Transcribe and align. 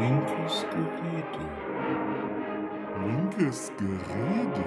Linkes 0.00 0.64
Gerede. 0.70 1.44
Linkes 3.04 3.70
Gerede. 3.76 4.64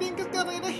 Linkes 0.00 0.26
Gerede. 0.30 0.74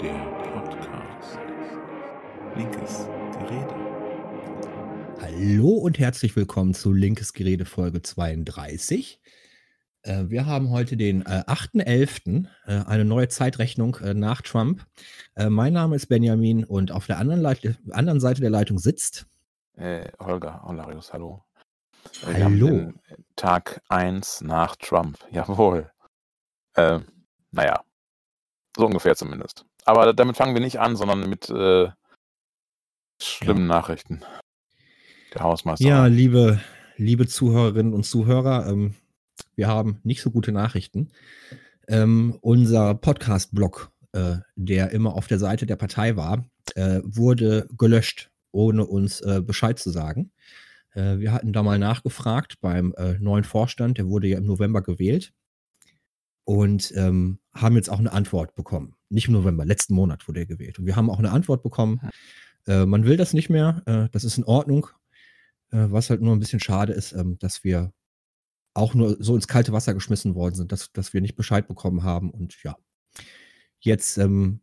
Der 0.00 0.18
Podcast. 0.42 1.38
Linkes 2.56 3.06
Gerede. 3.38 3.76
Hallo 5.20 5.68
und 5.68 6.00
herzlich 6.00 6.34
willkommen 6.34 6.74
zu 6.74 6.92
Linkes 6.92 7.32
Gerede 7.32 7.66
Folge 7.66 8.02
32. 8.02 9.20
Äh, 10.02 10.24
wir 10.28 10.46
haben 10.46 10.70
heute 10.70 10.96
den 10.96 11.22
äh, 11.22 11.44
8.11., 11.46 12.46
äh, 12.66 12.84
eine 12.86 13.04
neue 13.04 13.28
Zeitrechnung 13.28 13.96
äh, 13.96 14.14
nach 14.14 14.42
Trump. 14.42 14.86
Äh, 15.34 15.50
mein 15.50 15.72
Name 15.72 15.96
ist 15.96 16.06
Benjamin 16.06 16.64
und 16.64 16.92
auf 16.92 17.06
der 17.06 17.18
anderen, 17.18 17.40
Leit 17.40 17.78
anderen 17.90 18.20
Seite 18.20 18.40
der 18.40 18.50
Leitung 18.50 18.78
sitzt. 18.78 19.26
Äh, 19.76 20.10
Holger 20.18 20.62
Holarius, 20.62 21.12
hallo. 21.12 21.44
Hallo. 22.24 22.92
Tag 23.36 23.82
1 23.88 24.40
nach 24.42 24.76
Trump, 24.76 25.18
jawohl. 25.30 25.90
Äh, 26.74 27.00
naja, 27.50 27.82
so 28.76 28.86
ungefähr 28.86 29.16
zumindest. 29.16 29.66
Aber 29.84 30.12
damit 30.14 30.36
fangen 30.36 30.54
wir 30.54 30.60
nicht 30.62 30.80
an, 30.80 30.96
sondern 30.96 31.28
mit 31.28 31.50
äh, 31.50 31.88
schlimmen 33.20 33.66
Nachrichten. 33.66 34.22
Der 35.34 35.42
Hausmeister. 35.42 35.86
Ja, 35.86 36.06
liebe, 36.06 36.60
liebe 36.96 37.26
Zuhörerinnen 37.26 37.92
und 37.92 38.04
Zuhörer, 38.04 38.66
ähm, 38.66 38.94
wir 39.60 39.68
haben 39.68 40.00
nicht 40.04 40.22
so 40.22 40.30
gute 40.30 40.52
Nachrichten. 40.52 41.10
Ähm, 41.86 42.38
unser 42.40 42.94
Podcast-Blog, 42.94 43.92
äh, 44.12 44.36
der 44.56 44.90
immer 44.92 45.14
auf 45.14 45.26
der 45.26 45.38
Seite 45.38 45.66
der 45.66 45.76
Partei 45.76 46.16
war, 46.16 46.46
äh, 46.76 47.00
wurde 47.04 47.68
gelöscht, 47.76 48.30
ohne 48.52 48.86
uns 48.86 49.20
äh, 49.20 49.42
Bescheid 49.44 49.78
zu 49.78 49.90
sagen. 49.90 50.32
Äh, 50.94 51.18
wir 51.18 51.32
hatten 51.32 51.52
da 51.52 51.62
mal 51.62 51.78
nachgefragt 51.78 52.54
beim 52.62 52.94
äh, 52.96 53.18
neuen 53.18 53.44
Vorstand, 53.44 53.98
der 53.98 54.06
wurde 54.06 54.28
ja 54.28 54.38
im 54.38 54.46
November 54.46 54.80
gewählt 54.80 55.34
und 56.44 56.90
ähm, 56.96 57.38
haben 57.52 57.76
jetzt 57.76 57.90
auch 57.90 57.98
eine 57.98 58.12
Antwort 58.12 58.54
bekommen. 58.54 58.94
Nicht 59.10 59.28
im 59.28 59.34
November, 59.34 59.66
letzten 59.66 59.92
Monat 59.92 60.26
wurde 60.26 60.40
er 60.40 60.46
gewählt. 60.46 60.78
Und 60.78 60.86
wir 60.86 60.96
haben 60.96 61.10
auch 61.10 61.18
eine 61.18 61.32
Antwort 61.32 61.62
bekommen. 61.62 62.00
Äh, 62.66 62.86
man 62.86 63.04
will 63.04 63.18
das 63.18 63.34
nicht 63.34 63.50
mehr, 63.50 64.08
das 64.10 64.24
ist 64.24 64.38
in 64.38 64.44
Ordnung. 64.44 64.86
Was 65.70 66.08
halt 66.08 66.22
nur 66.22 66.34
ein 66.34 66.40
bisschen 66.40 66.58
schade 66.58 66.94
ist, 66.94 67.12
ähm, 67.12 67.38
dass 67.38 67.62
wir 67.62 67.92
auch 68.74 68.94
nur 68.94 69.16
so 69.20 69.34
ins 69.34 69.48
kalte 69.48 69.72
Wasser 69.72 69.94
geschmissen 69.94 70.34
worden 70.34 70.54
sind, 70.54 70.72
dass, 70.72 70.92
dass 70.92 71.12
wir 71.12 71.20
nicht 71.20 71.36
Bescheid 71.36 71.66
bekommen 71.66 72.02
haben. 72.02 72.30
Und 72.30 72.62
ja, 72.62 72.76
jetzt 73.80 74.18
ähm, 74.18 74.60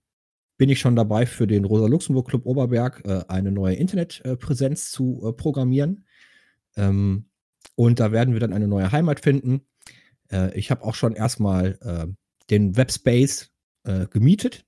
bin 0.58 0.70
ich 0.70 0.80
schon 0.80 0.96
dabei, 0.96 1.26
für 1.26 1.48
den 1.48 1.66
Rosa-Luxemburg-Club 1.66 2.46
Oberberg 2.46 3.04
äh, 3.06 3.24
eine 3.28 3.52
neue 3.52 3.76
Internetpräsenz 3.76 4.92
zu 4.92 5.24
äh, 5.26 5.34
programmieren. 5.34 6.06
Ähm, 6.76 7.30
und 7.76 8.00
da 8.00 8.12
werden 8.12 8.34
wir 8.34 8.40
dann 8.40 8.54
eine 8.54 8.68
neue 8.68 8.92
Heimat 8.92 9.20
finden. 9.20 9.62
Äh, 10.32 10.58
ich 10.58 10.72
habe 10.72 10.84
auch 10.84 10.96
schon 10.96 11.14
erstmal 11.14 11.78
äh, 11.82 12.08
den 12.50 12.76
Webspace 12.76 13.52
äh, 13.84 14.08
gemietet. 14.08 14.66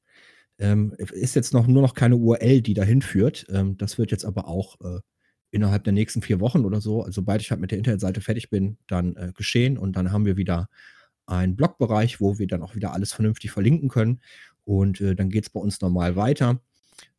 Ähm, 0.60 0.94
ist 0.98 1.36
jetzt 1.36 1.54
noch 1.54 1.68
nur 1.68 1.82
noch 1.82 1.94
keine 1.94 2.18
URL, 2.18 2.62
die 2.62 2.74
dahin 2.74 3.02
führt. 3.02 3.48
Ähm, 3.50 3.78
das 3.78 3.98
wird 3.98 4.12
jetzt 4.12 4.26
aber 4.26 4.48
auch 4.48 4.80
äh, 4.82 5.00
innerhalb 5.52 5.84
der 5.84 5.94
nächsten 5.94 6.22
vier 6.22 6.40
Wochen 6.40 6.66
oder 6.66 6.82
so, 6.82 7.02
also 7.02 7.12
sobald 7.22 7.42
ich 7.42 7.52
halt 7.52 7.62
mit 7.62 7.72
der 7.72 7.78
Internetseite 7.78 8.22
fertig 8.22 8.50
bin, 8.50 8.78
dann 8.88 9.16
äh, 9.16 9.32
geschehen. 9.36 9.78
Und 9.78 9.96
dann 9.96 10.12
haben 10.12 10.26
wir 10.26 10.38
wieder 10.38 10.70
einen 11.26 11.56
Blogbereich, 11.56 12.20
wo 12.22 12.40
wir 12.40 12.48
dann 12.48 12.62
auch 12.64 12.76
wieder 12.76 12.94
alles 12.94 13.14
vernünftig 13.14 13.52
verlinken 13.52 13.90
können. 13.90 14.22
Und 14.66 15.02
äh, 15.02 15.16
dann 15.16 15.30
geht 15.30 15.46
es 15.46 15.50
bei 15.50 15.60
uns 15.60 15.82
normal 15.82 16.16
weiter. 16.16 16.62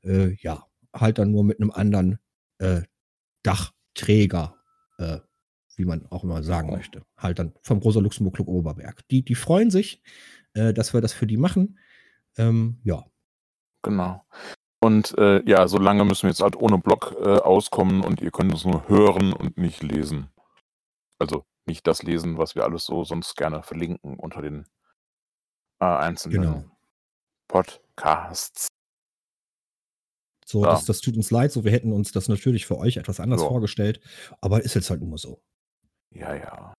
Äh, 0.03 0.35
ja, 0.43 0.65
halt 0.95 1.19
dann 1.19 1.33
nur 1.33 1.45
mit 1.45 1.61
einem 1.61 1.71
anderen 1.71 2.19
äh, 2.59 2.83
Dachträger, 3.43 4.57
äh, 4.99 5.19
wie 5.77 5.85
man 5.85 6.07
auch 6.07 6.25
immer 6.25 6.43
sagen 6.43 6.71
Oh. 6.71 6.77
möchte. 6.77 7.03
Halt 7.17 7.39
dann 7.39 7.53
vom 7.63 7.79
Rosa 7.79 8.01
Luxemburg 8.01 8.35
Club 8.35 8.49
Oberberg. 8.49 9.07
Die, 9.09 9.23
die 9.25 9.35
freuen 9.35 9.71
sich, 9.71 10.03
äh, 10.55 10.73
dass 10.75 10.93
wir 10.95 11.01
das 11.01 11.13
für 11.13 11.27
die 11.27 11.37
machen. 11.37 11.79
Ähm, 12.37 12.79
ja, 12.85 13.05
Genau. 13.83 14.23
Und 14.83 15.17
äh, 15.19 15.43
ja, 15.49 15.69
so 15.69 15.79
lange 15.79 16.05
müssen 16.05 16.23
wir 16.23 16.31
jetzt 16.31 16.41
halt 16.41 16.57
ohne 16.57 16.79
Blog 16.79 17.15
äh, 17.21 17.37
auskommen 17.39 18.03
und 18.03 18.21
ihr 18.23 18.31
könnt 18.31 18.51
uns 18.53 18.65
nur 18.65 18.89
hören 18.89 19.33
und 19.35 19.59
nicht 19.59 19.83
lesen. 19.83 20.31
Also 21.19 21.45
nicht 21.67 21.87
das 21.87 22.03
lesen, 22.03 22.39
was 22.39 22.55
wir 22.55 22.65
alles 22.65 22.87
so 22.87 23.05
sonst 23.05 23.37
gerne 23.37 23.63
verlinken 23.63 24.19
unter 24.19 24.41
den 24.41 24.67
äh, 25.81 25.85
einzelnen 25.85 26.43
Genau. 26.43 26.65
Podcasts. 27.47 28.69
So, 30.47 30.65
Ja. 30.65 30.71
das, 30.71 30.87
das 30.87 31.01
tut 31.01 31.17
uns 31.17 31.31
leid. 31.31 31.53
So, 31.53 31.65
wir 31.65 31.73
hätten 31.73 31.93
uns 31.93 32.11
das 32.13 32.29
natürlich 32.29 32.67
für 32.67 32.79
euch 32.79 32.97
etwas 32.97 33.21
anders 33.21 33.43
Ja. 33.43 33.49
vorgestellt, 33.49 34.01
aber 34.41 34.63
ist 34.63 34.75
jetzt 34.75 34.89
halt 34.91 35.03
nur 35.03 35.19
so. 35.19 35.43
Ja, 36.13 36.35
ja. 36.35 36.75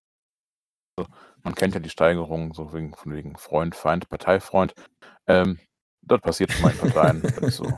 Also, 0.98 1.10
man 1.44 1.56
kennt 1.56 1.76
ja 1.76 1.80
die 1.80 1.90
Steigerung, 1.90 2.54
so 2.54 2.74
wegen, 2.74 2.94
von 2.96 3.14
wegen 3.14 3.38
Freund, 3.38 3.76
Feind, 3.76 4.10
Parteifreund. 4.10 4.74
Ähm, 5.28 5.60
das 6.02 6.22
passiert 6.22 6.52
schon 6.52 6.62
mal 6.62 6.72
in 6.72 6.78
Parteien. 6.78 7.22
so. 7.50 7.72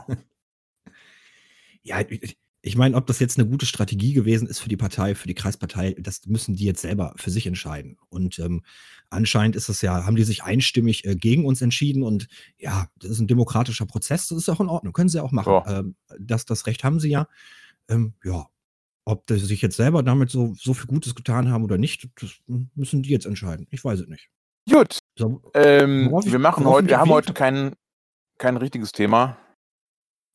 Ja, 1.82 2.00
ich, 2.00 2.38
ich 2.66 2.76
meine, 2.76 2.96
ob 2.96 3.06
das 3.06 3.18
jetzt 3.18 3.38
eine 3.38 3.46
gute 3.46 3.66
Strategie 3.66 4.14
gewesen 4.14 4.48
ist 4.48 4.58
für 4.58 4.70
die 4.70 4.78
Partei, 4.78 5.14
für 5.14 5.28
die 5.28 5.34
Kreispartei, 5.34 5.94
das 5.98 6.24
müssen 6.26 6.56
die 6.56 6.64
jetzt 6.64 6.80
selber 6.80 7.12
für 7.16 7.30
sich 7.30 7.46
entscheiden. 7.46 7.98
Und 8.08 8.38
ähm, 8.38 8.62
anscheinend 9.10 9.54
ist 9.54 9.68
es 9.68 9.82
ja, 9.82 10.06
haben 10.06 10.16
die 10.16 10.24
sich 10.24 10.44
einstimmig 10.44 11.04
äh, 11.04 11.14
gegen 11.14 11.44
uns 11.44 11.60
entschieden 11.60 12.02
und 12.02 12.26
ja, 12.56 12.88
das 12.96 13.10
ist 13.10 13.20
ein 13.20 13.26
demokratischer 13.26 13.84
Prozess, 13.84 14.28
das 14.28 14.38
ist 14.38 14.48
auch 14.48 14.60
in 14.60 14.68
Ordnung, 14.68 14.94
können 14.94 15.10
sie 15.10 15.22
auch 15.22 15.30
machen. 15.30 15.52
Ja. 15.52 15.80
Ähm, 15.80 15.96
das, 16.18 16.46
das 16.46 16.66
Recht 16.66 16.84
haben 16.84 17.00
sie 17.00 17.10
ja. 17.10 17.28
Ähm, 17.88 18.14
ja, 18.24 18.46
ob 19.04 19.24
sie 19.28 19.38
sich 19.38 19.60
jetzt 19.60 19.76
selber 19.76 20.02
damit 20.02 20.30
so, 20.30 20.54
so 20.56 20.72
viel 20.72 20.86
Gutes 20.86 21.14
getan 21.14 21.50
haben 21.50 21.64
oder 21.64 21.76
nicht, 21.76 22.08
das 22.18 22.30
müssen 22.46 23.02
die 23.02 23.10
jetzt 23.10 23.26
entscheiden. 23.26 23.66
Ich 23.70 23.84
weiß 23.84 24.00
es 24.00 24.08
nicht. 24.08 24.30
Gut, 24.70 24.98
So, 25.18 25.42
ähm, 25.52 26.10
wir 26.10 26.38
machen 26.38 26.64
heute, 26.64 26.88
wir 26.88 26.98
haben 26.98 27.10
heute 27.10 27.34
kein, 27.34 27.74
kein 28.38 28.56
richtiges 28.56 28.92
Thema. 28.92 29.36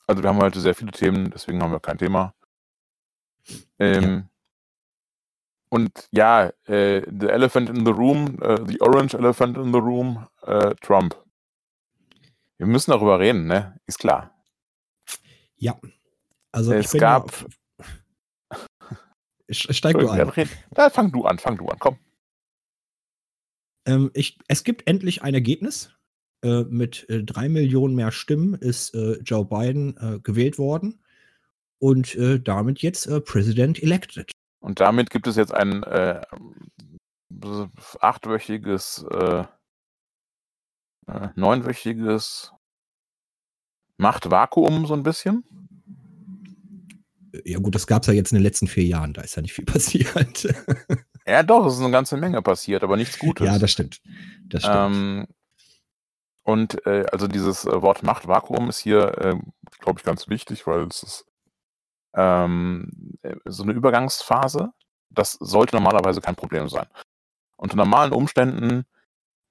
Also 0.07 0.23
wir 0.23 0.29
haben 0.29 0.37
heute 0.41 0.59
sehr 0.59 0.75
viele 0.75 0.91
Themen, 0.91 1.29
deswegen 1.31 1.61
haben 1.61 1.71
wir 1.71 1.79
kein 1.79 1.97
Thema. 1.97 2.33
Ähm, 3.79 4.27
Und 5.69 6.07
ja, 6.11 6.47
äh, 6.65 7.01
the 7.11 7.27
elephant 7.27 7.69
in 7.69 7.85
the 7.85 7.91
room, 7.91 8.39
äh, 8.41 8.65
the 8.65 8.81
orange 8.81 9.13
elephant 9.15 9.55
in 9.57 9.71
the 9.71 9.77
room, 9.79 10.27
äh, 10.41 10.73
Trump. 10.81 11.15
Wir 12.57 12.65
müssen 12.65 12.91
darüber 12.91 13.19
reden, 13.19 13.45
ne? 13.45 13.79
Ist 13.85 13.99
klar. 13.99 14.35
ja. 15.57 15.79
Also 16.51 16.73
Es 16.73 16.91
ich 16.95 16.99
gab- 16.99 17.31
ja, 17.31 18.57
Sch- 19.51 19.71
steig 19.73 19.97
du 19.99 20.09
ein. 20.09 20.31
Da 20.71 20.89
fang 20.89 21.11
du 21.11 21.25
an, 21.25 21.37
fang 21.37 21.57
du 21.57 21.67
an, 21.67 21.77
komm. 21.77 21.99
Ähm, 23.85 24.09
ich, 24.15 24.39
es 24.47 24.63
gibt 24.63 24.87
endlich 24.87 25.21
ein 25.21 25.35
Ergebnis. 25.35 25.91
Äh, 26.41 26.63
mit 26.63 27.09
äh, 27.09 27.21
drei 27.23 27.49
Millionen 27.49 27.95
mehr 27.95 28.13
Stimmen 28.13 28.53
ist 28.53 28.95
äh, 28.95 29.19
Joe 29.23 29.43
Biden 29.43 29.97
äh, 29.97 30.19
gewählt 30.19 30.57
worden 30.57 31.03
und 31.79 32.17
damit 32.43 32.81
jetzt 32.81 33.09
President 33.23 33.81
elected. 33.81 34.29
Und 34.59 34.81
damit 34.81 35.09
gibt 35.09 35.27
es 35.27 35.37
jetzt 35.37 35.53
ein 35.53 35.85
achtwöchiges, 38.01 39.05
neunwöchiges 41.35 42.51
Machtvakuum 43.95 44.87
so 44.87 44.93
ein 44.93 45.03
bisschen. 45.03 45.45
Ja 47.45 47.59
gut, 47.59 47.75
das 47.75 47.87
gab 47.87 48.01
es 48.01 48.07
ja 48.07 48.13
jetzt 48.13 48.33
in 48.33 48.39
den 48.39 48.43
letzten 48.43 48.67
vier 48.67 48.83
Jahren, 48.83 49.13
da 49.13 49.21
ist 49.21 49.37
ja 49.37 49.41
nicht 49.41 49.53
viel 49.53 49.63
passiert. 49.73 50.53
Ja, 51.25 51.43
doch, 51.43 51.65
es 51.65 51.75
ist 51.75 51.79
eine 51.79 51.91
ganze 51.91 52.17
Menge 52.17 52.41
passiert, 52.41 52.83
aber 52.83 52.97
nichts 52.97 53.17
Gutes. 53.19 53.47
ja, 53.47 53.57
das 53.57 53.71
stimmt. 53.71 54.01
Das 54.49 54.63
stimmt. 54.63 54.75
Ähm, 54.75 55.27
und 56.49 56.85
äh, 56.85 57.05
also 57.11 57.27
dieses 57.27 57.65
äh, 57.65 57.81
Wort 57.81 58.03
Machtvakuum 58.03 58.69
ist 58.69 58.79
hier, 58.79 59.17
äh, 59.19 59.39
glaube 59.79 59.99
ich, 59.99 60.05
ganz 60.05 60.27
wichtig, 60.27 60.65
weil 60.67 60.87
es 60.87 61.03
ist 61.03 61.25
ähm, 62.15 63.17
äh, 63.21 63.35
so 63.45 63.63
eine 63.63 63.73
Übergangsphase. 63.73 64.71
Das 65.09 65.33
sollte 65.33 65.75
normalerweise 65.75 66.21
kein 66.21 66.35
Problem 66.35 66.69
sein. 66.69 66.87
Unter 67.57 67.75
normalen 67.77 68.13
Umständen 68.13 68.85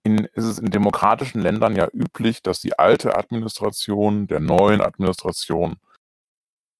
in, 0.02 0.24
ist 0.24 0.44
es 0.44 0.58
in 0.58 0.70
demokratischen 0.70 1.40
Ländern 1.40 1.76
ja 1.76 1.88
üblich, 1.92 2.42
dass 2.42 2.60
die 2.60 2.78
alte 2.78 3.16
Administration 3.16 4.26
der 4.26 4.40
neuen 4.40 4.80
Administration 4.80 5.76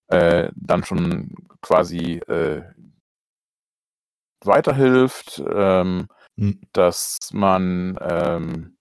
äh, 0.09 0.51
dann 0.55 0.85
schon 0.85 1.35
quasi 1.61 2.19
äh, 2.27 2.63
weiterhilft. 4.45 5.43
Ähm, 5.53 6.09
Hm. 6.39 6.61
dass 6.73 7.19
man 7.33 7.99
ähm, 8.01 8.78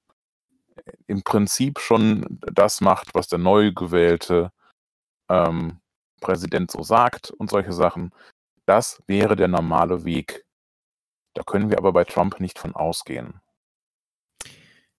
im 1.07 1.23
Prinzip 1.23 1.79
schon 1.79 2.39
das 2.53 2.81
macht, 2.81 3.13
was 3.15 3.27
der 3.27 3.39
neu 3.39 3.71
gewählte 3.71 4.51
ähm, 5.29 5.79
Präsident 6.21 6.71
so 6.71 6.83
sagt 6.83 7.31
und 7.31 7.49
solche 7.49 7.73
Sachen. 7.73 8.11
Das 8.65 9.01
wäre 9.07 9.35
der 9.35 9.47
normale 9.47 10.03
Weg. 10.03 10.45
Da 11.33 11.43
können 11.43 11.69
wir 11.69 11.77
aber 11.77 11.93
bei 11.93 12.03
Trump 12.03 12.39
nicht 12.39 12.59
von 12.59 12.75
ausgehen. 12.75 13.39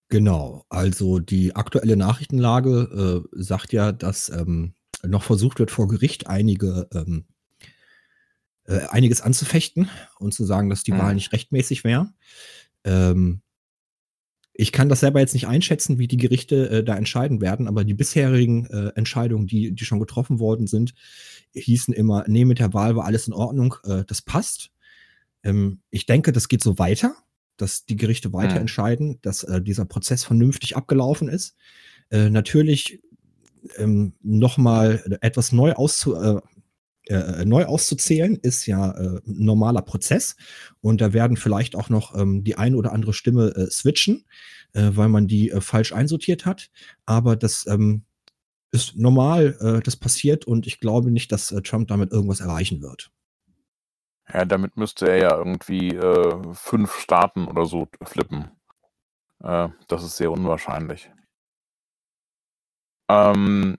Genau, 0.09 0.65
also 0.71 1.19
die 1.19 1.55
aktuelle 1.55 1.97
Nachrichtenlage 1.97 3.25
äh, 3.33 3.43
sagt 3.43 3.73
ja, 3.73 3.93
dass 3.93 4.31
ähm, 4.31 4.75
noch 5.03 5.23
versucht 5.23 5.59
wird, 5.59 5.71
vor 5.71 5.87
Gericht 5.87 6.27
einige, 6.29 6.89
ähm, 6.95 7.27
äh, 8.65 8.87
einiges 8.89 9.21
anzufechten 9.21 9.91
und 10.19 10.33
zu 10.33 10.45
sagen, 10.45 10.71
dass 10.71 10.83
die 10.83 10.93
Mhm. 10.93 10.99
Wahl 10.99 11.15
nicht 11.15 11.33
rechtmäßig 11.33 11.85
wäre. 11.85 12.13
Ähm, 12.85 13.43
ich 14.61 14.73
kann 14.73 14.89
das 14.89 15.01
selber 15.01 15.21
jetzt 15.21 15.35
nicht 15.35 15.47
einschätzen, 15.47 15.99
wie 15.99 16.09
die 16.09 16.17
Gerichte 16.17 16.69
äh, 16.69 16.85
da 16.85 16.97
entscheiden 16.97 17.41
werden, 17.41 17.69
aber 17.69 17.85
die 17.85 17.95
bisherigen 17.95 18.67
äh, 18.67 18.89
Entscheidungen, 18.97 19.47
die, 19.47 19.71
die 19.73 19.85
schon 19.85 20.01
getroffen 20.01 20.41
worden 20.41 20.67
sind, 20.67 20.95
hießen 21.55 21.95
immer, 21.95 22.25
nee, 22.27 22.45
mit 22.45 22.59
der 22.59 22.75
Wahl 22.75 22.97
war 22.97 23.05
alles 23.05 23.29
in 23.29 23.35
Ordnung, 23.35 23.77
äh, 23.85 24.03
das 24.05 24.21
passt. 24.21 24.73
Ähm, 25.45 25.79
ich 25.91 26.07
denke, 26.07 26.33
das 26.33 26.49
geht 26.49 26.61
so 26.61 26.77
weiter, 26.77 27.15
dass 27.57 27.87
die 27.87 27.95
Gerichte 27.95 28.33
weiter 28.33 28.57
Mhm. 28.57 28.63
entscheiden, 28.63 29.19
dass 29.23 29.45
äh, 29.45 29.63
dieser 29.63 29.85
Prozess 29.85 30.25
vernünftig 30.25 30.77
abgelaufen 30.77 31.29
ist. 31.29 31.55
Äh, 32.11 32.29
natürlich 32.29 33.01
ähm, 33.77 34.15
nochmal 34.23 35.19
etwas 35.21 35.53
neu, 35.53 35.75
auszu, 35.75 36.17
äh, 37.09 37.45
neu 37.45 37.65
auszuzählen, 37.65 38.37
ist 38.37 38.67
ja 38.67 38.91
äh, 38.91 39.21
ein 39.27 39.45
normaler 39.45 39.83
Prozess. 39.83 40.37
Und 40.81 41.01
da 41.01 41.13
werden 41.13 41.37
vielleicht 41.37 41.75
auch 41.75 41.89
noch 41.89 42.15
ähm, 42.15 42.45
die 42.45 42.57
eine 42.57 42.77
oder 42.77 42.93
andere 42.93 43.13
Stimme 43.13 43.55
äh, 43.57 43.71
switchen, 43.71 44.25
äh, 44.75 44.91
weil 44.93 45.09
man 45.09 45.27
die 45.27 45.51
äh, 45.51 45.61
falsch 45.61 45.93
einsortiert 45.93 46.47
hat. 46.47 46.71
Aber 47.07 47.37
das 47.37 47.67
ähm, 47.67 48.05
ist 48.71 48.97
normal, 48.97 49.81
das 49.83 49.97
passiert 49.97 50.45
und 50.45 50.67
ich 50.67 50.79
glaube 50.79 51.11
nicht, 51.11 51.33
dass 51.33 51.47
Trump 51.65 51.89
damit 51.89 52.13
irgendwas 52.13 52.41
erreichen 52.41 52.83
wird. 52.83 53.11
Ja, 54.31 54.45
damit 54.45 54.77
müsste 54.77 55.09
er 55.09 55.17
ja 55.17 55.39
irgendwie 55.39 55.99
fünf 56.53 56.99
Staaten 56.99 57.47
oder 57.47 57.65
so 57.65 57.89
flippen. 58.03 58.51
Das 59.39 60.05
ist 60.05 60.19
sehr 60.19 60.31
unwahrscheinlich. 60.31 61.11
Ähm, 63.09 63.79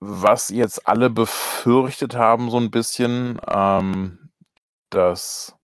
was 0.00 0.48
jetzt 0.50 0.86
alle 0.86 1.10
befürchtet 1.10 2.14
haben, 2.14 2.50
so 2.50 2.58
ein 2.58 2.70
bisschen, 2.70 3.40
ähm, 3.48 4.30
dass, 4.90 5.56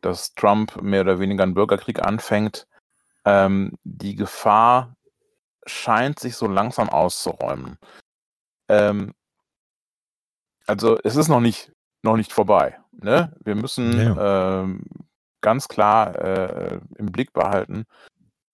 dass 0.00 0.34
Trump 0.34 0.80
mehr 0.82 1.02
oder 1.02 1.20
weniger 1.20 1.42
einen 1.42 1.54
Bürgerkrieg 1.54 2.00
anfängt, 2.00 2.66
ähm, 3.24 3.72
die 3.84 4.16
Gefahr 4.16 4.96
scheint 5.66 6.18
sich 6.18 6.36
so 6.36 6.46
langsam 6.46 6.88
auszuräumen. 6.88 7.78
Ähm, 8.68 9.14
also 10.66 10.98
es 11.04 11.16
ist 11.16 11.28
noch 11.28 11.40
nicht, 11.40 11.72
noch 12.02 12.16
nicht 12.16 12.32
vorbei. 12.32 12.78
Ne? 12.92 13.34
Wir 13.44 13.54
müssen 13.54 13.98
Ja, 13.98 14.62
ähm, 14.62 14.84
ganz 15.40 15.68
klar 15.68 16.16
äh, 16.16 16.80
im 16.96 17.12
Blick 17.12 17.32
behalten, 17.32 17.86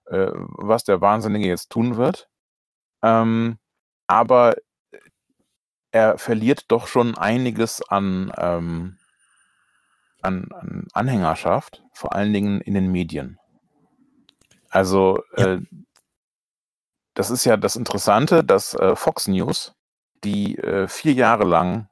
äh, 0.06 0.30
was 0.32 0.84
der 0.84 1.00
Wahnsinnige 1.00 1.46
jetzt 1.46 1.70
tun 1.70 1.96
wird. 1.96 2.28
Ähm, 3.02 3.58
aber 4.06 4.56
er 5.96 6.18
verliert 6.18 6.64
doch 6.68 6.86
schon 6.86 7.16
einiges 7.16 7.82
an, 7.88 8.32
ähm, 8.36 8.98
an, 10.20 10.48
an 10.52 10.86
Anhängerschaft, 10.92 11.82
vor 11.92 12.14
allen 12.14 12.32
Dingen 12.32 12.60
in 12.60 12.74
den 12.74 12.92
Medien. 12.92 13.38
Also 14.68 15.22
Ja. 15.36 15.54
äh, 15.54 15.60
das 17.14 17.30
ist 17.30 17.46
ja 17.46 17.56
das 17.56 17.76
Interessante, 17.76 18.44
dass 18.44 18.74
äh, 18.74 18.94
Fox 18.94 19.26
News, 19.26 19.72
die 20.22 20.58
äh, 20.58 20.86
vier 20.86 21.14
Jahre 21.14 21.44
lang, 21.44 21.88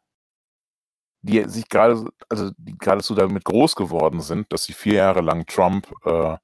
die 1.22 1.42
sich 1.48 1.66
gerade, 1.70 2.04
also 2.28 2.50
die 2.58 2.76
geradezu 2.76 3.14
damit 3.14 3.44
groß 3.44 3.74
geworden 3.74 4.20
sind, 4.20 4.52
dass 4.52 4.64
sie 4.64 4.74
vier 4.74 4.96
Jahre 4.96 5.22
lang 5.22 5.46
Trump 5.46 5.90
äh, 6.04 6.36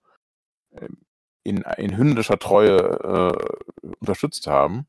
in, 1.43 1.63
in 1.77 1.97
hündischer 1.99 2.39
Treue 2.39 2.79
äh, 2.79 3.91
unterstützt 4.01 4.47
haben, 4.47 4.87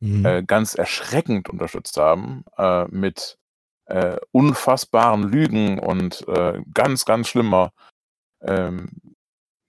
Mhm. 0.00 0.26
äh, 0.26 0.42
ganz 0.42 0.74
erschreckend 0.74 1.48
unterstützt 1.48 1.96
haben, 1.96 2.44
äh, 2.58 2.84
mit 2.88 3.38
äh, 3.86 4.18
unfassbaren 4.32 5.22
Lügen 5.24 5.78
und 5.78 6.26
äh, 6.28 6.60
ganz, 6.74 7.04
ganz 7.04 7.28
schlimmer, 7.28 7.72
ähm, 8.42 8.90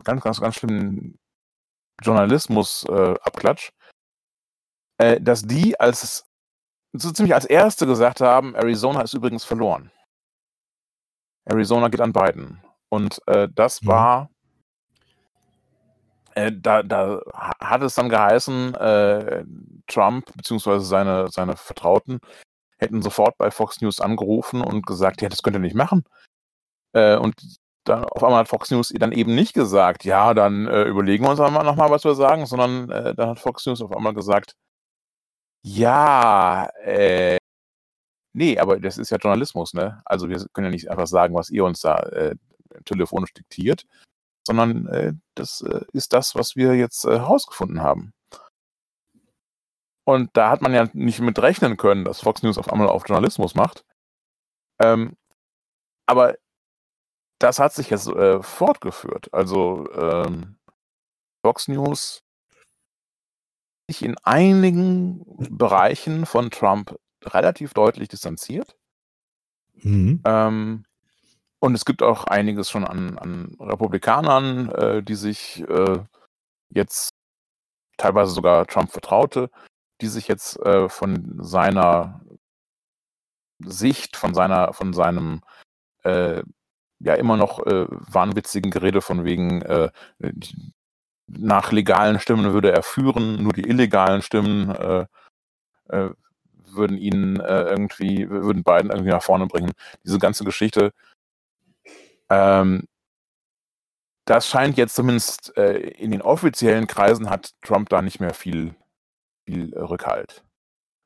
ganz, 0.04 0.22
ganz, 0.24 0.42
ganz 0.42 0.56
schlimmen 0.56 1.20
Journalismus-Abklatsch, 2.02 3.70
äh, 5.00 5.22
dass 5.22 5.44
die 5.44 5.80
als 5.80 6.26
so 6.94 7.12
ziemlich 7.12 7.36
als 7.36 7.46
Erste 7.46 7.86
gesagt 7.86 8.22
haben, 8.22 8.56
Arizona 8.56 9.02
ist 9.02 9.14
übrigens 9.14 9.44
verloren. 9.44 9.92
Arizona 11.46 11.90
geht 11.90 12.02
an 12.02 12.14
Biden. 12.14 12.62
Und 12.90 13.22
äh, 13.28 13.48
das 13.54 13.82
Mhm. 13.82 13.88
war, 13.88 14.30
äh, 16.38 16.52
da, 16.54 16.84
da 16.84 17.22
ha- 17.34 17.58
hat 17.60 17.82
es 17.82 17.96
dann 17.96 18.10
geheißen, 18.10 18.76
äh, 18.76 19.44
Trump 19.88 20.32
bzw. 20.36 20.80
Seine, 20.80 21.30
seine 21.30 21.58
Vertrauten 21.58 22.20
hätten 22.78 23.02
sofort 23.02 23.38
bei 23.38 23.50
Fox 23.50 23.82
News 23.82 24.00
angerufen 24.00 24.62
und 24.62 24.86
gesagt, 24.86 25.22
ja, 25.22 25.30
das 25.30 25.42
könnt 25.42 25.56
ihr 25.56 25.60
nicht 25.60 25.76
machen. 25.76 26.04
Äh, 26.94 27.18
und 27.18 27.36
dann 27.86 28.04
auf 28.06 28.24
einmal 28.24 28.42
hat 28.42 28.50
Fox 28.50 28.70
News 28.70 28.94
dann 29.00 29.14
eben 29.14 29.34
nicht 29.34 29.54
gesagt, 29.54 30.06
ja, 30.06 30.34
dann 30.36 30.68
äh, 30.68 30.84
überlegen 30.84 31.24
wir 31.26 31.32
uns 31.32 31.40
einmal 31.40 31.64
nochmal, 31.64 31.90
was 31.90 32.04
wir 32.04 32.14
sagen, 32.16 32.46
sondern 32.46 32.92
äh, 32.92 33.16
dann 33.16 33.30
hat 33.30 33.40
Fox 33.40 33.66
News 33.66 33.82
auf 33.82 33.96
einmal 33.96 34.14
gesagt, 34.14 34.56
ja, 35.64 36.70
äh, 36.84 37.38
nee, 38.34 38.60
aber 38.60 38.80
das 38.80 38.98
ist 39.00 39.10
ja 39.10 39.18
Journalismus, 39.18 39.74
ne? 39.74 40.02
Also 40.06 40.30
wir 40.30 40.46
können 40.54 40.66
ja 40.66 40.72
nicht 40.72 40.90
einfach 40.92 41.08
sagen, 41.08 41.34
was 41.34 41.50
ihr 41.50 41.66
uns 41.66 41.82
da 41.82 41.96
telefonisch 42.86 43.34
diktiert, 43.34 43.86
sondern 44.48 44.88
äh, 44.88 45.14
das 45.36 45.62
äh, 45.62 45.86
ist 45.94 46.14
das, 46.14 46.34
was 46.34 46.56
wir 46.56 46.76
jetzt 46.76 47.06
äh, 47.06 47.20
herausgefunden 47.20 47.82
haben. 47.82 48.14
Und 50.06 50.32
da 50.34 50.50
hat 50.50 50.62
man 50.62 50.74
ja 50.74 50.88
nicht 50.94 51.20
mit 51.20 51.38
rechnen 51.40 51.78
können, 51.78 52.06
dass 52.06 52.22
Fox 52.22 52.42
News 52.42 52.58
auf 52.58 52.72
einmal 52.72 52.88
auf 52.88 53.08
Journalismus 53.08 53.56
macht. 53.56 53.86
Ähm, 54.80 55.18
aber 56.08 56.36
das 57.40 57.60
hat 57.60 57.74
sich 57.74 57.90
jetzt 57.90 58.08
äh, 58.08 58.42
fortgeführt. 58.42 59.34
Also 59.34 59.86
ähm, 59.94 60.58
Fox 61.44 61.68
News 61.68 62.24
sich 63.90 64.02
in 64.02 64.16
einigen 64.24 65.26
Bereichen 65.58 66.26
von 66.26 66.52
Trump 66.52 66.98
relativ 67.24 67.74
deutlich 67.74 68.08
distanziert. 68.08 68.78
Mhm. 69.76 70.22
Ähm, 70.26 70.86
und 71.60 71.74
es 71.76 71.86
gibt 71.86 72.04
auch 72.04 72.26
einiges 72.26 72.70
schon 72.70 72.84
an, 72.86 73.18
an 73.18 73.56
Republikanern, 73.60 74.70
äh, 74.70 75.04
die 75.04 75.16
sich 75.16 75.64
äh, 75.68 76.00
jetzt 76.70 77.10
teilweise 77.98 78.32
sogar 78.32 78.68
Trump 78.68 78.92
vertraute, 78.92 79.50
die 80.02 80.08
sich 80.08 80.28
jetzt 80.28 80.60
äh, 80.60 80.90
von 80.90 81.40
seiner 81.44 82.22
Sicht, 83.60 84.16
von 84.16 84.34
seiner, 84.34 84.74
von 84.74 84.94
seinem 84.94 85.42
äh, 86.04 86.44
ja 87.00 87.14
immer 87.16 87.38
noch 87.38 87.66
äh, 87.66 87.86
wahnwitzigen 87.90 88.72
Gerede 88.72 89.02
von 89.02 89.26
wegen 89.26 89.62
äh, 89.64 89.90
nach 91.28 91.72
legalen 91.72 92.20
Stimmen 92.20 92.54
würde 92.54 92.72
er 92.72 92.84
führen, 92.84 93.44
nur 93.44 93.54
die 93.54 93.68
illegalen 93.68 94.22
Stimmen 94.22 94.70
würden 95.90 96.98
ihn 96.98 97.36
irgendwie, 97.38 98.30
würden 98.30 98.64
Biden 98.64 98.92
irgendwie 98.92 99.12
nach 99.12 99.24
vorne 99.24 99.48
bringen. 99.48 99.74
Diese 100.06 100.20
ganze 100.20 100.46
Geschichte, 100.46 100.94
ähm, 102.30 102.88
das 104.26 104.48
scheint 104.48 104.78
jetzt 104.78 104.96
zumindest 104.96 105.56
äh, 105.58 105.78
in 105.78 106.12
den 106.12 106.22
offiziellen 106.22 106.88
Kreisen 106.88 107.30
hat 107.30 107.54
Trump 107.62 107.90
da 107.90 108.02
nicht 108.02 108.20
mehr 108.20 108.34
viel, 108.34 108.76
viel 109.46 109.74
äh, 109.74 109.80
Rückhalt. 109.80 110.44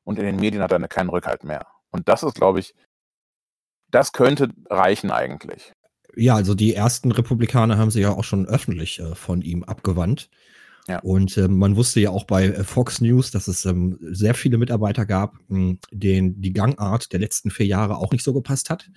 Und 0.04 0.18
in 0.18 0.24
den 0.24 0.36
Medien 0.36 0.62
hat 0.62 0.72
er 0.72 0.88
keinen 0.88 1.10
Rückhalt 1.10 1.44
mehr. 1.44 1.66
Und 1.90 2.08
das 2.08 2.24
ist, 2.24 2.34
glaube 2.34 2.58
ich, 2.58 2.74
das 3.90 4.12
könnte 4.12 4.48
reichen 4.68 5.12
eigentlich. 5.12 5.72
Ja, 6.16 6.34
also 6.34 6.54
die 6.54 6.74
ersten 6.74 7.12
Republikaner 7.12 7.78
haben 7.78 7.90
sich 7.90 8.02
ja 8.02 8.10
auch 8.10 8.24
schon 8.24 8.46
öffentlich 8.46 8.98
äh, 8.98 9.14
von 9.14 9.40
ihm 9.42 9.62
abgewandt. 9.62 10.28
Ja. 10.88 10.98
Und 11.00 11.38
ähm, 11.38 11.58
man 11.58 11.76
wusste 11.76 12.00
ja 12.00 12.10
auch 12.10 12.24
bei 12.24 12.46
äh, 12.46 12.64
Fox 12.64 13.00
News, 13.00 13.30
dass 13.30 13.46
es 13.46 13.64
ähm, 13.64 13.98
sehr 14.00 14.34
viele 14.34 14.58
Mitarbeiter 14.58 15.06
gab, 15.06 15.36
mh, 15.48 15.76
denen 15.92 16.40
die 16.40 16.52
Gangart 16.52 17.12
der 17.12 17.20
letzten 17.20 17.50
vier 17.50 17.66
Jahre 17.66 17.96
auch 17.98 18.10
nicht 18.10 18.24
so 18.24 18.32
gepasst 18.32 18.68
hat. 18.68 18.90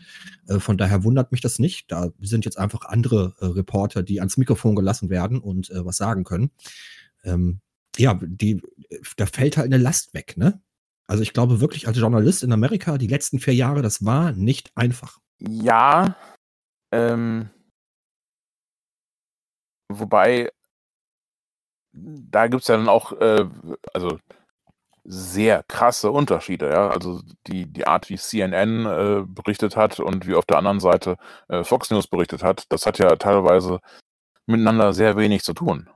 Äh, 0.47 0.59
von 0.59 0.77
daher 0.77 1.03
wundert 1.03 1.31
mich 1.31 1.41
das 1.41 1.59
nicht. 1.59 1.91
Da 1.91 2.09
sind 2.19 2.43
jetzt 2.43 2.57
einfach 2.57 2.85
andere 2.85 3.35
äh, 3.39 3.45
Reporter, 3.45 4.01
die 4.01 4.19
ans 4.19 4.37
Mikrofon 4.37 4.75
gelassen 4.75 5.09
werden 5.09 5.39
und 5.39 5.69
äh, 5.69 5.85
was 5.85 5.97
sagen 5.97 6.23
können. 6.23 6.49
Ähm, 7.23 7.59
ja, 7.97 8.19
die, 8.21 8.61
da 9.17 9.27
fällt 9.27 9.57
halt 9.57 9.67
eine 9.67 9.77
Last 9.77 10.13
weg, 10.13 10.37
ne? 10.37 10.61
Also 11.07 11.21
ich 11.21 11.33
glaube 11.33 11.61
wirklich 11.61 11.87
als 11.87 11.99
Journalist 11.99 12.43
in 12.43 12.51
Amerika, 12.51 12.97
die 12.97 13.07
letzten 13.07 13.39
vier 13.39 13.53
Jahre, 13.53 13.83
das 13.83 14.03
war 14.03 14.31
nicht 14.31 14.71
einfach. 14.75 15.19
Ja, 15.37 16.17
ähm, 16.91 17.49
wobei, 19.89 20.49
da 21.95 22.47
gibt 22.47 22.63
es 22.63 22.67
ja 22.67 22.77
dann 22.77 22.89
auch, 22.89 23.13
äh, 23.13 23.45
also 23.93 24.19
sehr 25.03 25.63
krasse 25.63 26.11
Unterschiede, 26.11 26.69
ja. 26.69 26.89
Also 26.89 27.21
die, 27.47 27.67
die 27.71 27.87
Art, 27.87 28.09
wie 28.09 28.17
CNN 28.17 28.85
äh, 28.85 29.23
berichtet 29.25 29.75
hat 29.77 29.99
und 29.99 30.27
wie 30.27 30.35
auf 30.35 30.45
der 30.45 30.57
anderen 30.57 30.79
Seite 30.79 31.17
äh, 31.47 31.63
Fox 31.63 31.91
News 31.91 32.07
berichtet 32.07 32.43
hat, 32.43 32.65
das 32.69 32.85
hat 32.85 32.97
ja 32.97 33.15
teilweise 33.15 33.79
miteinander 34.47 34.93
sehr 34.93 35.15
wenig 35.15 35.43
zu 35.43 35.53
tun. 35.53 35.89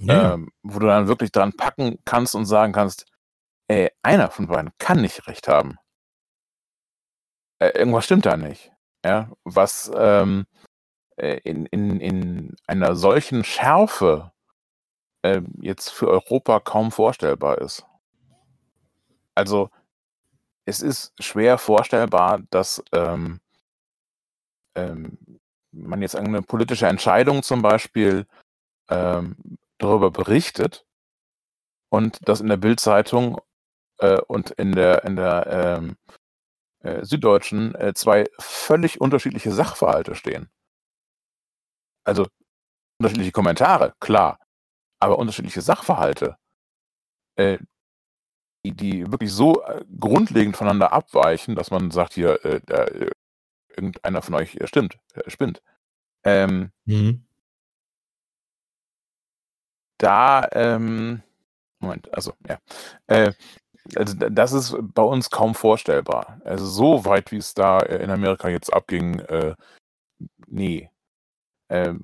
Ja, 0.00 0.34
Ähm, 0.34 0.50
wo 0.62 0.78
du 0.78 0.86
dann 0.86 1.08
wirklich 1.08 1.32
dran 1.32 1.52
packen 1.56 1.98
kannst 2.04 2.36
und 2.36 2.46
sagen 2.46 2.72
kannst, 2.72 3.06
äh, 3.68 3.90
einer 4.02 4.30
von 4.30 4.46
beiden 4.46 4.70
kann 4.78 5.00
nicht 5.00 5.26
recht 5.26 5.48
haben. 5.48 5.76
Äh, 7.58 7.70
irgendwas 7.70 8.04
stimmt 8.04 8.24
da 8.26 8.36
nicht. 8.36 8.70
Ja, 9.04 9.30
was 9.44 9.90
ähm, 9.96 10.46
äh, 11.16 11.38
in, 11.42 11.66
in, 11.66 12.00
in 12.00 12.56
einer 12.66 12.94
solchen 12.94 13.42
Schärfe 13.42 14.32
äh, 15.22 15.42
jetzt 15.60 15.90
für 15.90 16.08
Europa 16.08 16.60
kaum 16.60 16.92
vorstellbar 16.92 17.58
ist. 17.58 17.84
Also 19.34 19.70
es 20.64 20.82
ist 20.82 21.12
schwer 21.22 21.58
vorstellbar, 21.58 22.40
dass 22.50 22.82
ähm, 22.92 23.40
ähm, 24.74 25.18
man 25.72 26.02
jetzt 26.02 26.16
eine 26.16 26.42
politische 26.42 26.86
Entscheidung 26.86 27.42
zum 27.42 27.62
Beispiel 27.62 28.26
ähm, 28.90 29.36
darüber 29.78 30.10
berichtet 30.10 30.84
und 31.90 32.18
das 32.28 32.40
in 32.40 32.48
der 32.48 32.56
Bildzeitung 32.56 33.40
äh, 33.98 34.20
und 34.22 34.50
in 34.52 34.72
der 34.72 35.04
in 35.04 35.16
der 35.16 35.46
ähm, 35.46 35.96
äh, 36.80 37.04
Süddeutschen 37.04 37.74
äh, 37.74 37.94
zwei 37.94 38.26
völlig 38.38 39.00
unterschiedliche 39.00 39.52
Sachverhalte 39.52 40.14
stehen. 40.14 40.50
Also 42.04 42.26
unterschiedliche 42.98 43.32
Kommentare, 43.32 43.94
klar, 44.00 44.38
aber 45.00 45.18
unterschiedliche 45.18 45.62
Sachverhalte, 45.62 46.36
äh, 47.36 47.58
die, 48.64 48.72
die 48.74 49.10
wirklich 49.12 49.32
so 49.32 49.62
äh, 49.64 49.84
grundlegend 49.98 50.56
voneinander 50.56 50.92
abweichen, 50.92 51.54
dass 51.54 51.70
man 51.70 51.90
sagt, 51.90 52.14
hier, 52.14 52.44
äh, 52.44 52.60
da, 52.66 52.84
äh, 52.84 53.10
irgendeiner 53.76 54.22
von 54.22 54.34
euch 54.36 54.56
äh, 54.56 54.66
stimmt, 54.66 54.98
äh, 55.14 55.28
spinnt. 55.30 55.62
Ähm, 56.24 56.72
Mhm. 56.86 57.24
da, 59.98 60.48
ähm, 60.52 61.22
Moment, 61.80 62.12
also, 62.14 62.32
ja. 62.48 62.58
Äh, 63.08 63.32
also, 63.96 64.14
das 64.16 64.52
ist 64.52 64.76
bei 64.94 65.02
uns 65.02 65.30
kaum 65.30 65.54
vorstellbar. 65.54 66.40
Also, 66.44 66.66
so 66.66 67.04
weit, 67.06 67.32
wie 67.32 67.38
es 67.38 67.54
da 67.54 67.80
in 67.80 68.10
Amerika 68.10 68.48
jetzt 68.48 68.72
abging, 68.72 69.20
äh, 69.20 69.54
nee. 70.48 70.90
Ähm, 71.70 72.02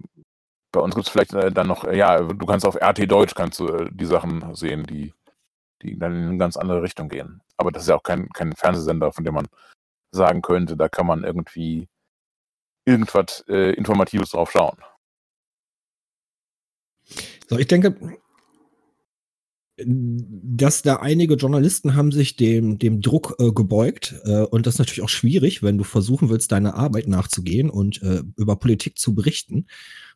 bei 0.74 0.80
uns 0.80 0.94
gibt 0.94 1.06
es 1.06 1.12
vielleicht 1.12 1.32
äh, 1.32 1.50
dann 1.50 1.68
noch, 1.68 1.84
äh, 1.84 1.96
ja, 1.96 2.20
du 2.20 2.46
kannst 2.46 2.66
auf 2.66 2.76
RT 2.76 3.10
Deutsch 3.10 3.34
kannst 3.34 3.60
du 3.60 3.68
äh, 3.68 3.88
die 3.92 4.06
Sachen 4.06 4.54
sehen, 4.54 4.84
die, 4.84 5.14
die 5.82 5.98
dann 5.98 6.14
in 6.14 6.28
eine 6.28 6.38
ganz 6.38 6.56
andere 6.56 6.82
Richtung 6.82 7.08
gehen. 7.08 7.40
Aber 7.56 7.70
das 7.70 7.84
ist 7.84 7.88
ja 7.88 7.96
auch 7.96 8.02
kein, 8.02 8.28
kein 8.30 8.52
Fernsehsender, 8.54 9.12
von 9.12 9.24
dem 9.24 9.34
man 9.34 9.46
sagen 10.10 10.42
könnte, 10.42 10.76
da 10.76 10.88
kann 10.88 11.06
man 11.06 11.24
irgendwie 11.24 11.88
irgendwas 12.84 13.44
äh, 13.48 13.72
Informatives 13.72 14.30
drauf 14.30 14.50
schauen. 14.50 14.76
So, 17.48 17.58
ich 17.58 17.66
denke, 17.66 18.18
dass 19.76 20.82
da 20.82 20.96
einige 20.96 21.34
Journalisten 21.34 21.96
haben 21.96 22.12
sich 22.12 22.36
dem, 22.36 22.78
dem 22.78 23.00
Druck 23.00 23.36
äh, 23.40 23.50
gebeugt. 23.50 24.14
Äh, 24.24 24.42
und 24.42 24.66
das 24.66 24.74
ist 24.74 24.78
natürlich 24.78 25.02
auch 25.02 25.08
schwierig, 25.08 25.62
wenn 25.62 25.78
du 25.78 25.84
versuchen 25.84 26.28
willst, 26.28 26.52
deiner 26.52 26.74
Arbeit 26.74 27.08
nachzugehen 27.08 27.70
und 27.70 28.00
äh, 28.02 28.22
über 28.36 28.56
Politik 28.56 28.98
zu 28.98 29.14
berichten. 29.14 29.66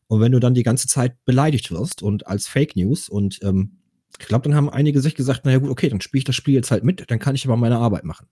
Und 0.08 0.20
wenn 0.20 0.32
du 0.32 0.40
dann 0.40 0.54
die 0.54 0.62
ganze 0.62 0.88
Zeit 0.88 1.22
beleidigt 1.24 1.70
wirst 1.70 2.02
und 2.02 2.26
als 2.26 2.48
Fake 2.48 2.76
News 2.76 3.08
und 3.08 3.40
ähm, 3.42 3.78
ich 4.18 4.26
glaube, 4.26 4.44
dann 4.44 4.56
haben 4.56 4.70
einige 4.70 5.00
sich 5.00 5.14
gesagt, 5.14 5.44
naja 5.44 5.58
gut, 5.58 5.70
okay, 5.70 5.88
dann 5.88 6.00
spiele 6.00 6.18
ich 6.18 6.24
das 6.24 6.34
Spiel 6.34 6.54
jetzt 6.54 6.70
halt 6.70 6.82
mit, 6.82 7.10
dann 7.10 7.18
kann 7.18 7.34
ich 7.34 7.44
aber 7.44 7.56
meine 7.56 7.78
Arbeit 7.78 8.04
machen. 8.04 8.26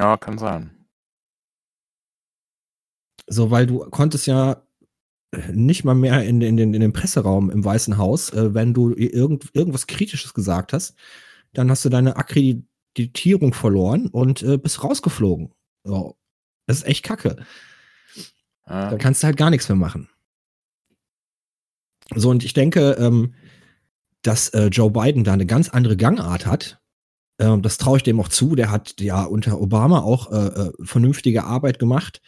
Ja, 0.00 0.16
kann 0.16 0.38
sein. 0.38 0.86
So, 3.26 3.50
weil 3.50 3.66
du 3.66 3.80
konntest 3.90 4.26
ja 4.26 4.62
nicht 5.52 5.84
mal 5.84 5.94
mehr 5.94 6.22
in, 6.24 6.40
in, 6.40 6.56
den, 6.56 6.72
in 6.72 6.80
den 6.80 6.92
Presseraum 6.92 7.50
im 7.50 7.64
Weißen 7.64 7.98
Haus, 7.98 8.30
äh, 8.30 8.54
wenn 8.54 8.72
du 8.72 8.94
irgend, 8.94 9.50
irgendwas 9.54 9.86
Kritisches 9.86 10.32
gesagt 10.32 10.72
hast, 10.72 10.94
dann 11.52 11.70
hast 11.70 11.84
du 11.84 11.88
deine 11.88 12.16
Akkreditierung 12.16 13.52
verloren 13.52 14.06
und 14.06 14.42
äh, 14.42 14.56
bist 14.56 14.82
rausgeflogen. 14.82 15.52
So. 15.84 16.16
Das 16.66 16.78
ist 16.78 16.86
echt 16.86 17.02
kacke. 17.02 17.44
Ja. 18.68 18.90
Da 18.90 18.96
kannst 18.96 19.22
du 19.22 19.26
halt 19.26 19.36
gar 19.36 19.50
nichts 19.50 19.68
mehr 19.68 19.76
machen. 19.76 20.08
So, 22.14 22.30
und 22.30 22.44
ich 22.44 22.52
denke, 22.54 22.92
ähm, 22.98 23.34
dass 24.22 24.48
äh, 24.50 24.66
Joe 24.66 24.90
Biden 24.90 25.24
da 25.24 25.32
eine 25.32 25.46
ganz 25.46 25.68
andere 25.68 25.96
Gangart 25.96 26.46
hat. 26.46 26.80
Ähm, 27.38 27.62
das 27.62 27.78
traue 27.78 27.98
ich 27.98 28.02
dem 28.02 28.18
auch 28.20 28.28
zu. 28.28 28.56
Der 28.56 28.70
hat 28.70 29.00
ja 29.00 29.24
unter 29.24 29.60
Obama 29.60 30.00
auch 30.00 30.32
äh, 30.32 30.46
äh, 30.68 30.72
vernünftige 30.82 31.44
Arbeit 31.44 31.78
gemacht. 31.78 32.20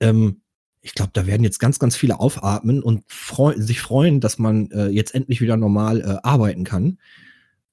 Ähm, 0.00 0.42
ich 0.80 0.94
glaube, 0.94 1.12
da 1.14 1.26
werden 1.26 1.42
jetzt 1.44 1.58
ganz, 1.58 1.78
ganz 1.78 1.96
viele 1.96 2.20
aufatmen 2.20 2.82
und 2.82 3.04
freu 3.08 3.54
sich 3.56 3.80
freuen, 3.80 4.20
dass 4.20 4.38
man 4.38 4.70
äh, 4.70 4.88
jetzt 4.88 5.14
endlich 5.14 5.40
wieder 5.40 5.56
normal 5.56 6.00
äh, 6.02 6.18
arbeiten 6.22 6.64
kann. 6.64 6.98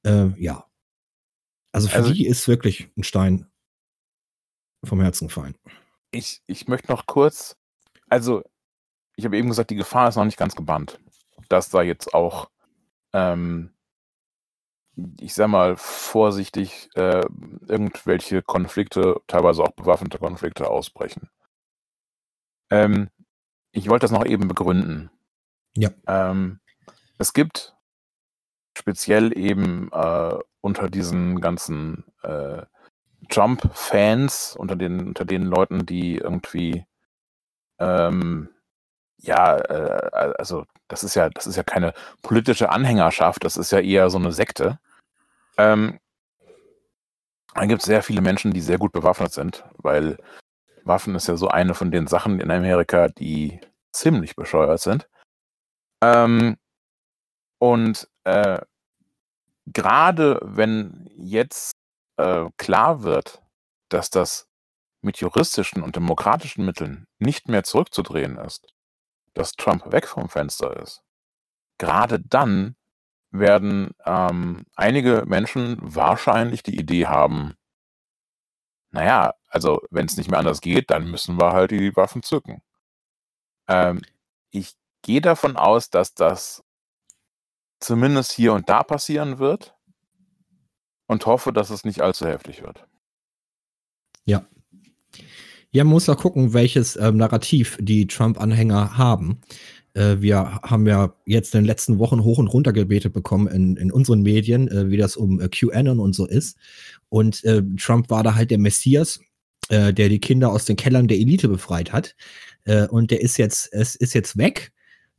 Äh, 0.04 0.28
ja. 0.42 0.66
Also 1.74 1.90
für 1.90 1.98
Also- 1.98 2.14
die 2.14 2.26
ist 2.26 2.48
wirklich 2.48 2.88
ein 2.98 3.04
Stein 3.04 3.48
vom 4.84 5.02
Herzen 5.02 5.28
gefallen. 5.28 5.56
Ich, 6.12 6.42
ich 6.48 6.68
möchte 6.68 6.92
noch 6.92 7.06
kurz, 7.06 7.56
also 8.12 8.44
ich 9.16 9.26
habe 9.26 9.38
eben 9.38 9.48
gesagt, 9.48 9.70
die 9.70 9.76
Gefahr 9.76 10.10
ist 10.10 10.18
noch 10.18 10.26
nicht 10.26 10.38
ganz 10.38 10.56
gebannt, 10.56 11.00
dass 11.50 11.70
da 11.70 11.82
jetzt 11.82 12.14
auch, 12.14 12.50
ähm, 13.14 13.74
ich 15.20 15.34
sag 15.34 15.48
mal, 15.48 15.78
vorsichtig 15.78 16.90
äh, 16.96 17.26
irgendwelche 17.68 18.42
Konflikte, 18.42 19.22
teilweise 19.28 19.64
auch 19.64 19.72
bewaffnete 19.72 20.20
Konflikte 20.20 20.70
ausbrechen. 20.70 21.30
Ähm, 22.70 23.10
ich 23.72 23.90
wollte 23.90 24.04
das 24.04 24.12
noch 24.12 24.26
eben 24.26 24.48
begründen. 24.48 25.10
Ja. 25.76 25.92
Ähm, 26.08 26.60
es 27.18 27.34
gibt 27.34 27.76
speziell 28.78 29.38
eben 29.38 29.90
äh, 29.94 30.38
unter 30.60 30.90
diesen 30.90 31.40
ganzen 31.40 32.04
äh, 32.24 32.66
Trump-Fans, 33.30 34.56
unter 34.58 34.76
den, 34.76 35.08
unter 35.08 35.24
den 35.24 35.44
Leuten, 35.44 35.86
die 35.86 36.18
irgendwie 36.18 36.86
ähm, 37.82 38.50
ja, 39.18 39.58
äh, 39.58 40.34
also 40.38 40.66
das 40.88 41.04
ist 41.04 41.16
ja, 41.16 41.30
das 41.30 41.48
ist 41.48 41.56
ja 41.56 41.64
keine 41.64 41.94
politische 42.22 42.70
Anhängerschaft, 42.70 43.44
das 43.44 43.58
ist 43.58 43.72
ja 43.72 43.80
eher 43.80 44.10
so 44.10 44.18
eine 44.18 44.32
Sekte. 44.32 44.80
Ähm, 45.58 46.00
da 47.54 47.66
gibt 47.66 47.82
es 47.82 47.86
sehr 47.86 48.04
viele 48.04 48.22
Menschen, 48.22 48.54
die 48.54 48.62
sehr 48.62 48.78
gut 48.78 48.92
bewaffnet 48.92 49.34
sind, 49.34 49.66
weil 49.78 50.18
Waffen 50.84 51.16
ist 51.16 51.28
ja 51.28 51.36
so 51.38 51.50
eine 51.50 51.74
von 51.74 51.92
den 51.92 52.08
Sachen 52.08 52.40
in 52.40 52.52
Amerika, 52.52 53.10
die 53.10 53.60
ziemlich 53.92 54.36
bescheuert 54.36 54.80
sind. 54.80 55.08
Ähm, 56.02 56.58
und 57.60 58.08
äh, 58.24 58.60
gerade 59.68 60.40
wenn 60.44 61.10
jetzt 61.18 61.74
äh, 62.18 62.46
klar 62.58 63.04
wird, 63.04 63.42
dass 63.90 64.10
das 64.10 64.48
mit 65.02 65.18
juristischen 65.18 65.82
und 65.84 65.96
demokratischen 65.96 66.66
Mitteln 66.66 67.08
nicht 67.20 67.48
mehr 67.48 67.64
zurückzudrehen 67.64 68.38
ist, 68.38 68.74
dass 69.34 69.54
Trump 69.54 69.92
weg 69.92 70.08
vom 70.08 70.30
Fenster 70.30 70.78
ist, 70.82 71.02
gerade 71.78 72.20
dann 72.20 72.76
werden 73.32 73.92
ähm, 74.06 74.66
einige 74.76 75.24
Menschen 75.26 75.78
wahrscheinlich 75.82 76.64
die 76.64 76.78
Idee 76.78 77.08
haben, 77.08 77.56
naja, 78.92 79.34
also 79.48 79.82
wenn 79.90 80.06
es 80.06 80.18
nicht 80.18 80.30
mehr 80.30 80.40
anders 80.40 80.62
geht, 80.62 80.92
dann 80.92 81.10
müssen 81.10 81.40
wir 81.40 81.54
halt 81.54 81.72
die 81.72 81.96
Waffen 81.96 82.24
zücken. 82.24 82.62
Ähm, 83.68 84.02
ich 84.52 84.76
gehe 85.02 85.22
davon 85.22 85.56
aus, 85.56 85.90
dass 85.90 86.14
das 86.14 86.64
zumindest 87.80 88.34
hier 88.34 88.54
und 88.54 88.70
da 88.70 88.84
passieren 88.84 89.40
wird 89.40 89.76
und 91.08 91.26
hoffe, 91.26 91.54
dass 91.54 91.70
es 91.70 91.86
nicht 91.86 92.02
allzu 92.02 92.28
heftig 92.28 92.62
wird. 92.62 92.86
Ja, 94.26 94.46
man 95.74 95.88
muss 95.88 96.10
auch 96.10 96.18
gucken, 96.18 96.54
welches 96.54 96.96
ähm, 96.98 97.18
Narrativ 97.18 97.78
die 97.80 98.08
Trump-Anhänger 98.08 98.98
haben. 98.98 99.40
Äh, 99.94 100.18
wir 100.20 100.60
haben 100.64 100.88
ja 100.88 101.14
jetzt 101.26 101.54
in 101.54 101.62
den 101.62 101.66
letzten 101.66 102.00
Wochen 102.00 102.24
hoch 102.24 102.38
und 102.38 102.48
runter 102.48 102.74
gebetet 102.74 103.14
bekommen 103.14 103.48
in, 103.48 103.78
in 103.78 103.92
unseren 103.92 104.22
Medien, 104.22 104.68
äh, 104.68 104.90
wie 104.90 104.98
das 104.98 105.18
um 105.18 105.40
äh, 105.40 105.50
QAnon 105.50 106.00
und 106.00 106.14
so 106.14 106.26
ist. 106.26 106.58
Und 107.10 107.44
äh, 107.44 107.62
Trump 107.78 108.10
war 108.10 108.24
da 108.24 108.36
halt 108.36 108.52
der 108.52 108.58
Messias, 108.58 109.20
äh, 109.70 109.94
der 109.94 110.10
die 110.10 110.20
Kinder 110.20 110.52
aus 110.52 110.66
den 110.66 110.76
Kellern 110.76 111.08
der 111.08 111.18
Elite 111.18 111.48
befreit 111.48 111.92
hat. 111.92 112.16
Äh, 112.66 112.88
und 112.88 113.12
der 113.12 113.22
ist 113.22 113.38
jetzt, 113.38 113.70
es 113.74 113.96
ist 113.96 114.14
jetzt 114.14 114.38
weg. 114.38 114.72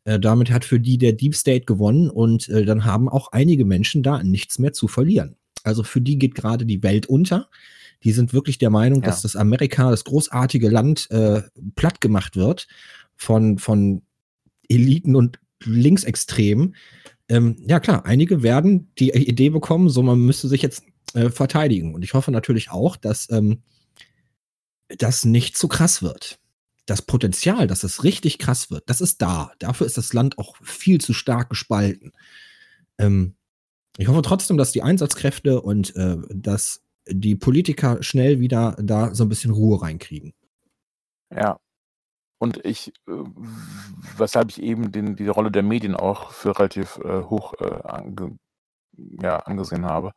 Damit 0.04 0.50
hat 0.50 0.64
für 0.64 0.80
die 0.80 0.98
der 0.98 1.12
Deep 1.12 1.36
State 1.36 1.64
gewonnen 1.64 2.10
und 2.10 2.48
dann 2.48 2.84
haben 2.84 3.08
auch 3.08 3.30
einige 3.30 3.64
Menschen 3.64 4.02
da 4.02 4.20
nichts 4.24 4.58
mehr 4.58 4.72
zu 4.72 4.88
verlieren. 4.88 5.36
Also 5.62 5.84
für 5.84 6.00
die 6.00 6.18
geht 6.18 6.34
gerade 6.34 6.66
die 6.66 6.82
Welt 6.82 7.06
unter. 7.06 7.48
Die 8.04 8.12
sind 8.12 8.32
wirklich 8.32 8.58
der 8.58 8.70
Meinung, 8.70 9.00
Ja. 9.00 9.06
dass 9.06 9.22
das 9.22 9.36
Amerika, 9.36 9.90
das 9.90 10.04
großartige 10.04 10.68
Land, 10.68 11.10
äh, 11.10 11.42
platt 11.76 12.00
gemacht 12.00 12.36
wird 12.36 12.66
von, 13.16 13.58
von 13.58 14.02
Eliten 14.68 15.14
und 15.16 15.38
Linksextremen. 15.64 16.74
Ähm, 17.28 17.56
ja 17.66 17.78
klar, 17.80 18.04
einige 18.04 18.42
werden 18.42 18.90
die 18.98 19.10
Idee 19.10 19.50
bekommen, 19.50 19.88
so 19.88 20.02
man 20.02 20.18
müsste 20.20 20.48
sich 20.48 20.62
jetzt 20.62 20.84
äh, 21.14 21.30
verteidigen. 21.30 21.94
Und 21.94 22.02
ich 22.02 22.14
hoffe 22.14 22.30
natürlich 22.32 22.70
auch, 22.70 22.96
dass 22.96 23.30
ähm, 23.30 23.62
das 24.98 25.24
nicht 25.24 25.56
zu 25.56 25.68
krass 25.68 26.02
wird. 26.02 26.38
Das 26.86 27.00
Potenzial, 27.02 27.66
dass 27.68 27.84
es 27.84 28.02
richtig 28.02 28.38
krass 28.38 28.70
wird, 28.70 28.82
das 28.90 29.00
ist 29.00 29.22
da. 29.22 29.52
Dafür 29.60 29.86
ist 29.86 29.96
das 29.96 30.12
Land 30.12 30.36
auch 30.38 30.56
viel 30.62 31.00
zu 31.00 31.12
stark 31.12 31.48
gespalten. 31.48 32.12
Ähm, 32.98 33.34
Ich 33.98 34.08
hoffe 34.08 34.22
trotzdem, 34.22 34.56
dass 34.56 34.72
die 34.72 34.82
Einsatzkräfte 34.82 35.60
und 35.62 35.94
äh, 35.96 36.16
dass 36.34 36.81
die 37.08 37.36
Politiker 37.36 38.02
schnell 38.02 38.40
wieder 38.40 38.76
da 38.78 39.14
so 39.14 39.24
ein 39.24 39.28
bisschen 39.28 39.52
Ruhe 39.52 39.82
reinkriegen. 39.82 40.34
Ja. 41.34 41.58
Und 42.38 42.64
ich, 42.64 42.88
äh, 43.08 43.12
weshalb 44.16 44.50
ich 44.50 44.60
eben 44.62 44.90
den, 44.90 45.16
die 45.16 45.28
Rolle 45.28 45.52
der 45.52 45.62
Medien 45.62 45.94
auch 45.94 46.32
für 46.32 46.58
relativ 46.58 46.98
äh, 46.98 47.22
hoch 47.22 47.54
äh, 47.60 47.82
ange, 47.84 48.38
ja, 48.96 49.38
angesehen 49.38 49.84
habe. 49.86 50.12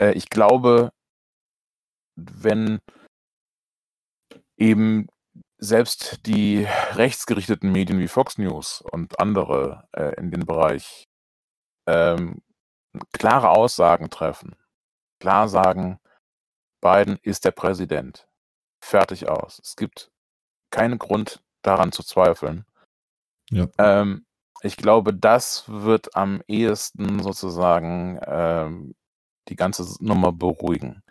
Äh, 0.00 0.12
ich 0.12 0.30
glaube, 0.30 0.92
wenn 2.16 2.78
eben 4.56 5.08
selbst 5.58 6.26
die 6.26 6.66
rechtsgerichteten 6.92 7.70
Medien 7.72 7.98
wie 7.98 8.08
Fox 8.08 8.38
News 8.38 8.82
und 8.92 9.18
andere 9.20 9.88
äh, 9.92 10.14
in 10.16 10.30
dem 10.30 10.46
Bereich 10.46 11.08
ähm, 11.86 12.42
klare 13.12 13.50
Aussagen 13.50 14.10
treffen, 14.10 14.56
klar 15.20 15.48
sagen, 15.48 15.98
Biden 16.80 17.18
ist 17.22 17.44
der 17.44 17.50
Präsident. 17.52 18.26
Fertig 18.82 19.28
aus. 19.28 19.60
Es 19.62 19.76
gibt 19.76 20.10
keinen 20.70 20.98
Grund 20.98 21.42
daran 21.62 21.92
zu 21.92 22.02
zweifeln. 22.02 22.64
Ja. 23.50 23.68
Ähm, 23.78 24.24
ich 24.62 24.76
glaube, 24.76 25.12
das 25.14 25.64
wird 25.68 26.16
am 26.16 26.42
ehesten 26.48 27.22
sozusagen 27.22 28.18
ähm, 28.26 28.94
die 29.48 29.56
ganze 29.56 29.84
Nummer 30.02 30.32
beruhigen. 30.32 31.02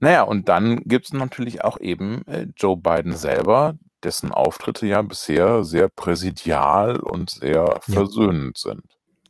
Naja, 0.00 0.22
und 0.22 0.48
dann 0.48 0.82
gibt 0.84 1.06
es 1.06 1.12
natürlich 1.12 1.62
auch 1.64 1.78
eben 1.78 2.26
äh, 2.26 2.46
Joe 2.56 2.76
Biden 2.76 3.12
selber, 3.14 3.76
dessen 4.02 4.32
Auftritte 4.32 4.86
ja 4.86 5.02
bisher 5.02 5.62
sehr 5.64 5.88
präsidial 5.88 6.98
und 6.98 7.30
sehr 7.30 7.64
Ja. 7.64 7.80
versöhnend 7.80 8.58
sind. 8.58 8.82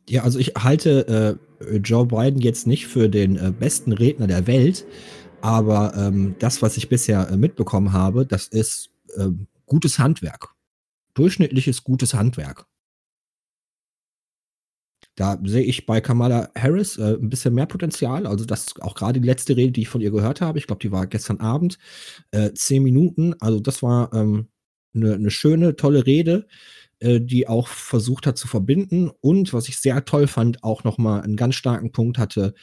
Ja, 0.09 0.23
also 0.23 0.39
ich 0.39 0.55
halte 0.59 1.39
äh, 1.39 1.52
Joe 1.78 2.07
Biden 2.07 2.40
jetzt 2.40 2.66
nicht 2.66 2.87
für 2.87 3.09
den 3.09 3.37
äh, 3.37 3.52
besten 3.52 3.92
Redner 3.92 4.26
der 4.26 4.47
Welt, 4.47 4.87
aber 5.40 5.95
ähm, 5.97 6.37
das, 6.38 6.62
was 6.62 6.76
ich 6.76 6.88
bisher 6.88 7.28
äh, 7.28 7.37
mitbekommen 7.37 7.92
habe, 7.92 8.26
das 8.26 8.47
ist 8.47 8.90
ähm, 9.16 9.49
gutes 9.66 9.99
Handwerk. 9.99 10.54
Durchschnittliches 11.14 11.85
gutes 11.85 12.14
Handwerk. 12.14 12.66
Da 15.14 15.38
sehe 15.45 15.62
ich 15.62 15.85
bei 15.85 16.00
Kamala 16.00 16.50
Harris 16.57 16.97
äh, 16.97 17.16
ein 17.21 17.28
bisschen 17.28 17.54
mehr 17.54 17.66
Potenzial. 17.66 18.26
Also 18.26 18.45
das 18.45 18.81
auch 18.81 18.95
gerade 18.95 19.21
die 19.21 19.26
letzte 19.26 19.57
Rede, 19.57 19.73
die 19.73 19.83
ich 19.83 19.88
von 19.88 20.00
ihr 20.00 20.11
gehört 20.11 20.40
habe, 20.40 20.59
ich 20.59 20.66
glaube, 20.66 20.81
die 20.81 20.92
war 20.92 21.07
gestern 21.07 21.40
Abend, 21.40 21.78
äh, 22.31 22.52
zehn 22.54 22.83
Minuten. 22.83 23.35
Also 23.40 23.61
das 23.61 23.83
war 23.83 24.12
ähm, 24.14 24.49
eine, 24.95 25.14
eine 25.14 25.31
schöne, 25.31 25.76
tolle 25.76 26.07
Rede, 26.07 26.47
äh, 27.03 27.21
die 27.21 27.49
auch 27.49 27.69
versucht 27.69 28.27
hat 28.27 28.39
zu 28.39 28.49
verbinden 28.49 29.11
und 29.21 29.53
was 29.53 29.69
ich 29.69 29.79
sehr 29.79 30.05
toll 30.05 30.27
fand, 30.27 30.63
auch 30.63 30.85
nochmal 30.85 31.23
einen 31.23 31.37
ganz 31.37 31.57
starken 31.57 31.93
Punkt 31.93 32.17
hatte, 32.17 32.55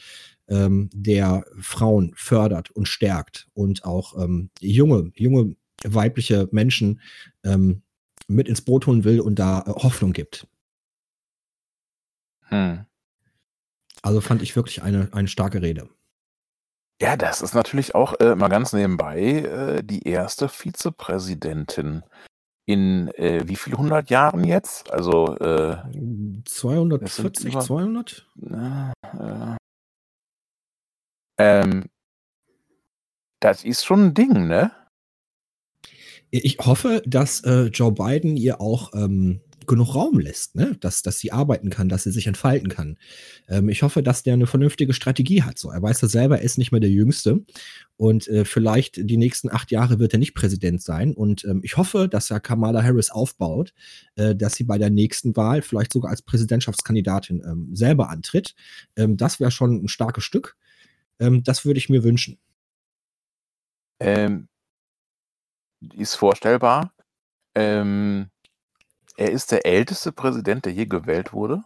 ähm, 0.48 0.90
der 0.92 1.44
Frauen 1.58 2.12
fördert 2.16 2.70
und 2.70 2.88
stärkt 2.88 3.48
und 3.52 3.84
auch 3.84 4.22
ähm, 4.22 4.50
junge, 4.60 5.12
junge 5.14 5.56
weibliche 5.84 6.48
Menschen 6.52 7.00
ähm, 7.44 7.82
mit 8.28 8.48
ins 8.48 8.62
Boot 8.62 8.86
holen 8.86 9.04
will 9.04 9.20
und 9.20 9.38
da 9.38 9.60
äh, 9.60 9.70
Hoffnung 9.70 10.12
gibt. 10.12 10.46
Hm. 12.48 12.86
Also 14.02 14.20
fand 14.20 14.42
ich 14.42 14.56
wirklich 14.56 14.82
eine, 14.82 15.08
eine 15.12 15.28
starke 15.28 15.62
Rede. 15.62 15.88
Ja, 17.00 17.16
das 17.16 17.42
ist 17.42 17.54
natürlich 17.54 17.94
auch 17.94 18.18
äh, 18.20 18.34
mal 18.34 18.48
ganz 18.48 18.72
nebenbei 18.72 19.20
äh, 19.20 19.82
die 19.82 20.06
erste 20.06 20.48
Vizepräsidentin 20.48 22.02
in 22.70 23.08
äh, 23.14 23.42
wie 23.46 23.56
viel 23.56 23.74
hundert 23.76 24.10
Jahren 24.10 24.44
jetzt? 24.44 24.90
Also 24.92 25.36
äh, 25.38 25.76
240, 26.44 27.52
über- 27.52 27.60
200? 27.60 28.26
äh, 28.42 28.90
äh, 29.18 29.56
ähm, 31.38 31.84
das 33.40 33.64
ist 33.64 33.84
schon 33.84 34.06
ein 34.06 34.14
Ding, 34.14 34.46
ne? 34.46 34.72
Ich 36.30 36.58
hoffe, 36.60 37.02
dass 37.06 37.40
äh, 37.44 37.64
Joe 37.66 37.92
Biden 37.92 38.36
ihr 38.36 38.60
auch 38.60 38.94
ähm, 38.94 39.40
genug 39.70 39.94
Raum 39.94 40.18
lässt, 40.18 40.56
ne? 40.56 40.76
dass, 40.80 41.02
dass 41.02 41.20
sie 41.20 41.32
arbeiten 41.32 41.70
kann, 41.70 41.88
dass 41.88 42.02
sie 42.02 42.10
sich 42.10 42.26
entfalten 42.26 42.68
kann. 42.68 42.98
Ähm, 43.48 43.68
ich 43.68 43.82
hoffe, 43.82 44.02
dass 44.02 44.22
der 44.22 44.34
eine 44.34 44.46
vernünftige 44.46 44.92
Strategie 44.92 45.42
hat. 45.42 45.58
So, 45.58 45.70
er 45.70 45.80
weiß 45.80 46.00
ja 46.02 46.08
selber, 46.08 46.38
er 46.38 46.44
ist 46.44 46.58
nicht 46.58 46.72
mehr 46.72 46.80
der 46.80 46.90
Jüngste 46.90 47.44
und 47.96 48.26
äh, 48.28 48.44
vielleicht 48.44 48.96
die 48.96 49.16
nächsten 49.16 49.48
acht 49.48 49.70
Jahre 49.70 49.98
wird 49.98 50.12
er 50.12 50.18
nicht 50.18 50.34
Präsident 50.34 50.82
sein. 50.82 51.14
Und 51.14 51.44
ähm, 51.44 51.60
ich 51.62 51.76
hoffe, 51.76 52.08
dass 52.08 52.30
er 52.30 52.40
Kamala 52.40 52.82
Harris 52.82 53.10
aufbaut, 53.10 53.72
äh, 54.16 54.34
dass 54.34 54.54
sie 54.54 54.64
bei 54.64 54.76
der 54.76 54.90
nächsten 54.90 55.36
Wahl 55.36 55.62
vielleicht 55.62 55.92
sogar 55.92 56.10
als 56.10 56.22
Präsidentschaftskandidatin 56.22 57.42
ähm, 57.46 57.68
selber 57.72 58.10
antritt. 58.10 58.56
Ähm, 58.96 59.16
das 59.16 59.38
wäre 59.38 59.52
schon 59.52 59.84
ein 59.84 59.88
starkes 59.88 60.24
Stück. 60.24 60.56
Ähm, 61.20 61.44
das 61.44 61.64
würde 61.64 61.78
ich 61.78 61.88
mir 61.88 62.02
wünschen. 62.02 62.38
Ähm, 64.00 64.48
ist 65.94 66.16
vorstellbar. 66.16 66.92
Ähm, 67.54 68.30
er 69.20 69.30
ist 69.30 69.52
der 69.52 69.66
älteste 69.66 70.12
Präsident, 70.12 70.64
der 70.64 70.72
je 70.72 70.86
gewählt 70.86 71.34
wurde. 71.34 71.62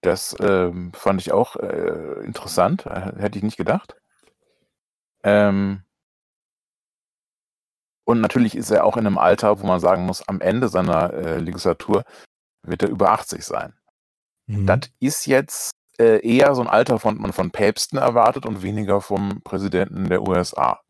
Das 0.00 0.34
ähm, 0.40 0.92
fand 0.92 1.20
ich 1.20 1.30
auch 1.30 1.54
äh, 1.54 2.24
interessant. 2.24 2.86
Äh, 2.86 3.12
Hätte 3.18 3.38
ich 3.38 3.44
nicht 3.44 3.56
gedacht. 3.56 3.94
Ähm, 5.22 5.82
und 8.04 8.20
natürlich 8.20 8.56
ist 8.56 8.70
er 8.70 8.84
auch 8.84 8.96
in 8.96 9.06
einem 9.06 9.18
Alter, 9.18 9.60
wo 9.60 9.66
man 9.66 9.78
sagen 9.78 10.06
muss, 10.06 10.26
am 10.26 10.40
Ende 10.40 10.68
seiner 10.68 11.12
äh, 11.12 11.38
Legislatur 11.38 12.02
wird 12.62 12.82
er 12.82 12.88
über 12.88 13.12
80 13.12 13.44
sein. 13.44 13.74
Mhm. 14.46 14.66
Das 14.66 14.90
ist 14.98 15.26
jetzt 15.26 15.76
äh, 16.00 16.18
eher 16.26 16.52
so 16.56 16.62
ein 16.62 16.68
Alter, 16.68 16.98
von 16.98 17.16
man 17.18 17.32
von 17.32 17.52
Päpsten 17.52 17.98
erwartet 17.98 18.44
und 18.44 18.62
weniger 18.62 19.00
vom 19.00 19.40
Präsidenten 19.42 20.08
der 20.08 20.22
USA. 20.22 20.80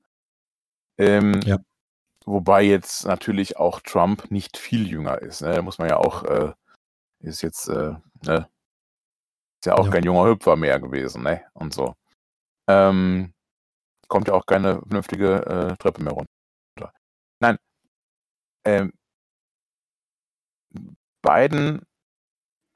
Ähm, 0.97 1.41
Ja. 1.45 1.59
Wobei 2.29 2.63
jetzt 2.63 3.07
natürlich 3.07 3.57
auch 3.57 3.81
Trump 3.81 4.31
nicht 4.31 4.59
viel 4.59 4.87
jünger 4.87 5.23
ist. 5.23 5.41
Ne? 5.41 5.55
Da 5.55 5.63
muss 5.63 5.79
man 5.79 5.89
ja 5.89 5.97
auch, 5.97 6.25
äh, 6.25 6.53
ist 7.21 7.43
jetzt, 7.43 7.69
äh, 7.69 7.95
ne? 8.25 8.49
Ist 9.61 9.67
ja 9.67 9.75
auch 9.77 9.87
Ja. 9.87 9.93
kein 9.93 10.05
junger 10.05 10.27
Hüpfer 10.29 10.57
mehr 10.57 10.79
gewesen, 10.79 11.23
ne? 11.23 11.43
Und 11.55 11.73
so. 11.73 11.95
Ähm, 12.69 13.33
kommt 14.09 14.29
ja 14.29 14.35
auch 14.35 14.47
keine 14.47 14.81
vernünftige 14.81 15.47
äh, 15.47 15.77
Treppe 15.79 16.03
mehr 16.03 16.13
runter. 16.13 16.93
Nein. 17.41 17.59
Ähm, 18.65 18.93
Biden 21.23 21.83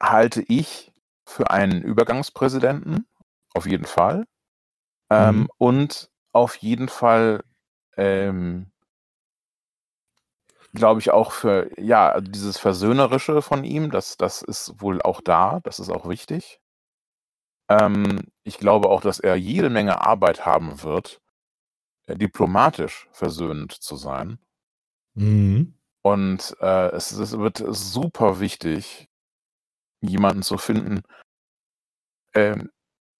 halte 0.01 0.41
ich 0.47 0.91
für 1.27 1.51
einen 1.51 1.81
Übergangspräsidenten, 1.83 3.07
auf 3.53 3.67
jeden 3.67 3.85
Fall. 3.85 4.25
Ähm, 5.11 5.41
Mhm. 5.41 5.49
Und 5.57 6.11
auf 6.33 6.55
jeden 6.57 6.89
Fall, 6.89 7.43
ähm, 7.97 8.72
glaube 10.73 10.99
ich, 10.99 11.11
auch 11.11 11.31
für, 11.31 11.69
ja, 11.79 12.09
also 12.09 12.29
dieses 12.29 12.57
Versöhnerische 12.57 13.41
von 13.41 13.63
ihm, 13.63 13.91
das, 13.91 14.17
das 14.17 14.41
ist 14.41 14.81
wohl 14.81 15.01
auch 15.01 15.21
da, 15.21 15.59
das 15.63 15.79
ist 15.79 15.89
auch 15.89 16.09
wichtig. 16.09 16.59
Ähm, 17.69 18.31
ich 18.43 18.57
glaube 18.57 18.89
auch, 18.89 19.01
dass 19.01 19.19
er 19.19 19.35
jede 19.35 19.69
Menge 19.69 20.01
Arbeit 20.01 20.45
haben 20.45 20.81
wird, 20.83 21.21
äh, 22.07 22.15
diplomatisch 22.15 23.07
versöhnend 23.11 23.71
zu 23.71 23.95
sein. 23.95 24.39
Mhm. 25.15 25.77
Und 26.01 26.57
äh, 26.59 26.89
es, 26.89 27.11
es 27.11 27.37
wird 27.37 27.63
super 27.67 28.39
wichtig, 28.39 29.07
jemanden 30.01 30.41
zu 30.41 30.57
finden, 30.57 31.03
ähm, 32.33 32.71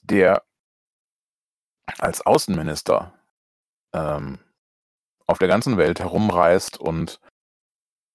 der 0.01 0.43
als 1.99 2.25
Außenminister 2.25 3.13
ähm, 3.93 4.39
auf 5.27 5.37
der 5.37 5.47
ganzen 5.47 5.77
Welt 5.77 5.99
herumreist 5.99 6.77
und 6.77 7.19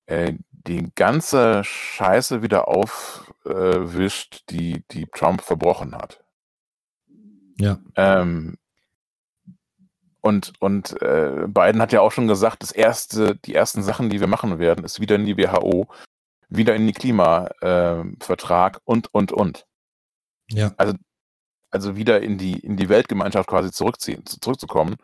äh, 0.09 0.35
die 0.51 0.91
ganze 0.95 1.63
Scheiße 1.65 2.43
wieder 2.43 2.69
aufwischt, 2.69 4.45
die, 4.51 4.83
die 4.91 5.07
Trump 5.07 5.43
verbrochen 5.43 5.95
hat. 5.95 6.23
Ja. 7.59 7.79
Ähm, 7.97 8.57
und 10.21 10.53
und 10.61 11.01
äh, 11.01 11.47
Biden 11.47 11.81
hat 11.81 11.93
ja 11.93 12.01
auch 12.01 12.13
schon 12.13 12.27
gesagt, 12.29 12.63
das 12.63 12.73
erste, 12.73 13.37
die 13.37 13.55
ersten 13.55 13.83
Sachen, 13.83 14.11
die 14.11 14.21
wir 14.21 14.27
machen 14.27 14.59
werden, 14.59 14.85
ist 14.85 15.01
wieder 15.01 15.15
in 15.15 15.25
die 15.27 15.37
WHO, 15.39 15.87
wieder 16.49 16.75
in 16.75 16.87
den 16.87 16.95
Klimavertrag 16.95 18.81
und, 18.85 19.13
und, 19.15 19.33
und. 19.33 19.67
Ja. 20.51 20.75
Also 21.71 21.97
wieder 21.97 22.21
in 22.23 22.39
die, 22.39 22.59
in 22.59 22.77
die 22.77 22.89
Weltgemeinschaft 22.89 23.49
quasi 23.49 23.71
zurückziehen, 23.71 24.25
zu- 24.27 24.41
zurückzukommen 24.41 24.97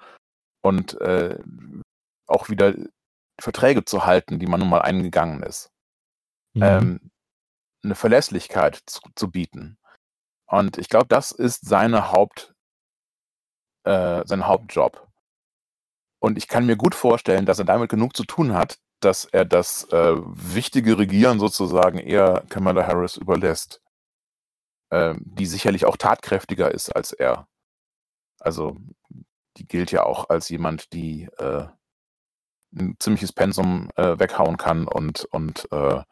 und 0.63 0.99
äh, 1.01 1.39
auch 2.27 2.49
wieder 2.49 2.75
Verträge 3.41 3.85
zu 3.85 4.07
halten, 4.07 4.39
die 4.39 4.47
man 4.47 4.61
nun 4.61 4.71
mal 4.71 4.83
eingegangen 4.83 5.43
ist. 5.43 5.71
Mhm. 6.55 6.63
ähm, 6.63 7.11
eine 7.85 7.95
Verlässlichkeit 7.95 8.83
zu, 8.87 9.01
zu 9.15 9.31
bieten. 9.31 9.79
Und 10.47 10.79
ich 10.79 10.89
glaube, 10.89 11.07
das 11.09 11.33
ist 11.33 11.67
seine 11.67 12.13
Haupt, 12.13 12.55
äh, 13.85 14.23
sein 14.27 14.47
Hauptjob. 14.47 15.09
Und 16.21 16.39
ich 16.39 16.49
kann 16.49 16.67
mir 16.67 16.77
gut 16.77 16.95
vorstellen, 16.95 17.47
dass 17.47 17.59
er 17.59 17.67
damit 17.67 17.91
genug 17.91 18.17
zu 18.17 18.25
tun 18.25 18.55
hat, 18.55 18.79
dass 19.01 19.27
er 19.27 19.45
das 19.45 19.85
äh, 19.93 20.15
wichtige 20.17 20.99
Regieren 20.99 21.39
sozusagen 21.41 21.99
eher 21.99 22.45
Kamala 22.49 22.87
Harris 22.87 23.17
überlässt. 23.17 23.83
ähm, 24.91 25.21
die 25.25 25.47
sicherlich 25.47 25.85
auch 25.87 25.97
tatkräftiger 25.97 26.71
ist 26.73 26.91
als 26.95 27.13
er. 27.13 27.49
Also 28.41 28.77
die 29.57 29.67
gilt 29.67 29.93
ja 29.93 30.05
auch 30.05 30.29
als 30.31 30.49
jemand, 30.49 30.93
die 30.93 31.25
äh, 31.39 31.67
ein 32.77 32.97
ziemliches 32.99 33.33
Pensum 33.33 33.91
äh, 33.97 34.19
weghauen 34.19 34.57
kann 34.57 34.87
und, 34.87 35.25
und 35.27 35.69
äh, 35.73 36.03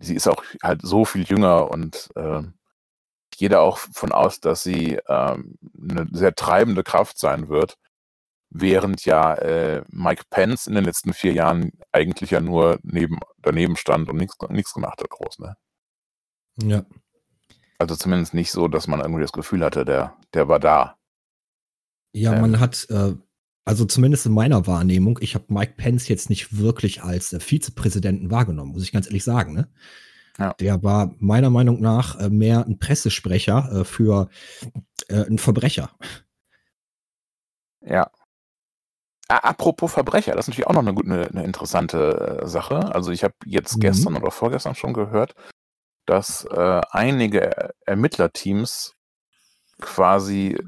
sie 0.00 0.14
ist 0.14 0.28
auch 0.28 0.42
halt 0.62 0.82
so 0.82 1.04
viel 1.04 1.22
jünger 1.22 1.70
und 1.70 2.10
äh, 2.16 2.42
ich 3.32 3.38
gehe 3.38 3.48
da 3.48 3.60
auch 3.60 3.78
von 3.78 4.12
aus, 4.12 4.40
dass 4.40 4.62
sie 4.62 4.98
ähm, 5.08 5.58
eine 5.78 6.06
sehr 6.10 6.34
treibende 6.34 6.82
Kraft 6.82 7.18
sein 7.18 7.48
wird, 7.48 7.76
während 8.50 9.04
ja 9.04 9.34
äh, 9.34 9.84
Mike 9.90 10.24
Pence 10.30 10.66
in 10.66 10.74
den 10.74 10.84
letzten 10.84 11.12
vier 11.12 11.32
Jahren 11.32 11.72
eigentlich 11.92 12.30
ja 12.30 12.40
nur 12.40 12.78
neben, 12.82 13.18
daneben 13.38 13.76
stand 13.76 14.08
und 14.08 14.16
nichts 14.16 14.74
gemacht 14.74 15.00
hat, 15.00 15.10
groß, 15.10 15.38
ne? 15.40 15.56
Ja. 16.60 16.84
Also 17.78 17.94
zumindest 17.94 18.34
nicht 18.34 18.50
so, 18.50 18.66
dass 18.66 18.88
man 18.88 19.00
irgendwie 19.00 19.22
das 19.22 19.32
Gefühl 19.32 19.64
hatte, 19.64 19.84
der, 19.84 20.16
der 20.34 20.48
war 20.48 20.58
da. 20.58 20.96
Ja, 22.12 22.34
Ähm. 22.34 22.40
man 22.40 22.60
hat, 22.60 22.86
äh, 22.90 23.14
also 23.68 23.84
zumindest 23.84 24.24
in 24.26 24.32
meiner 24.32 24.66
Wahrnehmung, 24.66 25.18
ich 25.20 25.34
habe 25.34 25.44
Mike 25.48 25.74
Pence 25.76 26.08
jetzt 26.08 26.30
nicht 26.30 26.56
wirklich 26.58 27.02
als 27.02 27.32
äh, 27.32 27.38
Vizepräsidenten 27.40 28.30
wahrgenommen, 28.30 28.72
muss 28.72 28.82
ich 28.82 28.92
ganz 28.92 29.06
ehrlich 29.06 29.24
sagen. 29.24 29.52
Ne? 29.52 29.68
Ja. 30.38 30.54
Der 30.54 30.82
war 30.82 31.14
meiner 31.18 31.50
Meinung 31.50 31.80
nach 31.80 32.18
äh, 32.18 32.30
mehr 32.30 32.64
ein 32.66 32.78
Pressesprecher 32.78 33.80
äh, 33.80 33.84
für 33.84 34.30
einen 35.10 35.38
Verbrecher. 35.38 35.90
Ja. 37.82 38.10
Apropos 39.28 39.92
Verbrecher, 39.92 40.32
das 40.34 40.44
ist 40.44 40.48
natürlich 40.48 40.66
auch 40.66 40.72
noch 40.74 40.80
eine, 40.82 40.94
gut- 40.94 41.06
eine, 41.06 41.26
eine 41.28 41.44
interessante 41.44 42.40
Sache. 42.44 42.94
Also 42.94 43.10
ich 43.12 43.22
habe 43.24 43.34
jetzt 43.44 43.76
Mhm. 43.76 43.80
gestern 43.80 44.16
oder 44.16 44.30
vorgestern 44.30 44.74
schon 44.74 44.94
gehört, 44.94 45.34
dass 46.06 46.46
einige 46.46 47.40
Er- 47.42 47.74
Ermittlerteams 47.86 48.94
quasi 49.80 50.58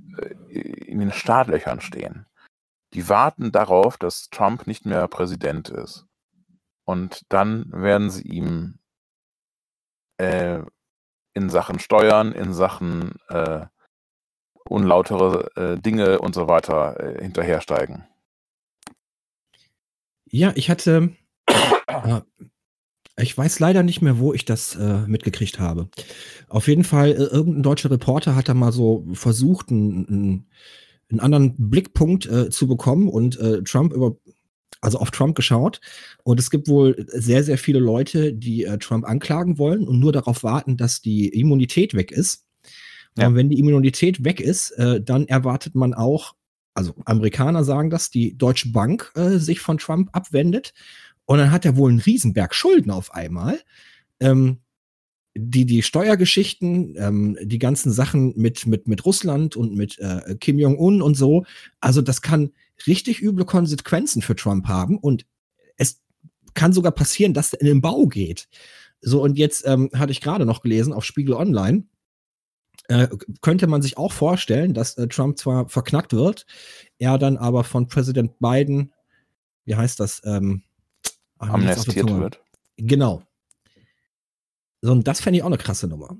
in 0.51 1.01
den 1.01 1.13
Startlöchern 1.13 1.81
stehen. 1.81 2.27
Die 2.95 3.09
warten 3.09 3.53
darauf, 3.53 3.97
dass 3.97 4.31
Trump 4.31 4.67
nicht 4.67 4.85
mehr 4.85 5.07
Präsident 5.09 5.69
ist. 5.69 6.07
Und 6.85 7.23
dann 7.29 7.71
werden 7.73 8.11
sie 8.11 8.23
ihm 8.23 8.79
äh, 10.19 10.61
in 11.35 11.51
Sachen 11.51 11.79
Steuern, 11.79 12.33
in 12.33 12.53
Sachen 12.53 13.15
äh, 13.29 13.67
unlautere 14.65 15.51
äh, 15.57 15.81
Dinge 15.81 16.19
und 16.19 16.35
so 16.35 16.49
weiter 16.49 16.99
äh, 16.99 17.23
hinterhersteigen. 17.23 18.05
Ja, 20.27 20.53
ich 20.55 20.71
hatte, 20.71 21.11
äh, 21.87 22.21
ich 23.17 23.37
weiß 23.37 23.59
leider 23.59 23.83
nicht 23.83 24.01
mehr, 24.01 24.19
wo 24.19 24.33
ich 24.33 24.45
das 24.45 24.77
äh, 24.77 25.07
mitgekriegt 25.07 25.59
habe. 25.59 25.89
Auf 26.49 26.69
jeden 26.69 26.85
Fall, 26.85 27.13
irgendein 27.13 27.63
deutscher 27.63 27.91
Reporter 27.91 28.37
hat 28.37 28.49
da 28.49 28.55
mal 28.55 28.73
so 28.73 29.07
versucht, 29.13 29.71
einen, 29.71 30.07
einen, 30.09 30.51
einen 31.11 31.21
anderen 31.21 31.55
Blickpunkt 31.57 32.27
äh, 32.27 32.51
zu 32.51 32.67
bekommen 32.67 33.09
und 33.09 33.39
äh, 33.39 33.63
Trump 33.63 33.93
über, 33.93 34.17
also 34.81 34.99
auf 34.99 35.11
Trump 35.11 35.37
geschaut. 35.37 35.81
Und 36.23 36.41
es 36.41 36.51
gibt 36.51 36.69
wohl 36.69 37.07
sehr, 37.09 37.45
sehr 37.45 37.59
viele 37.59 37.81
Leute, 37.81 38.33
die 38.33 38.65
äh, 38.65 38.79
Trump 38.79 39.05
anklagen 39.05 39.59
wollen 39.59 39.87
und 39.87 40.01
nur 40.01 40.13
darauf 40.13 40.43
warten, 40.43 40.77
dass 40.77 41.01
die 41.01 41.29
Immunität 41.29 41.95
weg 41.95 42.13
ist. 42.13 42.45
Ja. 43.17 43.27
Und 43.27 43.35
wenn 43.35 43.49
die 43.49 43.59
Immunität 43.59 44.25
weg 44.25 44.41
ist, 44.41 44.71
äh, 44.73 45.01
dann 45.01 45.27
erwartet 45.27 45.75
man 45.75 45.95
auch, 45.95 46.35
also 46.75 46.95
Amerikaner 47.05 47.65
sagen 47.65 47.91
das, 47.91 48.11
die 48.11 48.37
Deutsche 48.39 48.71
Bank 48.71 49.13
äh, 49.17 49.39
sich 49.39 49.61
von 49.61 49.79
Trump 49.79 50.11
abwendet. 50.13 50.73
Und 51.27 51.39
dann 51.39 51.51
hat 51.51 51.65
er 51.65 51.77
wohl 51.77 51.91
einen 51.91 52.01
Riesenberg 52.01 52.55
Schulden 52.55 52.91
auf 52.91 53.13
einmal. 53.15 53.61
Ähm, 54.21 54.59
die, 55.35 55.65
die 55.65 55.83
Steuergeschichten, 55.83 56.97
ähm, 56.99 57.39
die 57.43 57.59
ganzen 57.59 57.93
Sachen 57.93 58.33
mit, 58.37 58.67
mit, 58.67 58.89
mit 58.89 59.05
Russland 59.05 59.57
und 59.57 59.75
mit 59.75 59.99
äh, 59.99 60.37
Kim 60.41 60.59
Jong-un 60.59 61.03
und 61.03 61.15
so. 61.15 61.45
Also, 61.81 62.03
das 62.03 62.23
kann 62.23 62.51
richtig 62.87 63.23
üble 63.23 63.45
Konsequenzen 63.45 64.23
für 64.23 64.35
Trump 64.35 64.67
haben. 64.67 64.99
Und 64.99 65.27
es 65.77 66.01
kann 66.55 66.73
sogar 66.73 66.93
passieren, 66.93 67.35
dass 67.35 67.53
er 67.53 67.61
in 67.61 67.67
den 67.67 67.81
Bau 67.81 68.07
geht. 68.07 68.49
So, 69.01 69.23
und 69.23 69.39
jetzt 69.39 69.67
ähm, 69.67 69.91
hatte 69.95 70.13
ich 70.13 70.21
gerade 70.21 70.45
noch 70.45 70.63
gelesen 70.63 70.93
auf 70.93 71.05
Spiegel 71.05 71.35
Online, 71.35 71.85
äh, 72.89 73.09
könnte 73.41 73.67
man 73.67 73.83
sich 73.83 73.97
auch 73.97 74.13
vorstellen, 74.13 74.75
dass 74.75 74.97
äh, 74.99 75.07
Trump 75.07 75.39
zwar 75.39 75.69
verknackt 75.69 76.13
wird, 76.13 76.45
er 76.99 77.19
dann 77.19 77.37
aber 77.37 77.65
von 77.65 77.87
Präsident 77.87 78.39
Biden, 78.41 78.93
wie 79.65 79.77
heißt 79.77 80.01
das, 80.01 80.21
ähm, 80.25 80.63
der 81.41 81.51
Amnestiert 81.51 82.11
wird. 82.11 82.43
Genau. 82.77 83.23
So, 84.83 84.93
und 84.93 85.07
das 85.09 85.21
fände 85.21 85.39
ich 85.39 85.43
auch 85.43 85.47
eine 85.49 85.59
krasse 85.59 85.89
Nummer. 85.89 86.17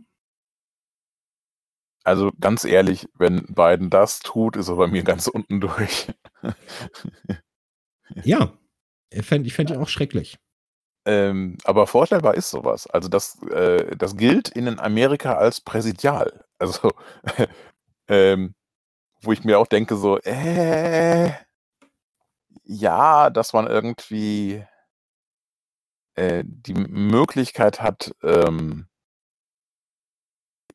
Also 2.05 2.31
ganz 2.41 2.65
ehrlich, 2.65 3.07
wenn 3.15 3.45
Biden 3.47 3.91
das 3.91 4.21
tut, 4.21 4.57
ist 4.57 4.69
er 4.69 4.77
bei 4.77 4.87
mir 4.87 5.03
ganz 5.03 5.27
unten 5.29 5.61
durch. 5.61 6.09
Ja, 8.25 8.53
fänd, 9.23 9.47
ich 9.47 9.55
fände 9.55 9.75
ihn 9.75 9.81
auch 9.81 9.89
schrecklich. 9.89 10.39
ähm, 11.07 11.57
aber 11.65 11.87
vorstellbar 11.87 12.35
ist 12.35 12.51
sowas. 12.51 12.87
Also 12.87 13.09
das, 13.09 13.43
äh, 13.51 13.97
das 13.97 14.17
gilt 14.17 14.49
in 14.51 14.79
Amerika 14.79 15.35
als 15.37 15.61
präsidial. 15.61 16.45
Also 16.59 16.93
ähm, 18.09 18.55
wo 19.23 19.33
ich 19.33 19.45
mir 19.45 19.59
auch 19.61 19.69
denke 19.69 19.97
so, 19.97 20.19
äh, 20.21 21.33
ja, 22.65 23.31
dass 23.31 23.53
man 23.53 23.67
irgendwie 23.67 24.65
äh, 26.21 26.45
die 26.45 26.75
Möglichkeit 26.75 27.81
hat, 27.81 28.15
ähm, 28.23 28.87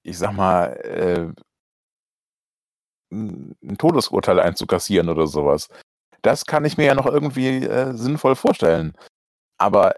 ich 0.02 0.18
sag 0.18 0.34
mal, 0.34 0.74
äh, 0.74 1.32
ein 3.12 3.78
Todesurteil 3.78 4.40
einzukassieren 4.40 5.10
oder 5.10 5.28
sowas. 5.28 5.70
Das 6.24 6.46
kann 6.46 6.66
ich 6.66 6.78
mir 6.78 6.86
ja 6.86 6.96
noch 6.96 7.06
irgendwie 7.06 7.64
äh, 7.64 7.94
sinnvoll 7.94 8.36
vorstellen. 8.36 8.98
Aber 9.58 9.96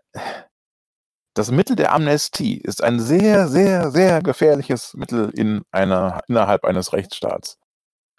das 1.33 1.51
Mittel 1.51 1.75
der 1.75 1.93
Amnestie 1.93 2.57
ist 2.57 2.83
ein 2.83 2.99
sehr, 2.99 3.47
sehr, 3.47 3.91
sehr 3.91 4.21
gefährliches 4.21 4.93
Mittel 4.95 5.29
in 5.29 5.63
einer, 5.71 6.21
innerhalb 6.27 6.65
eines 6.65 6.91
Rechtsstaats, 6.91 7.57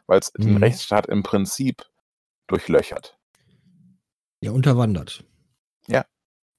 weil 0.07 0.21
es 0.21 0.33
den 0.33 0.53
Mhm. 0.53 0.57
Rechtsstaat 0.59 1.07
im 1.07 1.23
Prinzip 1.23 1.85
durchlöchert. 2.47 3.19
Ja, 4.41 4.53
unterwandert. 4.53 5.25
Ja. 5.89 6.05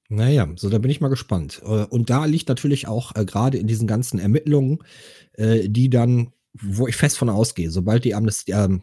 Naja, 0.09 0.47
so 0.55 0.69
da 0.69 0.79
bin 0.79 0.89
ich 0.89 1.01
mal 1.01 1.09
gespannt. 1.09 1.61
Äh, 1.63 1.85
Und 1.85 2.09
da 2.09 2.25
liegt 2.25 2.49
natürlich 2.49 2.87
auch 2.87 3.15
äh, 3.15 3.25
gerade 3.25 3.57
in 3.57 3.67
diesen 3.67 3.87
ganzen 3.87 4.19
Ermittlungen, 4.19 4.79
äh, 5.33 5.69
die 5.69 5.89
dann, 5.89 6.33
wo 6.53 6.87
ich 6.87 6.95
fest 6.95 7.17
von 7.17 7.29
ausgehe, 7.29 7.69
sobald 7.69 8.03
die 8.03 8.15
Amnestie, 8.15 8.53
ähm, 8.53 8.81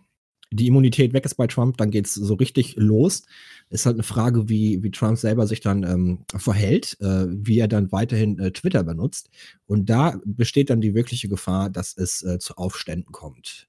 die 0.52 0.68
Immunität 0.68 1.12
weg 1.12 1.24
ist 1.24 1.34
bei 1.34 1.48
Trump, 1.48 1.76
dann 1.78 1.90
geht's 1.90 2.14
so 2.14 2.34
richtig 2.34 2.76
los. 2.76 3.24
Ist 3.68 3.84
halt 3.84 3.96
eine 3.96 4.04
Frage, 4.04 4.48
wie, 4.48 4.82
wie 4.84 4.92
Trump 4.92 5.18
selber 5.18 5.48
sich 5.48 5.60
dann 5.60 5.82
ähm, 5.82 6.24
verhält, 6.36 6.96
äh, 7.00 7.26
wie 7.28 7.58
er 7.58 7.66
dann 7.66 7.90
weiterhin 7.90 8.38
äh, 8.38 8.52
Twitter 8.52 8.84
benutzt. 8.84 9.28
Und 9.66 9.90
da 9.90 10.20
besteht 10.24 10.70
dann 10.70 10.80
die 10.80 10.94
wirkliche 10.94 11.28
Gefahr, 11.28 11.68
dass 11.68 11.96
es 11.96 12.22
äh, 12.22 12.38
zu 12.38 12.56
Aufständen 12.56 13.10
kommt 13.10 13.68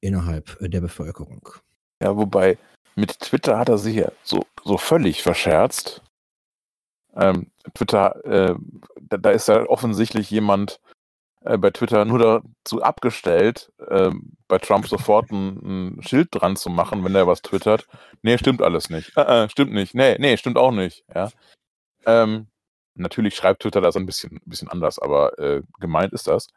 innerhalb 0.00 0.58
äh, 0.62 0.70
der 0.70 0.80
Bevölkerung. 0.80 1.46
Ja, 2.02 2.16
wobei 2.16 2.56
mit 2.96 3.20
Twitter 3.20 3.58
hat 3.58 3.68
er 3.68 3.78
sich 3.78 3.96
ja 3.96 4.10
so, 4.22 4.46
so 4.64 4.78
völlig 4.78 5.22
verscherzt. 5.22 6.02
Ähm, 7.18 7.50
Twitter, 7.74 8.24
äh, 8.24 8.54
da, 9.00 9.16
da 9.16 9.30
ist 9.30 9.48
ja 9.48 9.66
offensichtlich 9.66 10.30
jemand 10.30 10.80
äh, 11.42 11.58
bei 11.58 11.70
Twitter 11.70 12.04
nur 12.04 12.18
dazu 12.18 12.82
abgestellt, 12.82 13.72
ähm, 13.88 14.36
bei 14.48 14.58
Trump 14.58 14.86
sofort 14.86 15.30
ein, 15.30 15.96
ein 15.96 16.02
Schild 16.02 16.28
dran 16.32 16.56
zu 16.56 16.70
machen, 16.70 17.04
wenn 17.04 17.14
er 17.14 17.26
was 17.26 17.42
twittert. 17.42 17.88
Nee, 18.22 18.38
stimmt 18.38 18.62
alles 18.62 18.90
nicht. 18.90 19.16
Äh, 19.16 19.44
äh, 19.44 19.48
stimmt 19.48 19.72
nicht. 19.72 19.94
Nee, 19.94 20.16
nee, 20.18 20.36
stimmt 20.36 20.58
auch 20.58 20.72
nicht. 20.72 21.04
Ja. 21.14 21.30
Ähm, 22.06 22.48
natürlich 22.94 23.34
schreibt 23.36 23.62
Twitter 23.62 23.80
das 23.80 23.96
ein 23.96 24.06
bisschen, 24.06 24.40
bisschen 24.44 24.68
anders, 24.68 24.98
aber 24.98 25.38
äh, 25.38 25.62
gemeint 25.80 26.12
ist 26.12 26.26
das. 26.28 26.48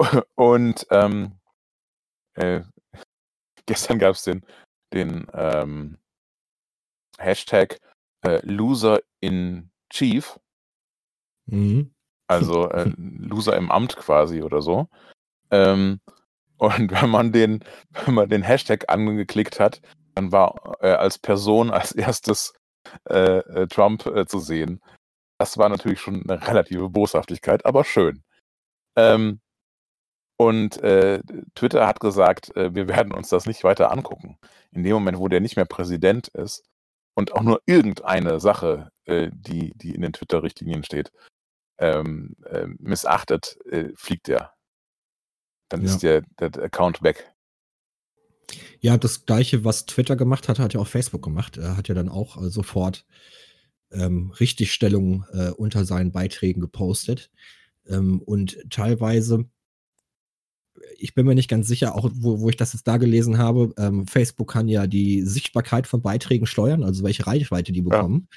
Und 0.36 0.86
ähm, 0.90 1.38
äh, 2.34 2.62
gestern 3.66 3.98
gab 3.98 4.14
es 4.14 4.22
den, 4.22 4.44
den 4.92 5.26
ähm, 5.32 5.98
Hashtag 7.18 7.78
äh, 8.22 8.40
Loser 8.44 9.00
in 9.20 9.70
Chief, 9.90 10.38
Mhm. 11.46 11.94
also 12.28 12.68
äh, 12.70 12.92
Loser 12.96 13.56
im 13.56 13.70
Amt 13.70 13.96
quasi 13.96 14.42
oder 14.42 14.62
so. 14.62 14.88
Ähm, 15.50 16.00
und 16.58 16.90
wenn 17.02 17.10
man 17.10 17.32
den, 17.32 17.64
wenn 18.04 18.14
man 18.14 18.28
den 18.28 18.42
Hashtag 18.42 18.88
angeklickt 18.88 19.60
hat, 19.60 19.80
dann 20.14 20.32
war 20.32 20.76
äh, 20.80 20.92
als 20.92 21.18
Person 21.18 21.70
als 21.72 21.92
erstes 21.92 22.52
äh, 23.08 23.38
äh, 23.38 23.66
Trump 23.68 24.06
äh, 24.06 24.26
zu 24.26 24.38
sehen. 24.40 24.80
Das 25.38 25.56
war 25.58 25.68
natürlich 25.68 26.00
schon 26.00 26.28
eine 26.28 26.46
relative 26.46 26.88
Boshaftigkeit, 26.90 27.64
aber 27.64 27.84
schön. 27.84 28.24
Ähm, 28.96 29.40
und 30.36 30.82
äh, 30.82 31.20
Twitter 31.54 31.86
hat 31.86 32.00
gesagt, 32.00 32.56
äh, 32.56 32.74
wir 32.74 32.88
werden 32.88 33.12
uns 33.12 33.28
das 33.28 33.46
nicht 33.46 33.64
weiter 33.64 33.90
angucken. 33.92 34.38
In 34.72 34.84
dem 34.84 34.94
Moment, 34.94 35.18
wo 35.18 35.28
der 35.28 35.40
nicht 35.40 35.56
mehr 35.56 35.64
Präsident 35.64 36.28
ist 36.28 36.64
und 37.18 37.32
auch 37.32 37.42
nur 37.42 37.60
irgendeine 37.66 38.38
Sache, 38.38 38.92
äh, 39.04 39.28
die, 39.32 39.72
die 39.74 39.92
in 39.92 40.02
den 40.02 40.12
Twitter-Richtlinien 40.12 40.84
steht, 40.84 41.10
ähm, 41.78 42.36
äh, 42.44 42.68
missachtet, 42.78 43.58
äh, 43.66 43.88
fliegt 43.96 44.28
der. 44.28 44.52
Dann 45.68 45.82
Ja. 45.82 45.88
ist 45.88 46.04
der, 46.04 46.22
der, 46.38 46.50
der 46.50 46.62
Account 46.62 47.02
weg. 47.02 47.34
Ja, 48.78 48.96
das 48.96 49.26
gleiche, 49.26 49.64
was 49.64 49.84
Twitter 49.86 50.14
gemacht 50.14 50.48
hat, 50.48 50.60
hat 50.60 50.74
ja 50.74 50.80
auch 50.80 50.86
Facebook 50.86 51.22
gemacht. 51.22 51.56
Er 51.56 51.76
hat 51.76 51.88
ja 51.88 51.94
dann 51.96 52.08
auch 52.08 52.40
äh, 52.40 52.50
sofort 52.50 53.04
ähm, 53.90 54.30
Richtigstellungen 54.38 55.24
äh, 55.32 55.50
unter 55.50 55.84
seinen 55.84 56.12
Beiträgen 56.12 56.60
gepostet. 56.60 57.32
Ähm, 57.88 58.22
und 58.22 58.58
teilweise, 58.70 59.50
ich 60.96 61.14
bin 61.14 61.26
mir 61.26 61.34
nicht 61.34 61.48
ganz 61.48 61.68
sicher, 61.68 61.94
auch 61.94 62.10
wo, 62.14 62.40
wo 62.40 62.48
ich 62.48 62.56
das 62.56 62.72
jetzt 62.72 62.86
da 62.86 62.96
gelesen 62.96 63.38
habe, 63.38 63.72
ähm, 63.78 64.06
Facebook 64.06 64.50
kann 64.50 64.68
ja 64.68 64.86
die 64.86 65.22
Sichtbarkeit 65.22 65.86
von 65.86 66.02
Beiträgen 66.02 66.46
steuern, 66.46 66.84
also 66.84 67.04
welche 67.04 67.26
Reichweite 67.26 67.72
die 67.72 67.82
bekommen. 67.82 68.28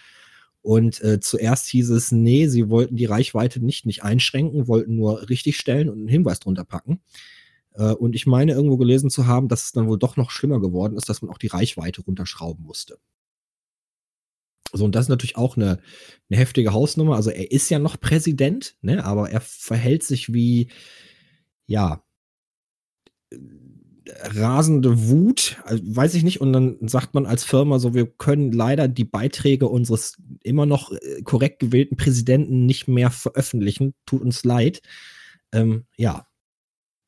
Und 0.61 1.01
äh, 1.03 1.19
zuerst 1.19 1.67
hieß 1.67 1.89
es, 1.89 2.11
nee, 2.11 2.47
sie 2.47 2.69
wollten 2.69 2.95
die 2.95 3.05
Reichweite 3.05 3.63
nicht, 3.63 3.85
nicht 3.85 4.03
einschränken, 4.03 4.67
wollten 4.67 4.95
nur 4.95 5.27
richtigstellen 5.29 5.89
und 5.89 5.97
einen 5.97 6.07
Hinweis 6.07 6.39
drunter 6.39 6.65
packen. 6.65 7.01
Äh, 7.73 7.93
und 7.93 8.15
ich 8.15 8.27
meine 8.27 8.53
irgendwo 8.53 8.77
gelesen 8.77 9.09
zu 9.09 9.25
haben, 9.25 9.47
dass 9.47 9.65
es 9.65 9.71
dann 9.71 9.87
wohl 9.87 9.97
doch 9.97 10.17
noch 10.17 10.29
schlimmer 10.29 10.59
geworden 10.61 10.95
ist, 10.97 11.09
dass 11.09 11.21
man 11.21 11.31
auch 11.31 11.39
die 11.39 11.47
Reichweite 11.47 12.01
runterschrauben 12.01 12.63
musste. 12.63 12.97
So, 14.73 14.85
und 14.85 14.95
das 14.95 15.05
ist 15.05 15.09
natürlich 15.09 15.35
auch 15.35 15.57
eine, 15.57 15.79
eine 16.29 16.39
heftige 16.39 16.73
Hausnummer. 16.73 17.15
Also 17.15 17.29
er 17.29 17.51
ist 17.51 17.69
ja 17.69 17.79
noch 17.79 17.99
Präsident, 17.99 18.75
ne, 18.81 19.03
aber 19.03 19.29
er 19.29 19.41
verhält 19.41 20.03
sich 20.03 20.31
wie, 20.31 20.69
ja, 21.65 22.03
rasende 24.09 25.07
Wut, 25.09 25.61
also 25.63 25.83
weiß 25.83 26.15
ich 26.15 26.23
nicht, 26.23 26.41
und 26.41 26.53
dann 26.53 26.77
sagt 26.81 27.13
man 27.13 27.25
als 27.25 27.43
Firma 27.43 27.79
so, 27.79 27.93
wir 27.93 28.07
können 28.07 28.51
leider 28.51 28.87
die 28.87 29.03
Beiträge 29.03 29.67
unseres 29.67 30.17
immer 30.43 30.65
noch 30.65 30.91
äh, 30.91 31.21
korrekt 31.23 31.59
gewählten 31.59 31.97
Präsidenten 31.97 32.65
nicht 32.65 32.87
mehr 32.87 33.11
veröffentlichen. 33.11 33.93
Tut 34.05 34.21
uns 34.21 34.43
leid. 34.43 34.81
Ähm, 35.53 35.85
ja, 35.97 36.27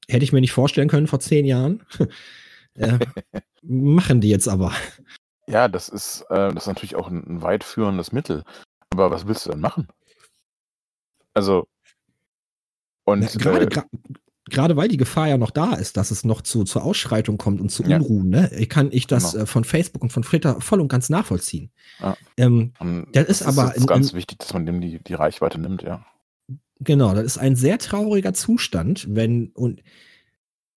hätte 0.07 0.23
ich 0.23 0.33
mir 0.33 0.41
nicht 0.41 0.51
vorstellen 0.51 0.89
können 0.89 1.07
vor 1.07 1.19
zehn 1.19 1.45
Jahren. 1.45 1.83
äh, 2.75 2.99
machen 3.61 4.21
die 4.21 4.29
jetzt 4.29 4.47
aber. 4.47 4.73
Ja, 5.47 5.67
das 5.67 5.89
ist, 5.89 6.21
äh, 6.29 6.53
das 6.53 6.63
ist 6.63 6.67
natürlich 6.67 6.95
auch 6.95 7.09
ein, 7.09 7.23
ein 7.27 7.41
weit 7.41 7.63
führendes 7.63 8.11
Mittel. 8.11 8.43
Aber 8.91 9.11
was 9.11 9.27
willst 9.27 9.45
du 9.45 9.51
denn 9.51 9.59
machen? 9.61 9.87
Also, 11.33 11.67
und 13.05 13.23
Ja, 13.23 13.29
Gerade 13.39 13.65
äh, 13.65 13.81
gerade 14.49 14.75
weil 14.75 14.87
die 14.89 14.97
Gefahr 14.97 15.29
ja 15.29 15.37
noch 15.37 15.51
da 15.51 15.73
ist, 15.73 15.95
dass 15.97 16.11
es 16.11 16.25
noch 16.25 16.41
zu, 16.41 16.63
zur 16.65 16.83
Ausschreitung 16.83 17.37
kommt 17.37 17.61
und 17.61 17.69
zu 17.69 17.83
Ja. 17.83 17.97
Unruhen, 17.97 18.29
ne, 18.29 18.49
kann 18.67 18.89
ich 18.91 19.07
das 19.07 19.31
Genau. 19.31 19.43
äh, 19.43 19.47
von 19.47 19.63
Facebook 19.63 20.01
und 20.03 20.11
von 20.11 20.23
Twitter 20.23 20.59
voll 20.61 20.81
und 20.81 20.89
ganz 20.89 21.09
nachvollziehen. 21.09 21.71
Ja. 21.99 22.17
Ähm, 22.37 22.73
ähm, 22.81 23.07
das 23.13 23.27
ist 23.29 23.43
aber 23.43 23.73
ein- 23.75 23.85
ganz 23.85 24.11
ein- 24.11 24.17
wichtig, 24.17 24.39
dass 24.39 24.53
man 24.53 24.65
dem 24.65 24.81
die, 24.81 24.99
die 25.01 25.13
Reichweite 25.13 25.59
nimmt, 25.59 25.81
ja. 25.83 26.05
Genau, 26.79 27.13
das 27.13 27.23
ist 27.23 27.37
ein 27.37 27.55
sehr 27.55 27.77
trauriger 27.77 28.33
Zustand, 28.33 29.05
wenn 29.09 29.51
und 29.53 29.81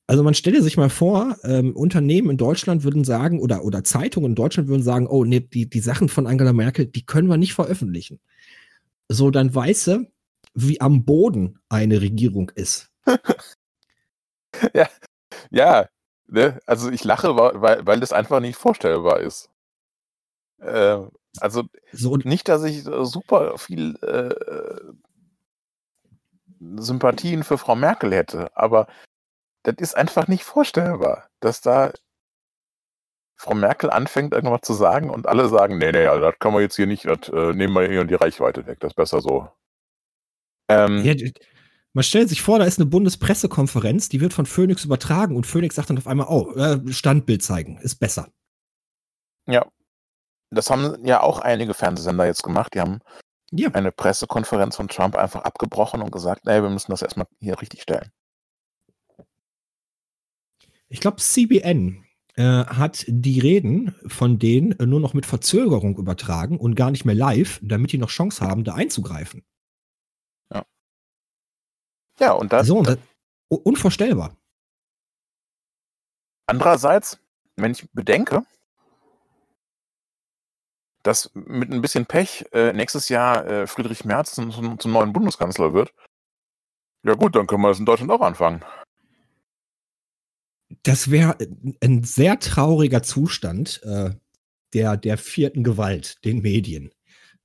also 0.08 0.22
man 0.22 0.34
stelle 0.34 0.62
sich 0.62 0.76
mal 0.76 0.88
vor, 0.90 1.36
ähm, 1.42 1.74
Unternehmen 1.74 2.30
in 2.30 2.36
Deutschland 2.36 2.84
würden 2.84 3.02
sagen 3.02 3.40
oder 3.40 3.64
oder 3.64 3.82
Zeitungen 3.82 4.30
in 4.30 4.34
Deutschland 4.36 4.68
würden 4.68 4.84
sagen, 4.84 5.08
oh 5.08 5.24
nee, 5.24 5.40
die 5.40 5.68
die 5.68 5.80
Sachen 5.80 6.08
von 6.08 6.28
Angela 6.28 6.52
Merkel, 6.52 6.86
die 6.86 7.04
können 7.04 7.26
wir 7.26 7.36
nicht 7.36 7.54
veröffentlichen. 7.54 8.20
So 9.08 9.32
dann 9.32 9.52
weiß 9.52 9.84
sie, 9.86 10.06
wie 10.54 10.80
am 10.80 11.04
Boden 11.04 11.58
eine 11.68 12.00
Regierung 12.00 12.52
ist. 12.54 12.92
Ja, 15.50 15.86
ne? 16.28 16.60
also 16.66 16.90
ich 16.90 17.04
lache, 17.04 17.36
weil, 17.36 17.86
weil 17.86 18.00
das 18.00 18.12
einfach 18.12 18.40
nicht 18.40 18.56
vorstellbar 18.56 19.20
ist. 19.20 19.50
Äh, 20.60 20.98
also 21.40 21.64
So 21.92 22.16
nicht, 22.16 22.48
dass 22.48 22.64
ich 22.64 22.86
äh, 22.86 23.04
super 23.04 23.58
viel 23.58 23.96
äh, 24.02 24.34
Sympathien 26.76 27.44
für 27.44 27.58
Frau 27.58 27.76
Merkel 27.76 28.12
hätte, 28.14 28.50
aber 28.56 28.86
das 29.64 29.76
ist 29.78 29.96
einfach 29.96 30.28
nicht 30.28 30.44
vorstellbar, 30.44 31.28
dass 31.40 31.60
da 31.62 31.92
Frau 33.38 33.54
Merkel 33.54 33.90
anfängt, 33.90 34.32
irgendwas 34.34 34.60
zu 34.62 34.72
sagen 34.74 35.08
und 35.10 35.26
alle 35.26 35.48
sagen, 35.48 35.78
nee, 35.78 35.92
nee, 35.92 36.04
das 36.04 36.38
kann 36.38 36.52
man 36.52 36.62
jetzt 36.62 36.76
hier 36.76 36.86
nicht, 36.86 37.04
das 37.06 37.28
äh, 37.28 37.52
nehmen 37.54 37.74
wir 37.74 37.88
hier 37.88 38.04
die 38.04 38.14
Reichweite 38.14 38.66
weg, 38.66 38.80
das 38.80 38.92
ist 38.92 38.96
besser 38.96 39.20
so. 39.20 39.48
Ähm, 40.68 41.02
Ja, 41.04 41.14
man 41.96 42.02
stellt 42.02 42.28
sich 42.28 42.42
vor, 42.42 42.58
da 42.58 42.66
ist 42.66 42.78
eine 42.78 42.84
Bundespressekonferenz, 42.84 44.10
die 44.10 44.20
wird 44.20 44.34
von 44.34 44.44
Phoenix 44.44 44.84
übertragen 44.84 45.34
und 45.34 45.46
Phoenix 45.46 45.76
sagt 45.76 45.88
dann 45.88 45.96
auf 45.96 46.06
einmal, 46.06 46.26
oh, 46.28 46.52
äh, 46.52 46.78
Standbild 46.92 47.42
zeigen, 47.42 47.78
ist 47.78 47.94
besser. 47.94 48.28
Ja. 49.46 49.64
Das 50.50 50.68
haben 50.68 51.06
ja 51.06 51.22
auch 51.22 51.38
einige 51.38 51.72
Fernsehsender 51.72 52.26
jetzt 52.26 52.42
gemacht. 52.42 52.74
Die 52.74 52.82
haben 52.82 53.00
Ja. 53.50 53.70
eine 53.70 53.92
Pressekonferenz 53.92 54.76
von 54.76 54.88
Trump 54.88 55.16
einfach 55.16 55.40
abgebrochen 55.44 56.02
und 56.02 56.12
gesagt, 56.12 56.44
nee, 56.44 56.60
wir 56.60 56.68
müssen 56.68 56.90
das 56.90 57.00
erstmal 57.00 57.28
hier 57.40 57.58
richtig 57.62 57.80
stellen. 57.80 58.10
Ich 60.90 61.00
glaube, 61.00 61.16
CBN 61.16 62.04
äh, 62.34 62.42
hat 62.42 63.06
die 63.08 63.40
Reden 63.40 63.94
von 64.06 64.38
denen 64.38 64.74
nur 64.86 65.00
noch 65.00 65.14
mit 65.14 65.24
Verzögerung 65.24 65.96
übertragen 65.96 66.58
und 66.58 66.74
gar 66.74 66.90
nicht 66.90 67.06
mehr 67.06 67.14
live, 67.14 67.58
damit 67.62 67.92
die 67.92 67.98
noch 67.98 68.10
Chance 68.10 68.46
haben, 68.46 68.64
da 68.64 68.74
einzugreifen. 68.74 69.46
Ja, 72.18 72.32
und 72.32 72.52
das, 72.52 72.66
so, 72.66 72.78
und 72.78 72.88
das, 72.88 72.98
unvorstellbar. 73.48 74.36
andererseits, 76.46 77.18
wenn 77.56 77.72
ich 77.72 77.88
bedenke, 77.92 78.44
dass 81.02 81.30
mit 81.34 81.70
ein 81.70 81.82
bisschen 81.82 82.06
Pech 82.06 82.46
äh, 82.52 82.72
nächstes 82.72 83.08
Jahr 83.08 83.46
äh, 83.46 83.66
Friedrich 83.66 84.04
Merz 84.04 84.34
zum, 84.34 84.78
zum, 84.78 84.92
neuen 84.92 85.12
Bundeskanzler 85.12 85.72
wird, 85.72 85.94
ja 87.04 87.14
gut, 87.14 87.36
dann 87.36 87.46
können 87.46 87.62
wir 87.62 87.68
das 87.68 87.78
in 87.78 87.86
Deutschland 87.86 88.10
auch 88.10 88.20
anfangen. 88.20 88.64
Das 90.82 91.12
wäre 91.12 91.36
ein 91.80 92.02
sehr 92.02 92.40
trauriger 92.40 93.02
Zustand 93.04 93.80
äh, 93.84 94.10
der, 94.74 94.96
der 94.96 95.16
vierten 95.16 95.62
Gewalt, 95.62 96.24
den 96.24 96.42
Medien, 96.42 96.92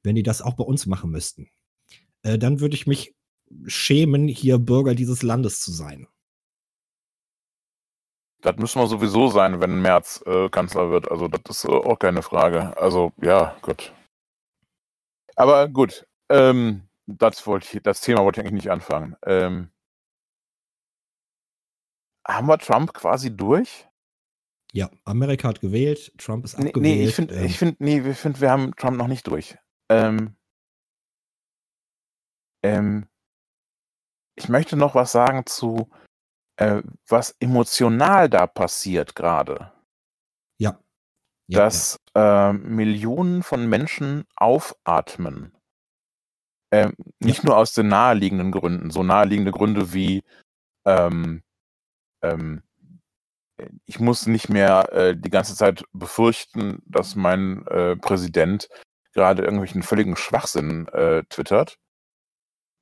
wenn 0.01 0.15
die 0.15 0.23
das 0.23 0.41
auch 0.41 0.55
bei 0.55 0.63
uns 0.63 0.87
machen 0.87 1.11
müssten. 1.11 1.49
Äh, 2.23 2.39
dann 2.39 2.59
würde 2.59 2.73
ich 2.73 2.87
mich 2.87 3.15
schämen, 3.65 4.27
hier 4.27 4.57
Bürger 4.59 4.95
dieses 4.95 5.23
Landes 5.23 5.59
zu 5.61 5.71
sein. 5.71 6.07
Das 8.41 8.55
müssen 8.57 8.81
wir 8.81 8.87
sowieso 8.87 9.27
sein, 9.27 9.59
wenn 9.59 9.81
Merz 9.81 10.23
äh, 10.25 10.49
Kanzler 10.49 10.89
wird. 10.89 11.11
Also 11.11 11.27
das 11.27 11.57
ist 11.57 11.65
äh, 11.65 11.71
auch 11.71 11.99
keine 11.99 12.23
Frage. 12.23 12.75
Also 12.77 13.11
ja, 13.21 13.55
gut. 13.61 13.93
Aber 15.35 15.67
gut, 15.67 16.07
ähm, 16.29 16.87
das 17.05 17.45
wollte 17.45 17.77
ich, 17.77 17.83
das 17.83 18.01
Thema 18.01 18.23
wollte 18.23 18.41
ich 18.41 18.47
eigentlich 18.47 18.63
nicht 18.63 18.71
anfangen. 18.71 19.15
Ähm, 19.25 19.71
haben 22.27 22.47
wir 22.47 22.57
Trump 22.57 22.93
quasi 22.93 23.35
durch? 23.35 23.87
Ja, 24.73 24.89
Amerika 25.03 25.49
hat 25.49 25.61
gewählt, 25.61 26.13
Trump 26.17 26.45
ist 26.45 26.57
Nee, 26.57 26.67
abgewählt. 26.69 26.97
nee 26.97 27.03
ich 27.03 27.13
finde, 27.13 27.35
ähm, 27.35 27.45
ich 27.45 27.57
finde, 27.57 27.75
nee, 27.79 28.03
wir 28.03 28.15
finden, 28.15 28.41
wir 28.41 28.49
haben 28.51 28.75
Trump 28.75 28.97
noch 28.97 29.07
nicht 29.07 29.27
durch. 29.27 29.57
Ähm, 29.89 30.35
ähm, 32.63 33.07
ich 34.41 34.49
möchte 34.49 34.75
noch 34.75 34.95
was 34.95 35.11
sagen 35.11 35.45
zu, 35.45 35.89
äh, 36.57 36.81
was 37.07 37.35
emotional 37.39 38.29
da 38.29 38.47
passiert 38.47 39.15
gerade. 39.15 39.71
ja. 40.57 40.79
ja, 41.47 41.59
dass 41.59 41.99
äh, 42.15 42.53
Millionen 42.53 43.43
von 43.43 43.67
Menschen 43.69 44.25
aufatmen. 44.35 45.55
Ähm, 46.73 46.95
nicht 47.19 47.43
nur 47.43 47.57
aus 47.57 47.73
den 47.73 47.89
naheliegenden 47.89 48.51
Gründen, 48.51 48.91
so 48.91 49.03
naheliegende 49.03 49.51
Gründe 49.51 49.93
wie 49.93 50.23
ähm, 50.85 51.43
ähm, 52.23 52.63
ich 53.85 53.99
muss 53.99 54.25
nicht 54.25 54.49
mehr 54.49 54.91
äh, 54.93 55.15
die 55.15 55.29
ganze 55.29 55.55
Zeit 55.55 55.83
befürchten, 55.93 56.81
dass 56.85 57.15
mein 57.15 57.67
äh, 57.67 57.95
Präsident 57.95 58.69
gerade 59.13 59.43
irgendwelchen 59.43 59.83
völligen 59.83 60.15
Schwachsinn 60.15 60.87
äh, 60.87 61.23
twittert. 61.29 61.77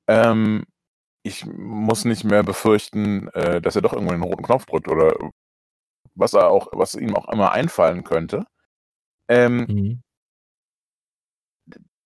Ähm, 0.08 0.64
ich 1.22 1.46
muss 1.46 2.04
nicht 2.04 2.24
mehr 2.24 2.42
befürchten, 2.42 3.28
äh, 3.28 3.60
dass 3.60 3.76
er 3.76 3.82
doch 3.82 3.92
irgendwo 3.92 4.12
den 4.12 4.22
roten 4.22 4.42
Knopf 4.44 4.66
drückt 4.66 4.88
oder 4.88 5.14
was 6.14 6.32
er 6.34 6.48
auch, 6.48 6.68
was 6.72 6.94
ihm 6.94 7.14
auch 7.16 7.28
immer 7.28 7.52
einfallen 7.52 8.04
könnte. 8.04 8.46
Ähm. 9.28 9.56
Mhm. 9.68 10.02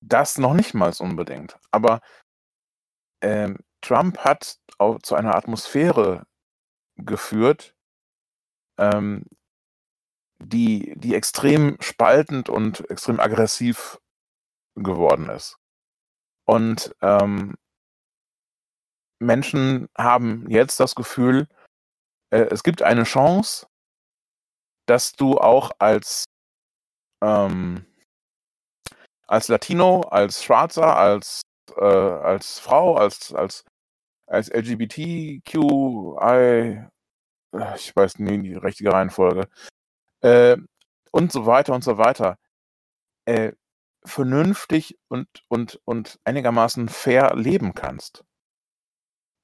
Das 0.00 0.36
noch 0.36 0.52
nicht 0.52 0.74
mal 0.74 0.92
so 0.92 1.02
unbedingt. 1.04 1.58
Aber 1.70 2.00
ähm, 3.22 3.58
Trump 3.80 4.18
hat 4.18 4.58
auch 4.78 4.98
zu 5.00 5.14
einer 5.14 5.34
Atmosphäre 5.34 6.26
geführt, 6.96 7.74
ähm, 8.78 9.24
die, 10.38 10.94
die 10.96 11.14
extrem 11.14 11.76
spaltend 11.80 12.48
und 12.48 12.88
extrem 12.90 13.18
aggressiv 13.20 13.98
geworden 14.74 15.30
ist. 15.30 15.56
Und 16.44 16.94
ähm, 17.00 17.54
Menschen 19.18 19.88
haben 19.96 20.48
jetzt 20.50 20.80
das 20.80 20.94
Gefühl, 20.94 21.48
äh, 22.30 22.46
es 22.50 22.62
gibt 22.62 22.82
eine 22.82 23.04
Chance, 23.04 23.66
dass 24.86 25.12
du 25.12 25.38
auch 25.38 25.70
als 25.78 26.24
ähm, 27.22 27.86
als 29.26 29.48
Latino, 29.48 30.02
als 30.02 30.44
Schwarzer, 30.44 30.96
als 30.96 31.42
äh, 31.76 31.84
als 31.84 32.58
Frau, 32.58 32.96
als, 32.96 33.32
als, 33.34 33.64
als 34.26 34.48
LGBTQI, 34.50 35.42
äh, 37.52 37.74
ich 37.76 37.94
weiß 37.96 38.18
nie 38.18 38.42
die 38.42 38.54
richtige 38.54 38.92
Reihenfolge, 38.92 39.48
äh, 40.22 40.56
und 41.12 41.32
so 41.32 41.46
weiter 41.46 41.74
und 41.74 41.84
so 41.84 41.98
weiter, 41.98 42.38
äh, 43.26 43.52
vernünftig 44.04 44.98
und, 45.08 45.28
und, 45.48 45.80
und 45.84 46.18
einigermaßen 46.24 46.88
fair 46.88 47.34
leben 47.36 47.74
kannst. 47.74 48.24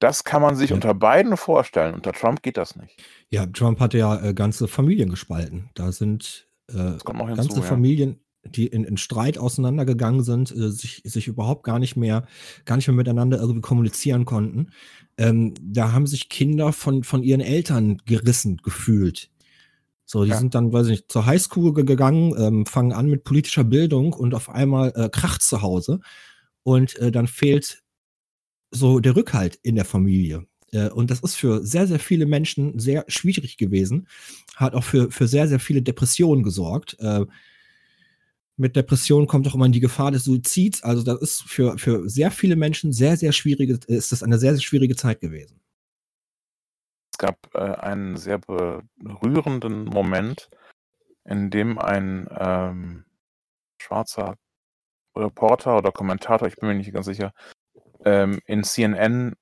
Das 0.01 0.23
kann 0.23 0.41
man 0.41 0.55
sich 0.55 0.71
Ja. 0.71 0.75
unter 0.75 0.93
beiden 0.93 1.37
vorstellen. 1.37 1.93
Unter 1.93 2.11
Trump 2.11 2.41
geht 2.43 2.57
das 2.57 2.75
nicht. 2.75 3.01
Ja, 3.29 3.45
Trump 3.45 3.79
hatte 3.79 3.97
ja 3.97 4.21
äh, 4.21 4.33
ganze 4.33 4.67
Familien 4.67 5.09
gespalten. 5.09 5.69
Da 5.75 5.91
sind 5.91 6.47
äh, 6.69 6.75
noch 6.75 6.97
hinzu. 7.27 7.35
ganze 7.35 7.59
Ja. 7.59 7.61
Familien, 7.61 8.19
die 8.43 8.65
in, 8.65 8.83
in 8.83 8.97
Streit 8.97 9.37
auseinandergegangen 9.37 10.23
sind, 10.23 10.49
äh, 10.51 10.71
sich, 10.71 11.03
sich 11.05 11.27
überhaupt 11.27 11.63
gar 11.63 11.77
nicht 11.77 11.95
mehr, 11.95 12.25
gar 12.65 12.75
nicht 12.77 12.87
mehr 12.87 12.95
miteinander 12.97 13.39
irgendwie 13.39 13.61
kommunizieren 13.61 14.25
konnten. 14.25 14.71
Ähm, 15.17 15.53
da 15.61 15.91
haben 15.91 16.07
sich 16.07 16.29
Kinder 16.29 16.73
von, 16.73 17.03
von 17.03 17.21
ihren 17.21 17.41
Eltern 17.41 17.97
gerissen 18.05 18.57
gefühlt. 18.57 19.29
So, 20.05 20.23
die 20.23 20.31
Ja. 20.31 20.37
sind 20.37 20.55
dann, 20.55 20.73
weiß 20.73 20.87
ich 20.87 20.91
nicht, 20.91 21.11
zur 21.11 21.27
Highschool 21.27 21.73
ge- 21.75 21.85
gegangen, 21.85 22.33
ähm, 22.37 22.65
fangen 22.65 22.91
an 22.91 23.07
mit 23.07 23.23
politischer 23.23 23.63
Bildung 23.63 24.13
und 24.13 24.33
auf 24.33 24.49
einmal 24.49 24.91
äh, 24.95 25.09
kracht 25.09 25.43
zu 25.43 25.61
Hause. 25.61 25.99
Und 26.63 26.97
äh, 26.97 27.11
dann 27.11 27.27
fehlt 27.27 27.80
so 28.71 28.99
der 28.99 29.15
Rückhalt 29.15 29.59
in 29.63 29.75
der 29.75 29.85
Familie. 29.85 30.47
Äh, 30.71 30.89
Und 30.89 31.11
das 31.11 31.19
ist 31.19 31.35
für 31.35 31.65
sehr, 31.65 31.87
sehr 31.87 31.99
viele 31.99 32.25
Menschen 32.25 32.79
sehr 32.79 33.05
schwierig 33.07 33.57
gewesen. 33.57 34.07
Hat 34.55 34.73
auch 34.73 34.83
für, 34.83 35.11
für 35.11 35.27
sehr, 35.27 35.47
sehr 35.47 35.59
viele 35.59 35.81
Depressionen 35.81 36.43
gesorgt. 36.43 36.97
Äh, 36.99 37.25
Mit 38.57 38.75
Depressionen 38.75 39.27
kommt 39.27 39.47
auch 39.47 39.55
immer 39.55 39.69
die 39.69 39.79
Gefahr 39.79 40.11
des 40.11 40.23
Suizids. 40.23 40.83
Also 40.83 41.03
das 41.03 41.21
ist 41.21 41.43
für, 41.43 41.77
für 41.77 42.09
sehr 42.09 42.31
viele 42.31 42.55
Menschen 42.55 42.93
sehr, 42.93 43.17
sehr 43.17 43.31
schwierige, 43.31 43.79
ist 43.87 44.11
das 44.11 44.23
eine 44.23 44.39
sehr, 44.39 44.53
sehr 44.53 44.61
schwierige 44.61 44.95
Zeit 44.95 45.19
gewesen. 45.19 45.59
Es 47.13 47.17
gab 47.17 47.37
äh, 47.53 47.59
einen 47.59 48.17
sehr 48.17 48.39
berührenden 48.39 49.85
Moment, 49.85 50.49
in 51.25 51.49
dem 51.49 51.77
ein 51.77 52.27
ähm, 52.31 53.05
schwarzer 53.81 54.37
Reporter 55.15 55.77
oder 55.77 55.91
Kommentator, 55.91 56.47
ich 56.47 56.55
bin 56.55 56.69
mir 56.69 56.75
nicht 56.75 56.93
ganz 56.93 57.05
sicher, 57.05 57.33
ähm, 58.05 58.39
in 58.45 58.63
CNN 58.63 59.35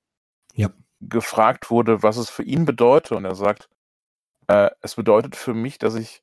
Ja. 0.54 0.70
gefragt 1.00 1.70
wurde, 1.70 2.02
was 2.02 2.16
es 2.16 2.30
für 2.30 2.42
ihn 2.42 2.64
bedeutet. 2.64 3.12
Und 3.12 3.24
er 3.24 3.34
sagt, 3.34 3.68
äh, 4.48 4.70
es 4.80 4.94
bedeutet 4.96 5.36
für 5.36 5.54
mich, 5.54 5.78
dass 5.78 5.94
ich, 5.94 6.22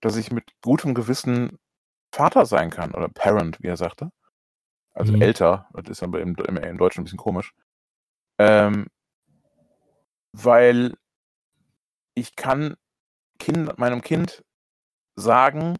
dass 0.00 0.16
ich 0.16 0.32
mit 0.32 0.44
gutem 0.62 0.94
Gewissen 0.94 1.58
Vater 2.12 2.46
sein 2.46 2.70
kann 2.70 2.92
oder 2.94 3.08
Parent, 3.08 3.58
wie 3.62 3.68
er 3.68 3.76
sagte. 3.76 4.10
Also 4.94 5.12
Mhm. 5.12 5.22
älter, 5.22 5.68
das 5.72 5.88
ist 5.88 6.02
aber 6.02 6.20
im, 6.20 6.34
im, 6.36 6.56
im 6.56 6.78
Deutschen 6.78 7.02
ein 7.02 7.04
bisschen 7.04 7.18
komisch. 7.18 7.52
Ähm, 8.38 8.86
weil 10.32 10.94
ich 12.14 12.34
kann 12.36 12.76
kind, 13.38 13.78
meinem 13.78 14.00
Kind 14.02 14.44
sagen, 15.16 15.76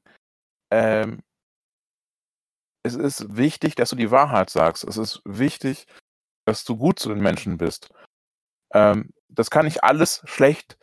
ähm, 0.71 1.23
es 2.83 2.95
ist 2.95 3.37
wichtig, 3.37 3.75
dass 3.75 3.91
du 3.91 3.97
die 3.97 4.11
Wahrheit 4.11 4.51
sagst. 4.51 4.85
Es 4.85 4.97
ist 4.97 5.21
wichtig, 5.25 5.87
dass 6.47 6.64
du 6.64 6.77
gut 6.77 6.99
zu 6.99 7.09
den 7.09 7.21
Menschen 7.21 7.59
bist. 7.59 7.93
Ähm, 8.73 9.11
das 9.29 9.51
kann 9.51 9.67
ich 9.67 9.85
alles 9.85 10.23
schlecht 10.25 10.79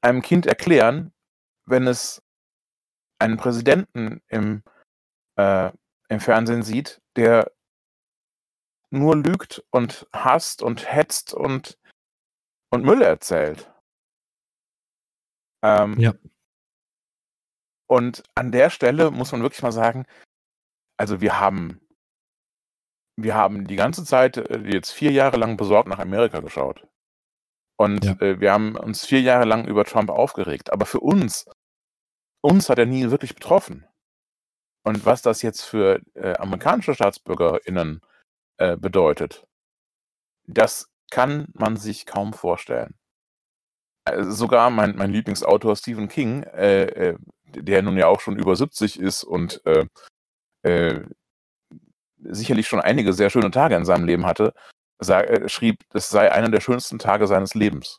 einem 0.00 0.22
Kind 0.22 0.46
erklären, 0.46 1.12
wenn 1.66 1.86
es 1.86 2.22
einen 3.18 3.36
Präsidenten 3.36 4.22
im, 4.28 4.62
äh, 5.36 5.72
im 6.08 6.20
Fernsehen 6.20 6.62
sieht, 6.62 7.00
der 7.16 7.52
nur 8.90 9.16
lügt 9.16 9.64
und 9.70 10.06
hasst 10.12 10.62
und 10.62 10.90
hetzt 10.90 11.34
und, 11.34 11.78
und 12.70 12.84
Müll 12.84 13.02
erzählt. 13.02 13.70
Ähm, 15.62 15.98
Ja. 15.98 16.14
Und 17.90 18.22
an 18.34 18.52
der 18.52 18.70
Stelle 18.70 19.10
muss 19.10 19.32
man 19.32 19.42
wirklich 19.42 19.62
mal 19.62 19.72
sagen, 19.72 20.06
also 20.98 21.20
wir 21.20 21.40
haben, 21.40 21.80
wir 23.16 23.34
haben 23.34 23.66
die 23.66 23.76
ganze 23.76 24.04
Zeit 24.04 24.36
äh, 24.36 24.58
jetzt 24.66 24.90
vier 24.90 25.12
Jahre 25.12 25.36
lang 25.38 25.56
besorgt 25.56 25.88
nach 25.88 25.98
Amerika 25.98 26.40
geschaut. 26.40 26.86
Und 27.78 28.04
Ja. 28.04 28.12
äh, 28.20 28.40
wir 28.40 28.52
haben 28.52 28.76
uns 28.76 29.06
vier 29.06 29.20
Jahre 29.20 29.44
lang 29.44 29.66
über 29.66 29.84
Trump 29.84 30.10
aufgeregt. 30.10 30.72
Aber 30.72 30.84
für 30.86 31.00
uns, 31.00 31.46
uns 32.42 32.68
hat 32.68 32.78
er 32.78 32.86
nie 32.86 33.10
wirklich 33.10 33.34
betroffen. 33.34 33.86
Und 34.84 35.04
was 35.06 35.22
das 35.22 35.42
jetzt 35.42 35.62
für 35.62 36.00
äh, 36.14 36.34
amerikanische 36.36 36.94
StaatsbürgerInnen 36.94 38.00
äh, 38.58 38.76
bedeutet, 38.76 39.46
das 40.46 40.90
kann 41.10 41.46
man 41.54 41.76
sich 41.76 42.06
kaum 42.06 42.32
vorstellen. 42.32 42.94
Also 44.04 44.30
sogar 44.30 44.70
mein, 44.70 44.96
mein 44.96 45.10
Lieblingsautor 45.10 45.76
Stephen 45.76 46.08
King, 46.08 46.42
äh, 46.44 46.84
äh, 46.84 47.18
der 47.44 47.82
nun 47.82 47.96
ja 47.98 48.06
auch 48.06 48.20
schon 48.20 48.38
über 48.38 48.56
70 48.56 48.98
ist 48.98 49.24
und 49.24 49.60
äh, 50.62 51.00
sicherlich 52.20 52.66
schon 52.66 52.80
einige 52.80 53.12
sehr 53.12 53.30
schöne 53.30 53.50
Tage 53.50 53.76
in 53.76 53.84
seinem 53.84 54.06
Leben 54.06 54.26
hatte, 54.26 54.52
sag, 54.98 55.28
äh, 55.28 55.48
schrieb, 55.48 55.84
es 55.92 56.08
sei 56.08 56.32
einer 56.32 56.50
der 56.50 56.60
schönsten 56.60 56.98
Tage 56.98 57.26
seines 57.26 57.54
Lebens. 57.54 57.98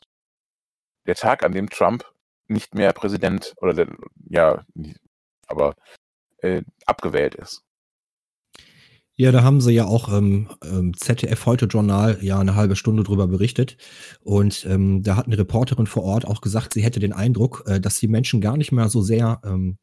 Der 1.06 1.14
Tag, 1.14 1.44
an 1.44 1.52
dem 1.52 1.70
Trump 1.70 2.04
nicht 2.48 2.74
mehr 2.74 2.92
Präsident 2.92 3.54
oder 3.58 3.74
der, 3.74 3.88
ja, 4.28 4.64
aber 5.46 5.74
äh, 6.38 6.62
abgewählt 6.86 7.34
ist. 7.34 7.62
Ja, 9.20 9.32
da 9.32 9.42
haben 9.42 9.60
sie 9.60 9.72
ja 9.72 9.84
auch 9.84 10.10
ähm, 10.10 10.48
ZDF 10.96 11.44
Heute 11.44 11.66
Journal 11.66 12.16
ja 12.22 12.38
eine 12.38 12.54
halbe 12.54 12.74
Stunde 12.74 13.02
drüber 13.02 13.26
berichtet. 13.26 13.76
Und 14.22 14.64
ähm, 14.64 15.02
da 15.02 15.16
hat 15.16 15.26
eine 15.26 15.36
Reporterin 15.36 15.86
vor 15.86 16.04
Ort 16.04 16.26
auch 16.26 16.40
gesagt, 16.40 16.72
sie 16.72 16.82
hätte 16.82 17.00
den 17.00 17.12
Eindruck, 17.12 17.64
äh, 17.66 17.80
dass 17.80 18.00
die 18.00 18.08
Menschen 18.08 18.40
gar 18.40 18.56
nicht 18.56 18.72
mehr 18.72 18.88
so 18.88 19.02
sehr 19.02 19.42
ähm, 19.44 19.76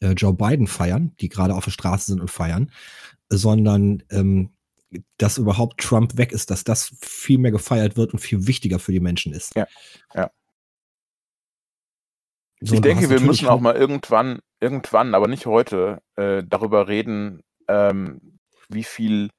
äh, 0.00 0.12
Joe 0.12 0.34
Biden 0.34 0.66
feiern, 0.66 1.14
die 1.20 1.28
gerade 1.28 1.54
auf 1.54 1.64
der 1.64 1.70
Straße 1.70 2.06
sind 2.06 2.20
und 2.20 2.30
feiern, 2.30 2.70
sondern 3.28 4.02
ähm, 4.10 4.50
dass 5.18 5.38
überhaupt 5.38 5.80
Trump 5.80 6.16
weg 6.16 6.32
ist, 6.32 6.50
dass 6.50 6.64
das 6.64 6.94
viel 7.00 7.38
mehr 7.38 7.50
gefeiert 7.50 7.96
wird 7.96 8.12
und 8.12 8.18
viel 8.20 8.46
wichtiger 8.46 8.78
für 8.78 8.92
die 8.92 9.00
Menschen 9.00 9.32
ist. 9.32 9.54
Ja, 9.56 9.66
ja. 10.14 10.30
So, 12.60 12.76
ich 12.76 12.80
denke, 12.80 13.10
wir 13.10 13.20
müssen 13.20 13.48
auch 13.48 13.60
mal 13.60 13.74
irgendwann, 13.74 14.38
irgendwann, 14.60 15.14
aber 15.14 15.28
nicht 15.28 15.46
heute, 15.46 16.00
äh, 16.16 16.42
darüber 16.46 16.88
reden, 16.88 17.42
ähm, 17.68 18.38
wie 18.68 18.84
viel 18.84 19.30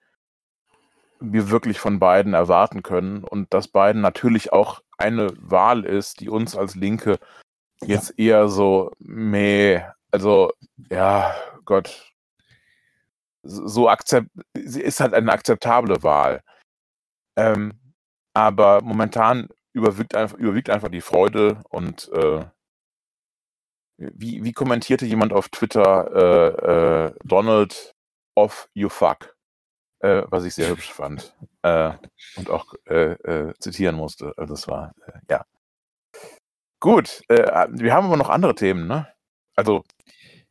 wir 1.19 1.49
wirklich 1.49 1.79
von 1.79 1.99
Biden 1.99 2.33
erwarten 2.33 2.83
können 2.83 3.23
und 3.23 3.53
dass 3.53 3.69
Biden 3.69 4.01
natürlich 4.01 4.53
auch 4.53 4.81
eine 4.97 5.33
Wahl 5.39 5.85
ist, 5.85 6.19
die 6.19 6.29
uns 6.29 6.55
als 6.55 6.75
Linke 6.75 7.17
jetzt 7.81 8.19
eher 8.19 8.47
so, 8.47 8.91
meh, 8.99 9.81
also 10.15 10.53
ja, 10.89 11.35
Gott, 11.65 12.13
so 13.43 13.89
akzept, 13.89 14.29
sie 14.53 14.81
ist 14.81 15.01
halt 15.01 15.13
eine 15.13 15.29
akzeptable 15.29 16.03
Wahl. 16.03 16.41
Ähm, 17.37 17.73
aber 18.33 18.81
momentan 18.81 19.49
überwiegt 19.73 20.15
einfach, 20.15 20.37
überwiegt 20.37 20.69
einfach 20.69 20.87
die 20.87 21.01
Freude 21.01 21.61
und 21.69 22.09
äh, 22.13 22.45
wie, 23.97 24.45
wie 24.45 24.53
kommentierte 24.53 25.05
jemand 25.05 25.33
auf 25.33 25.49
Twitter 25.49 25.91
äh, 26.15 27.07
äh, 27.07 27.13
Donald 27.25 27.93
of 28.35 28.69
you 28.73 28.87
fuck, 28.87 29.35
äh, 29.99 30.23
was 30.29 30.45
ich 30.45 30.55
sehr 30.55 30.69
hübsch 30.69 30.93
fand 30.93 31.35
äh, 31.63 31.91
und 32.37 32.49
auch 32.49 32.73
äh, 32.85 33.13
äh, 33.13 33.53
zitieren 33.59 33.97
musste. 33.97 34.33
Also 34.37 34.53
das 34.53 34.69
war 34.69 34.93
äh, 35.07 35.19
ja 35.29 35.45
gut. 36.79 37.21
Äh, 37.27 37.67
wir 37.71 37.93
haben 37.93 38.05
aber 38.05 38.17
noch 38.17 38.29
andere 38.29 38.55
Themen, 38.55 38.87
ne? 38.87 39.13
Also 39.55 39.83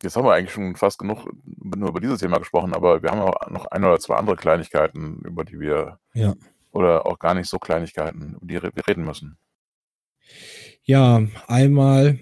jetzt 0.01 0.15
haben 0.15 0.25
wir 0.25 0.33
eigentlich 0.33 0.51
schon 0.51 0.75
fast 0.75 0.99
genug 0.99 1.27
nur 1.45 1.89
über 1.89 1.99
dieses 1.99 2.19
Thema 2.19 2.37
gesprochen, 2.39 2.73
aber 2.73 3.01
wir 3.01 3.11
haben 3.11 3.21
auch 3.21 3.49
noch 3.49 3.65
ein 3.67 3.83
oder 3.83 3.99
zwei 3.99 4.15
andere 4.15 4.35
Kleinigkeiten, 4.35 5.19
über 5.23 5.45
die 5.45 5.59
wir 5.59 5.99
Ja. 6.13 6.35
oder 6.71 7.05
auch 7.05 7.19
gar 7.19 7.33
nicht 7.33 7.49
so 7.49 7.59
Kleinigkeiten, 7.59 8.35
über 8.41 8.45
die 8.45 8.61
wir 8.75 8.87
reden 8.87 9.05
müssen. 9.05 9.37
Ja, 10.83 11.21
einmal 11.47 12.19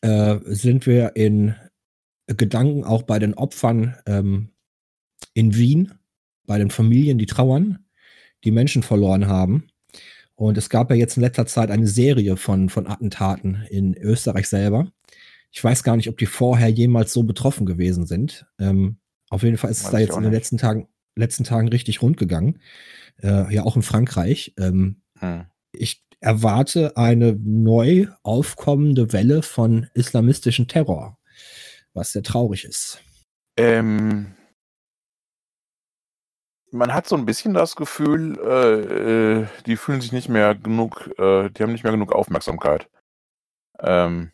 äh, 0.00 0.38
sind 0.44 0.86
wir 0.86 1.16
in 1.16 1.54
Gedanken 2.26 2.84
auch 2.84 3.02
bei 3.02 3.18
den 3.18 3.34
Opfern 3.34 3.96
ähm, 4.06 4.50
in 5.34 5.54
Wien, 5.54 5.92
bei 6.46 6.58
den 6.58 6.70
Familien, 6.70 7.18
die 7.18 7.26
trauern, 7.26 7.86
die 8.44 8.50
Menschen 8.50 8.82
verloren 8.82 9.26
haben. 9.26 9.68
Und 10.34 10.58
es 10.58 10.70
gab 10.70 10.90
ja 10.90 10.96
jetzt 10.96 11.16
in 11.16 11.22
letzter 11.22 11.46
Zeit 11.46 11.70
eine 11.70 11.86
Serie 11.86 12.36
von, 12.36 12.68
von 12.68 12.86
Attentaten 12.86 13.64
in 13.70 13.94
Österreich 13.94 14.48
selber. 14.48 14.90
Ich 15.52 15.62
weiß 15.62 15.84
gar 15.84 15.96
nicht, 15.96 16.08
ob 16.08 16.16
die 16.16 16.26
vorher 16.26 16.70
jemals 16.70 17.12
so 17.12 17.22
betroffen 17.22 17.66
gewesen 17.66 18.06
sind. 18.06 18.46
Ähm, 18.58 18.98
auf 19.28 19.42
jeden 19.42 19.58
Fall 19.58 19.70
ist 19.70 19.84
es 19.84 19.90
da 19.90 19.98
jetzt 19.98 20.16
in 20.16 20.22
den 20.22 20.32
letzten 20.32 20.56
Tagen, 20.58 20.88
letzten 21.14 21.44
Tagen 21.44 21.68
richtig 21.68 22.00
rund 22.02 22.16
gegangen. 22.16 22.60
Äh, 23.22 23.54
ja, 23.54 23.62
auch 23.62 23.76
in 23.76 23.82
Frankreich. 23.82 24.54
Ähm, 24.58 25.02
Hm. 25.18 25.44
ich 25.72 26.04
erwarte 26.20 26.96
eine 26.96 27.34
neu 27.34 28.06
aufkommende 28.22 29.12
Welle 29.12 29.42
von 29.42 29.88
islamistischen 29.94 30.68
Terror, 30.68 31.18
was 31.92 32.12
sehr 32.12 32.22
traurig 32.22 32.64
ist. 32.64 33.02
Ähm, 33.56 34.34
man 36.70 36.94
hat 36.94 37.06
so 37.06 37.16
ein 37.16 37.26
bisschen 37.26 37.54
das 37.54 37.76
Gefühl, 37.76 38.38
äh, 38.38 39.40
äh, 39.42 39.46
die 39.66 39.76
fühlen 39.76 40.00
sich 40.00 40.12
nicht 40.12 40.28
mehr 40.28 40.54
genug, 40.54 41.10
äh, 41.18 41.50
die 41.50 41.62
haben 41.62 41.72
nicht 41.72 41.84
mehr 41.84 41.92
genug 41.92 42.12
Aufmerksamkeit. 42.12 42.88
Ähm, 43.78 44.32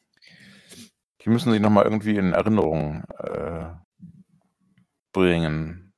die 1.28 1.34
müssen 1.34 1.52
sich 1.52 1.60
nochmal 1.60 1.84
irgendwie 1.84 2.16
in 2.16 2.32
Erinnerung 2.32 3.04
äh, 3.18 3.68
bringen. 5.12 5.92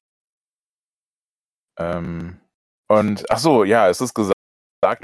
Ähm, 1.79 2.41
und 2.89 3.31
ach 3.31 3.39
so, 3.39 3.63
ja, 3.63 3.89
es 3.89 4.01
ist 4.01 4.15
gesagt 4.15 4.35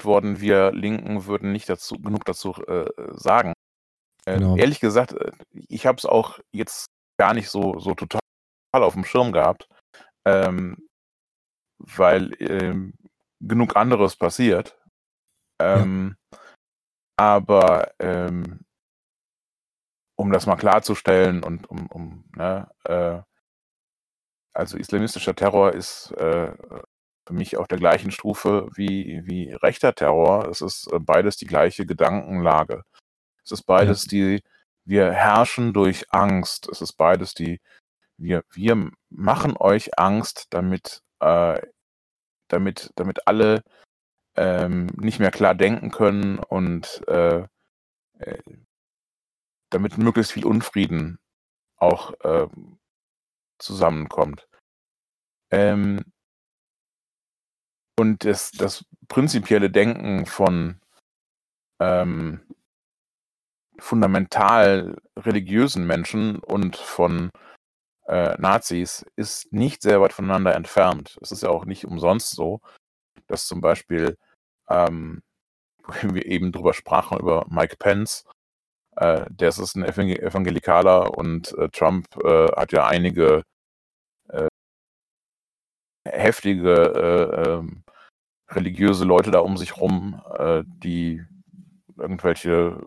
worden, 0.02 0.40
wir 0.40 0.72
Linken 0.72 1.26
würden 1.26 1.52
nicht 1.52 1.68
dazu, 1.68 1.94
genug 1.94 2.24
dazu 2.24 2.54
äh, 2.66 2.90
sagen. 3.12 3.52
Äh, 4.24 4.34
Genau. 4.34 4.56
Ehrlich 4.56 4.80
gesagt, 4.80 5.12
äh, 5.12 5.30
ich 5.52 5.86
habe 5.86 5.98
es 5.98 6.04
auch 6.04 6.40
jetzt 6.52 6.86
gar 7.20 7.32
nicht 7.32 7.48
so, 7.48 7.78
so 7.78 7.94
total 7.94 8.20
auf 8.72 8.94
dem 8.94 9.04
Schirm 9.04 9.30
gehabt, 9.30 9.68
ähm, 10.26 10.88
weil 11.78 12.34
ähm, 12.40 12.94
genug 13.40 13.76
anderes 13.76 14.16
passiert. 14.16 14.76
Ähm, 15.62 16.16
Aber 17.16 17.92
ähm, 18.00 18.65
um 20.16 20.32
das 20.32 20.46
mal 20.46 20.56
klarzustellen 20.56 21.42
und 21.44 21.68
um, 21.70 21.86
um 21.86 22.24
ne, 22.34 22.68
äh, 22.84 23.20
also 24.52 24.78
islamistischer 24.78 25.34
Terror 25.34 25.74
ist 25.74 26.12
äh, 26.12 26.52
für 27.26 27.34
mich 27.34 27.56
auf 27.58 27.68
der 27.68 27.78
gleichen 27.78 28.10
Stufe 28.10 28.68
wie, 28.74 29.22
wie 29.26 29.52
rechter 29.52 29.94
Terror. 29.94 30.48
Es 30.48 30.62
ist 30.62 30.90
äh, 30.92 30.98
beides 30.98 31.36
die 31.36 31.46
gleiche 31.46 31.84
Gedankenlage. 31.84 32.82
Es 33.44 33.52
ist 33.52 33.64
beides 33.64 34.04
die, 34.04 34.42
wir 34.84 35.12
herrschen 35.12 35.72
durch 35.72 36.06
Angst. 36.10 36.68
Es 36.70 36.80
ist 36.80 36.94
beides 36.94 37.34
die, 37.34 37.60
wir, 38.16 38.44
wir 38.52 38.90
machen 39.10 39.56
euch 39.58 39.98
Angst, 39.98 40.46
damit, 40.50 41.02
äh, 41.20 41.60
damit, 42.48 42.92
damit 42.96 43.26
alle 43.26 43.62
ähm, 44.36 44.86
nicht 44.96 45.18
mehr 45.18 45.30
klar 45.30 45.54
denken 45.54 45.90
können 45.90 46.38
und 46.38 47.02
äh, 47.08 47.46
äh, 48.18 48.38
damit 49.70 49.98
möglichst 49.98 50.32
viel 50.32 50.46
Unfrieden 50.46 51.18
auch 51.76 52.12
äh, 52.20 52.48
zusammenkommt. 53.58 54.48
Ähm, 55.50 56.04
und 57.98 58.24
das, 58.24 58.50
das 58.50 58.84
prinzipielle 59.08 59.70
Denken 59.70 60.26
von 60.26 60.80
ähm, 61.80 62.40
fundamental 63.78 64.96
religiösen 65.16 65.86
Menschen 65.86 66.38
und 66.38 66.76
von 66.76 67.30
äh, 68.06 68.34
Nazis 68.38 69.04
ist 69.16 69.52
nicht 69.52 69.82
sehr 69.82 70.00
weit 70.00 70.12
voneinander 70.12 70.54
entfernt. 70.54 71.18
Es 71.20 71.32
ist 71.32 71.42
ja 71.42 71.50
auch 71.50 71.64
nicht 71.64 71.84
umsonst 71.84 72.30
so, 72.30 72.60
dass 73.26 73.46
zum 73.46 73.60
Beispiel, 73.60 74.16
ähm, 74.68 75.22
wo 75.84 76.14
wir 76.14 76.26
eben 76.26 76.52
drüber 76.52 76.74
sprachen, 76.74 77.18
über 77.18 77.46
Mike 77.48 77.76
Pence, 77.78 78.24
äh, 78.96 79.26
der 79.30 79.48
ist 79.48 79.74
ein 79.76 79.84
Evangel 79.84 80.18
Evangelikaler 80.20 81.16
und 81.16 81.56
äh, 81.58 81.68
Trump 81.68 82.06
äh, 82.24 82.48
hat 82.56 82.72
ja 82.72 82.86
einige 82.86 83.42
äh, 84.28 84.48
heftige 86.04 86.72
äh, 86.74 87.48
ähm, 87.58 87.84
religiöse 88.50 89.04
Leute 89.04 89.30
da 89.30 89.40
um 89.40 89.56
sich 89.56 89.76
rum, 89.76 90.22
äh, 90.38 90.62
die 90.66 91.24
irgendwelche, 91.98 92.78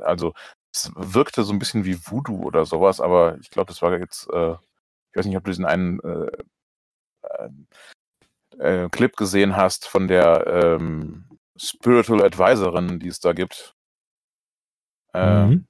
also 0.00 0.34
es 0.74 0.92
wirkte 0.96 1.44
so 1.44 1.52
ein 1.52 1.58
bisschen 1.58 1.84
wie 1.84 1.98
Voodoo 2.06 2.42
oder 2.42 2.64
sowas, 2.66 3.00
aber 3.00 3.38
ich 3.40 3.50
glaube, 3.50 3.68
das 3.68 3.82
war 3.82 3.96
jetzt, 3.98 4.24
ich 4.24 5.16
weiß 5.16 5.26
nicht, 5.26 5.36
ob 5.36 5.44
du 5.44 5.50
diesen 5.50 5.64
einen 5.64 6.00
Clip 8.90 9.16
gesehen 9.16 9.54
hast 9.54 9.86
von 9.86 10.08
der 10.08 10.46
ähm, 10.46 11.28
Spiritual 11.56 12.24
Advisorin, 12.24 12.98
die 12.98 13.08
es 13.08 13.20
da 13.20 13.32
gibt, 13.32 13.74
äh, 15.14 15.46
Mhm. 15.46 15.66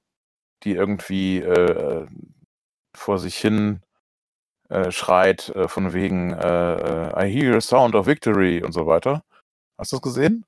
die 0.63 0.73
irgendwie 0.73 1.39
äh, 1.39 2.07
vor 2.95 3.19
sich 3.19 3.35
hin 3.37 3.81
äh, 4.69 4.91
schreit, 4.91 5.49
äh, 5.49 5.67
von 5.67 5.93
wegen 5.93 6.31
äh, 6.33 7.09
äh, 7.09 7.27
I 7.27 7.31
hear 7.33 7.55
a 7.57 7.61
sound 7.61 7.95
of 7.95 8.07
victory 8.07 8.63
und 8.63 8.71
so 8.71 8.87
weiter. 8.87 9.23
Hast 9.77 9.91
du 9.91 9.97
das 9.97 10.01
gesehen? 10.03 10.45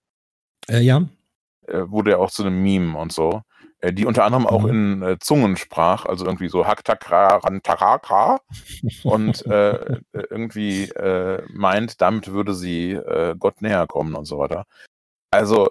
Äh, 0.70 0.80
ja. 0.82 1.08
Wurde 1.68 2.12
ja 2.12 2.18
auch 2.18 2.30
zu 2.32 2.44
einem 2.44 2.62
Meme 2.62 2.98
und 2.98 3.12
so. 3.12 3.42
Die 3.84 4.06
unter 4.06 4.24
anderem 4.24 4.48
auch 4.48 4.64
Mhm. 4.64 5.04
in 5.04 5.18
Zungen 5.20 5.58
sprach, 5.58 6.06
also 6.06 6.26
irgendwie 6.26 6.48
so 6.48 6.66
Haktakra, 6.66 7.38
Rantaraka 7.38 8.40
und 9.04 9.44
irgendwie 9.46 10.92
meint, 11.50 12.02
damit 12.02 12.32
würde 12.32 12.54
sie 12.56 13.00
Gott 13.40 13.62
näher 13.62 13.86
kommen 13.88 14.16
und 14.16 14.26
so 14.26 14.38
weiter. 14.40 14.66
Also 15.32 15.70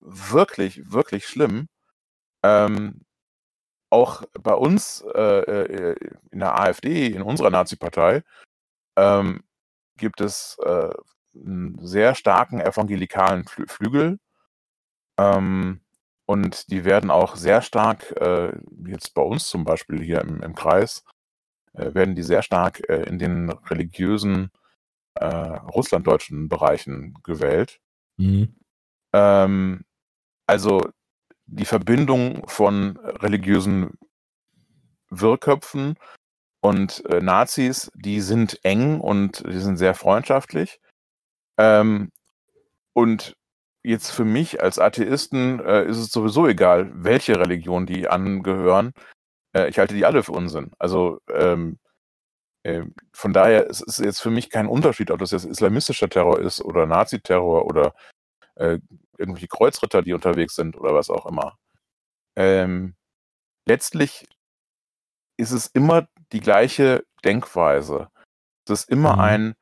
wirklich, 0.00 0.92
wirklich 0.92 1.26
schlimm. 1.26 1.68
Ähm, 2.42 3.00
auch 3.90 4.22
bei 4.34 4.54
uns 4.54 5.02
äh, 5.14 5.40
äh, 5.40 5.96
in 6.30 6.40
der 6.40 6.58
AfD, 6.60 7.06
in 7.06 7.22
unserer 7.22 7.50
Nazi-Partei, 7.50 8.22
ähm, 8.96 9.42
gibt 9.96 10.20
es 10.20 10.58
äh, 10.62 10.90
einen 11.34 11.78
sehr 11.84 12.14
starken 12.14 12.60
evangelikalen 12.60 13.44
Flü 13.44 13.66
Flügel. 13.66 14.18
Ähm, 15.18 15.80
und 16.26 16.70
die 16.70 16.84
werden 16.84 17.10
auch 17.10 17.36
sehr 17.36 17.62
stark, 17.62 18.12
äh, 18.20 18.52
jetzt 18.86 19.14
bei 19.14 19.22
uns 19.22 19.48
zum 19.48 19.64
Beispiel 19.64 20.02
hier 20.02 20.20
im, 20.20 20.42
im 20.42 20.54
Kreis, 20.54 21.04
äh, 21.72 21.94
werden 21.94 22.14
die 22.14 22.22
sehr 22.22 22.42
stark 22.42 22.86
äh, 22.88 23.04
in 23.04 23.18
den 23.18 23.50
religiösen 23.50 24.50
russlanddeutschen 25.20 26.48
Bereichen 26.48 27.12
gewählt. 27.24 27.80
Mhm. 28.18 28.54
Ähm, 29.12 29.84
also 30.46 30.90
die 31.48 31.64
Verbindung 31.64 32.46
von 32.46 32.96
religiösen 32.98 33.98
Wirrköpfen 35.10 35.96
und 36.60 37.04
äh, 37.06 37.20
Nazis, 37.20 37.90
die 37.94 38.20
sind 38.20 38.60
eng 38.64 39.00
und 39.00 39.44
die 39.46 39.58
sind 39.58 39.76
sehr 39.76 39.94
freundschaftlich. 39.94 40.80
Ähm, 41.58 42.10
und 42.92 43.36
jetzt 43.82 44.10
für 44.10 44.24
mich 44.24 44.62
als 44.62 44.78
Atheisten 44.78 45.60
äh, 45.60 45.84
ist 45.84 45.98
es 45.98 46.10
sowieso 46.10 46.46
egal, 46.46 46.90
welche 46.94 47.38
Religion 47.38 47.86
die 47.86 48.08
angehören. 48.08 48.92
Äh, 49.54 49.68
ich 49.68 49.78
halte 49.78 49.94
die 49.94 50.04
alle 50.04 50.22
für 50.22 50.32
Unsinn. 50.32 50.72
Also 50.78 51.20
ähm, 51.32 51.78
äh, 52.64 52.82
von 53.12 53.32
daher 53.32 53.68
es 53.70 53.80
ist 53.80 53.98
jetzt 54.00 54.20
für 54.20 54.30
mich 54.30 54.50
kein 54.50 54.66
Unterschied, 54.66 55.10
ob 55.10 55.20
das 55.20 55.30
jetzt 55.30 55.44
islamistischer 55.46 56.08
Terror 56.08 56.40
ist 56.40 56.60
oder 56.60 56.86
Naziterror 56.86 57.66
oder 57.66 57.94
äh, 58.56 58.78
irgendwelche 59.18 59.48
Kreuzritter, 59.48 60.02
die 60.02 60.12
unterwegs 60.12 60.54
sind 60.54 60.76
oder 60.76 60.94
was 60.94 61.10
auch 61.10 61.26
immer. 61.26 61.58
Ähm, 62.36 62.94
letztlich 63.66 64.26
ist 65.38 65.52
es 65.52 65.66
immer 65.68 66.08
die 66.32 66.40
gleiche 66.40 67.04
Denkweise. 67.24 68.08
Es 68.66 68.82
ist 68.82 68.90
immer 68.90 69.14
Mhm. 69.14 69.20
ein, 69.20 69.54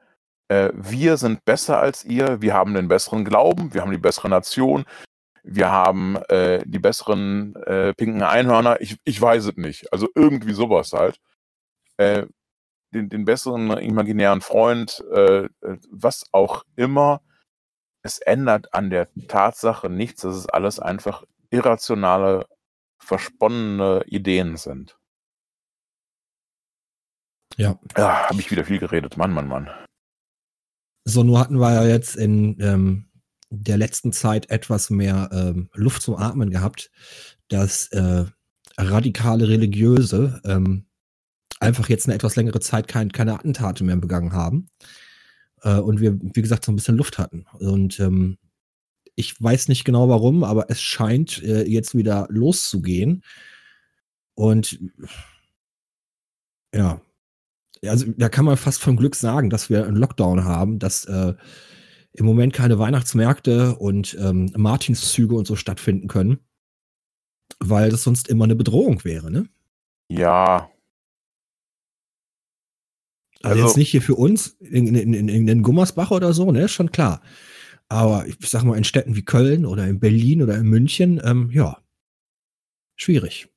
äh, 0.48 0.70
wir 0.74 1.16
sind 1.16 1.44
besser 1.44 1.78
als 1.80 2.04
ihr, 2.04 2.40
wir 2.42 2.54
haben 2.54 2.74
den 2.74 2.88
besseren 2.88 3.24
Glauben, 3.24 3.74
wir 3.74 3.82
haben 3.82 3.90
die 3.92 3.98
bessere 3.98 4.28
Nation, 4.28 4.84
wir 5.42 5.70
haben 5.70 6.16
äh, 6.28 6.62
die 6.66 6.78
besseren 6.78 7.54
äh, 7.66 7.94
pinken 7.94 8.22
Einhörner, 8.22 8.80
ich, 8.80 8.98
ich 9.04 9.20
weiß 9.20 9.46
es 9.46 9.56
nicht. 9.56 9.92
Also 9.92 10.08
irgendwie 10.14 10.52
sowas 10.54 10.92
halt. 10.92 11.20
Äh, 11.98 12.26
den, 12.94 13.08
den 13.08 13.24
besseren 13.24 13.70
imaginären 13.78 14.40
Freund, 14.40 15.04
äh, 15.12 15.44
äh, 15.44 15.50
was 15.90 16.24
auch 16.32 16.64
immer. 16.76 17.20
Es 18.06 18.18
ändert 18.18 18.72
an 18.72 18.88
der 18.88 19.08
Tatsache 19.26 19.90
nichts, 19.90 20.22
dass 20.22 20.36
es 20.36 20.48
alles 20.48 20.78
einfach 20.78 21.24
irrationale, 21.50 22.46
versponnene 22.98 24.04
Ideen 24.06 24.56
sind. 24.56 24.96
Ja. 27.56 27.80
Ja, 27.96 28.28
habe 28.28 28.38
ich 28.38 28.48
wieder 28.52 28.64
viel 28.64 28.78
geredet. 28.78 29.16
Mann, 29.16 29.32
Mann, 29.32 29.48
Mann. 29.48 29.68
So, 31.04 31.24
nur 31.24 31.40
hatten 31.40 31.58
wir 31.58 31.74
ja 31.74 31.84
jetzt 31.84 32.14
in 32.14 32.60
ähm, 32.60 33.10
der 33.50 33.76
letzten 33.76 34.12
Zeit 34.12 34.50
etwas 34.50 34.88
mehr 34.88 35.28
ähm, 35.32 35.68
Luft 35.74 36.02
zum 36.02 36.14
Atmen 36.14 36.50
gehabt, 36.50 36.92
dass 37.48 37.88
äh, 37.88 38.24
radikale 38.78 39.48
Religiöse 39.48 40.40
ähm, 40.44 40.86
einfach 41.58 41.88
jetzt 41.88 42.06
eine 42.06 42.14
etwas 42.14 42.36
längere 42.36 42.60
Zeit 42.60 42.86
kein, 42.86 43.10
keine 43.10 43.34
Attentate 43.34 43.82
mehr 43.82 43.96
begangen 43.96 44.32
haben. 44.32 44.68
Äh, 45.66 45.80
und 45.80 46.00
wir, 46.00 46.18
wie 46.20 46.42
gesagt, 46.42 46.64
so 46.64 46.72
ein 46.72 46.76
bisschen 46.76 46.96
Luft 46.96 47.18
hatten. 47.18 47.44
Und 47.58 47.98
ähm, 47.98 48.38
ich 49.16 49.42
weiß 49.42 49.68
nicht 49.68 49.84
genau 49.84 50.08
warum, 50.08 50.44
aber 50.44 50.70
es 50.70 50.80
scheint 50.80 51.42
äh, 51.42 51.64
jetzt 51.64 51.96
wieder 51.96 52.26
loszugehen. 52.30 53.24
Und 54.34 54.78
ja, 56.74 57.00
also 57.84 58.06
da 58.16 58.28
kann 58.28 58.44
man 58.44 58.56
fast 58.56 58.80
vom 58.80 58.96
Glück 58.96 59.16
sagen, 59.16 59.50
dass 59.50 59.68
wir 59.68 59.86
einen 59.86 59.96
Lockdown 59.96 60.44
haben, 60.44 60.78
dass 60.78 61.04
äh, 61.06 61.34
im 62.12 62.26
Moment 62.26 62.52
keine 62.52 62.78
Weihnachtsmärkte 62.78 63.76
und 63.76 64.16
ähm, 64.20 64.52
Martinszüge 64.56 65.34
und 65.34 65.46
so 65.46 65.56
stattfinden 65.56 66.08
können, 66.08 66.38
weil 67.58 67.90
das 67.90 68.02
sonst 68.02 68.28
immer 68.28 68.44
eine 68.44 68.56
Bedrohung 68.56 69.04
wäre, 69.04 69.30
ne? 69.30 69.48
Ja, 70.08 70.70
Also, 73.42 73.56
Also- 73.56 73.66
jetzt 73.66 73.76
nicht 73.76 73.90
hier 73.90 74.02
für 74.02 74.14
uns 74.14 74.48
in, 74.60 74.94
in, 74.94 75.14
in, 75.14 75.48
in, 75.48 75.62
Gummersbach 75.62 76.10
oder 76.10 76.32
so, 76.32 76.50
ne, 76.52 76.68
schon 76.68 76.92
klar. 76.92 77.22
Aber 77.88 78.26
ich 78.26 78.36
sag 78.48 78.64
mal, 78.64 78.76
in 78.76 78.84
Städten 78.84 79.14
wie 79.14 79.24
Köln 79.24 79.64
oder 79.64 79.86
in 79.86 80.00
Berlin 80.00 80.42
oder 80.42 80.56
in 80.56 80.66
München, 80.66 81.20
ähm, 81.24 81.50
ja, 81.52 81.80
schwierig. 82.96 83.48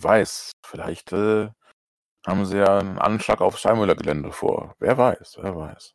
weiß, 0.00 0.52
vielleicht 0.66 1.12
äh, 1.12 1.48
haben 2.26 2.44
sie 2.46 2.58
ja 2.58 2.78
einen 2.78 2.98
Anschlag 2.98 3.40
auf 3.40 3.58
Steinmüller-Gelände 3.58 4.32
vor. 4.32 4.74
Wer 4.80 4.98
weiß, 4.98 5.38
wer 5.40 5.56
weiß. 5.56 5.94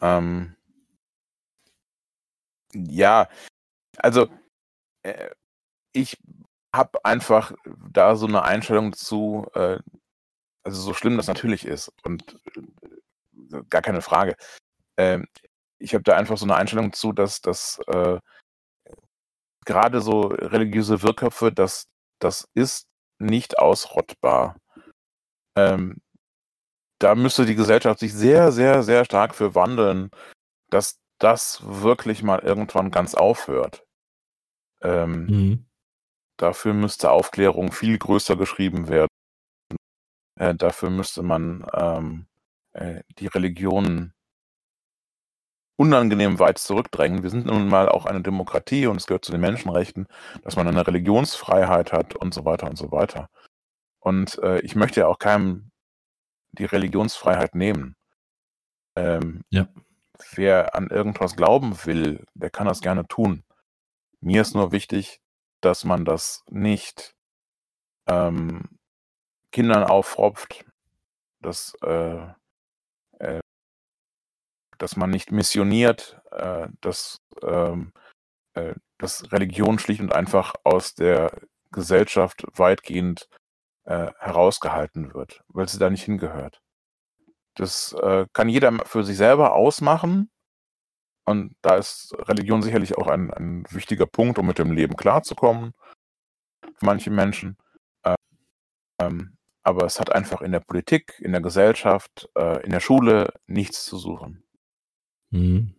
Ähm, 0.00 0.56
ja, 2.74 3.28
also 3.98 4.28
äh, 5.02 5.30
ich 5.92 6.16
habe 6.74 7.04
einfach 7.04 7.52
da 7.90 8.16
so 8.16 8.26
eine 8.26 8.42
Einstellung 8.42 8.92
zu, 8.94 9.46
äh, 9.54 9.78
also 10.64 10.80
so 10.80 10.94
schlimm 10.94 11.16
das 11.16 11.26
natürlich 11.26 11.66
ist 11.66 11.92
und 12.04 12.36
äh, 12.56 13.62
gar 13.70 13.82
keine 13.82 14.02
Frage. 14.02 14.36
Ähm, 14.96 15.26
ich 15.78 15.94
habe 15.94 16.04
da 16.04 16.16
einfach 16.16 16.38
so 16.38 16.46
eine 16.46 16.56
Einstellung 16.56 16.92
zu, 16.92 17.12
dass 17.12 17.40
das 17.40 17.80
äh, 17.88 18.18
gerade 19.64 20.00
so 20.00 20.22
religiöse 20.28 21.02
Wirrköpfe, 21.02 21.52
dass 21.52 21.86
das 22.20 22.48
ist 22.54 22.86
nicht 23.18 23.58
ausrottbar. 23.58 24.56
Ähm, 25.56 25.98
da 27.00 27.14
müsste 27.14 27.44
die 27.46 27.56
Gesellschaft 27.56 27.98
sich 28.00 28.14
sehr, 28.14 28.52
sehr, 28.52 28.82
sehr 28.82 29.04
stark 29.04 29.34
für 29.34 29.54
wandeln, 29.54 30.10
dass 30.70 30.98
das 31.18 31.62
wirklich 31.64 32.22
mal 32.22 32.40
irgendwann 32.40 32.90
ganz 32.90 33.14
aufhört. 33.14 33.84
Ähm, 34.82 35.26
Mhm. 35.26 35.66
Dafür 36.38 36.74
müsste 36.74 37.10
Aufklärung 37.10 37.72
viel 37.72 37.98
größer 37.98 38.36
geschrieben 38.36 38.88
werden. 38.88 39.11
Äh, 40.42 40.56
dafür 40.56 40.90
müsste 40.90 41.22
man 41.22 41.64
ähm, 41.72 42.26
äh, 42.72 43.04
die 43.20 43.28
Religionen 43.28 44.12
unangenehm 45.76 46.40
weit 46.40 46.58
zurückdrängen. 46.58 47.22
Wir 47.22 47.30
sind 47.30 47.46
nun 47.46 47.68
mal 47.68 47.88
auch 47.88 48.06
eine 48.06 48.22
Demokratie 48.22 48.88
und 48.88 48.96
es 48.96 49.06
gehört 49.06 49.24
zu 49.24 49.30
den 49.30 49.40
Menschenrechten, 49.40 50.08
dass 50.42 50.56
man 50.56 50.66
eine 50.66 50.84
Religionsfreiheit 50.84 51.92
hat 51.92 52.16
und 52.16 52.34
so 52.34 52.44
weiter 52.44 52.68
und 52.68 52.76
so 52.76 52.90
weiter. 52.90 53.30
Und 54.00 54.36
äh, 54.38 54.58
ich 54.62 54.74
möchte 54.74 55.00
ja 55.00 55.06
auch 55.06 55.20
keinem 55.20 55.70
die 56.50 56.64
Religionsfreiheit 56.64 57.54
nehmen. 57.54 57.94
Ähm, 58.96 59.44
Ja. 59.50 59.68
Wer 60.32 60.74
an 60.74 60.88
irgendwas 60.88 61.36
glauben 61.36 61.84
will, 61.84 62.24
der 62.34 62.50
kann 62.50 62.66
das 62.66 62.80
gerne 62.80 63.06
tun. 63.06 63.44
Mir 64.20 64.42
ist 64.42 64.54
nur 64.56 64.72
wichtig, 64.72 65.20
dass 65.60 65.84
man 65.84 66.04
das 66.04 66.42
nicht 66.50 67.14
ähm, 68.08 68.80
Kindern 69.52 69.84
auffropft, 69.84 70.64
dass, 71.40 71.74
äh, 71.82 72.26
äh, 73.18 73.40
dass 74.78 74.96
man 74.96 75.10
nicht 75.10 75.30
missioniert, 75.30 76.20
äh, 76.32 76.68
dass, 76.80 77.18
ähm, 77.42 77.92
äh, 78.54 78.74
dass 78.98 79.30
Religion 79.32 79.78
schlicht 79.78 80.00
und 80.00 80.14
einfach 80.14 80.54
aus 80.64 80.94
der 80.94 81.32
Gesellschaft 81.70 82.44
weitgehend 82.58 83.28
äh, 83.84 84.12
herausgehalten 84.18 85.14
wird, 85.14 85.42
weil 85.48 85.68
sie 85.68 85.78
da 85.78 85.90
nicht 85.90 86.04
hingehört. 86.04 86.60
Das 87.54 87.92
äh, 87.92 88.26
kann 88.32 88.48
jeder 88.48 88.72
für 88.86 89.04
sich 89.04 89.16
selber 89.16 89.54
ausmachen. 89.54 90.30
Und 91.24 91.54
da 91.62 91.76
ist 91.76 92.14
Religion 92.28 92.62
sicherlich 92.62 92.96
auch 92.96 93.06
ein, 93.06 93.32
ein 93.32 93.64
wichtiger 93.70 94.06
Punkt, 94.06 94.38
um 94.38 94.46
mit 94.46 94.58
dem 94.58 94.72
Leben 94.72 94.96
klarzukommen. 94.96 95.72
Für 96.62 96.86
manche 96.86 97.10
Menschen. 97.10 97.56
Äh, 98.04 98.14
ähm, 99.00 99.36
aber 99.62 99.86
es 99.86 100.00
hat 100.00 100.12
einfach 100.12 100.42
in 100.42 100.52
der 100.52 100.60
Politik, 100.60 101.14
in 101.20 101.32
der 101.32 101.40
Gesellschaft, 101.40 102.28
äh, 102.36 102.64
in 102.64 102.72
der 102.72 102.80
Schule 102.80 103.32
nichts 103.46 103.84
zu 103.84 103.98
suchen. 103.98 104.42
Mhm. 105.30 105.74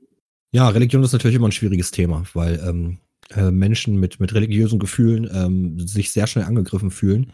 Ja, 0.52 0.70
Religion 0.70 1.04
ist 1.04 1.14
natürlich 1.14 1.36
immer 1.36 1.48
ein 1.48 1.54
schwieriges 1.54 1.92
Thema, 1.92 2.24
weil 2.34 2.62
ähm, 2.66 3.00
äh, 3.32 3.52
Menschen 3.52 4.00
mit, 4.00 4.20
mit 4.20 4.34
religiösen 4.34 4.80
Gefühlen 4.80 5.30
ähm, 5.34 5.80
sich 5.80 6.12
sehr 6.12 6.28
schnell 6.28 6.46
angegriffen 6.46 6.92
fühlen. 6.92 7.34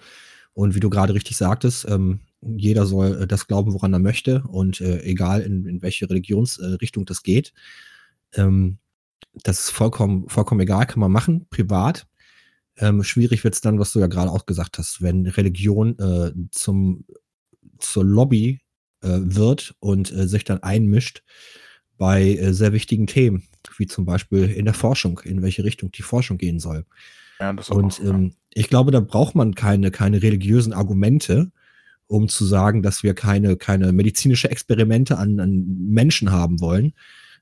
Und 0.53 0.75
wie 0.75 0.79
du 0.79 0.89
gerade 0.89 1.13
richtig 1.13 1.37
sagtest, 1.37 1.87
ähm, 1.89 2.21
jeder 2.41 2.85
soll 2.85 3.23
äh, 3.23 3.27
das 3.27 3.47
glauben, 3.47 3.73
woran 3.73 3.93
er 3.93 3.99
möchte 3.99 4.43
und 4.47 4.81
äh, 4.81 5.01
egal 5.03 5.41
in, 5.41 5.65
in 5.65 5.81
welche 5.81 6.09
Religionsrichtung 6.09 7.05
das 7.05 7.23
geht. 7.23 7.53
Ähm, 8.33 8.77
das 9.43 9.59
ist 9.59 9.69
vollkommen, 9.69 10.27
vollkommen 10.29 10.61
egal, 10.61 10.85
kann 10.85 10.99
man 10.99 11.11
machen, 11.11 11.47
privat. 11.49 12.07
Ähm, 12.79 13.03
schwierig 13.03 13.43
wird 13.43 13.53
es 13.53 13.61
dann, 13.61 13.77
was 13.77 13.91
du 13.91 13.99
ja 13.99 14.07
gerade 14.07 14.31
auch 14.31 14.45
gesagt 14.45 14.77
hast, 14.77 15.01
wenn 15.01 15.27
Religion 15.27 15.99
äh, 15.99 16.31
zum, 16.51 17.05
zur 17.77 18.05
Lobby 18.05 18.61
äh, 19.01 19.19
wird 19.21 19.75
und 19.79 20.11
äh, 20.11 20.27
sich 20.27 20.45
dann 20.45 20.63
einmischt 20.63 21.23
bei 21.97 22.35
äh, 22.35 22.53
sehr 22.53 22.71
wichtigen 22.71 23.05
Themen, 23.05 23.43
wie 23.77 23.85
zum 23.85 24.05
Beispiel 24.05 24.49
in 24.49 24.65
der 24.65 24.73
Forschung, 24.73 25.19
in 25.25 25.41
welche 25.41 25.65
Richtung 25.65 25.91
die 25.91 26.01
Forschung 26.01 26.37
gehen 26.37 26.59
soll. 26.59 26.85
Ja, 27.39 27.49
Und 27.49 27.69
auch, 27.69 27.99
ja. 27.99 28.09
ähm, 28.09 28.33
ich 28.53 28.69
glaube, 28.69 28.91
da 28.91 29.01
braucht 29.01 29.35
man 29.35 29.53
keine, 29.55 29.91
keine 29.91 30.21
religiösen 30.21 30.73
Argumente, 30.73 31.51
um 32.07 32.27
zu 32.29 32.45
sagen, 32.45 32.81
dass 32.81 33.03
wir 33.03 33.13
keine, 33.13 33.57
keine 33.57 33.91
medizinische 33.91 34.49
Experimente 34.49 35.17
an, 35.17 35.39
an 35.39 35.65
Menschen 35.77 36.31
haben 36.31 36.59
wollen. 36.61 36.93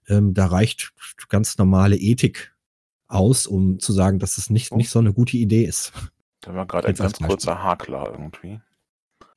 Ähm, 0.09 0.33
da 0.33 0.47
reicht 0.47 0.91
ganz 1.29 1.57
normale 1.57 1.95
Ethik 1.95 2.53
aus, 3.07 3.47
um 3.47 3.79
zu 3.79 3.93
sagen, 3.93 4.19
dass 4.19 4.37
es 4.37 4.49
nicht, 4.49 4.71
Oh. 4.71 4.75
nicht 4.75 4.89
so 4.89 4.99
eine 4.99 5.13
gute 5.13 5.37
Idee 5.37 5.63
ist. 5.63 5.93
Da 6.41 6.53
war 6.53 6.65
gerade 6.65 6.87
ein 6.87 6.95
ganz 6.95 7.17
kurzer 7.19 7.63
Hakler 7.63 8.09
irgendwie. 8.11 8.61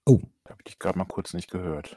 Oh. 0.07 0.21
Da 0.45 0.51
habe 0.51 0.63
ich 0.67 0.79
gerade 0.79 0.99
mal 0.99 1.05
kurz 1.07 1.33
nicht 1.35 1.51
gehört. 1.51 1.97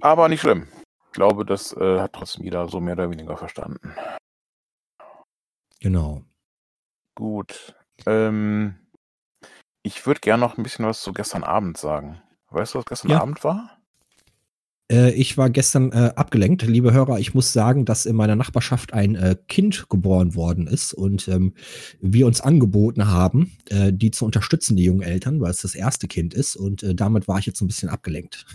Aber 0.00 0.28
nicht 0.28 0.40
schlimm. 0.40 0.66
Ich 1.06 1.12
glaube, 1.12 1.44
das 1.46 1.72
äh, 1.72 2.00
hat 2.00 2.12
trotzdem 2.12 2.44
jeder 2.44 2.68
so 2.68 2.80
mehr 2.80 2.94
oder 2.94 3.10
weniger 3.10 3.36
verstanden. 3.36 3.94
Genau. 5.80 6.22
Gut. 7.14 7.74
Ähm, 8.06 8.76
ich 9.82 10.06
würde 10.06 10.20
gerne 10.20 10.40
noch 10.40 10.58
ein 10.58 10.62
bisschen 10.62 10.84
was 10.84 11.00
zu 11.02 11.12
gestern 11.12 11.44
Abend 11.44 11.78
sagen. 11.78 12.20
Weißt 12.50 12.74
du, 12.74 12.78
was 12.78 12.84
gestern 12.86 13.10
Ja. 13.10 13.20
Abend 13.20 13.42
war? 13.44 13.75
Äh, 14.90 15.10
ich 15.12 15.36
war 15.36 15.50
gestern 15.50 15.92
äh, 15.92 16.12
abgelenkt, 16.14 16.62
liebe 16.62 16.92
Hörer. 16.92 17.18
Ich 17.18 17.34
muss 17.34 17.52
sagen, 17.52 17.84
dass 17.84 18.06
in 18.06 18.16
meiner 18.16 18.36
Nachbarschaft 18.36 18.92
ein 18.92 19.14
äh, 19.14 19.36
Kind 19.48 19.88
geboren 19.88 20.34
worden 20.34 20.66
ist 20.66 20.92
und 20.92 21.28
ähm, 21.28 21.54
wir 22.00 22.26
uns 22.26 22.40
angeboten 22.40 23.08
haben, 23.08 23.52
äh, 23.68 23.92
die 23.92 24.10
zu 24.10 24.24
unterstützen, 24.24 24.76
die 24.76 24.84
jungen 24.84 25.02
Eltern, 25.02 25.40
weil 25.40 25.50
es 25.50 25.62
das 25.62 25.74
erste 25.74 26.08
Kind 26.08 26.34
ist. 26.34 26.56
Und 26.56 26.82
äh, 26.82 26.94
damit 26.94 27.28
war 27.28 27.38
ich 27.38 27.46
jetzt 27.46 27.60
ein 27.60 27.66
bisschen 27.68 27.88
abgelenkt. 27.88 28.46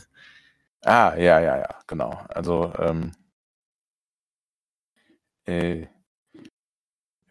Ah, 0.84 1.15
ja, 1.17 1.39
ja, 1.39 1.57
ja, 1.57 1.79
genau. 1.88 2.11
Also, 2.29 2.73
ähm, 2.79 3.11
äh, 5.45 5.88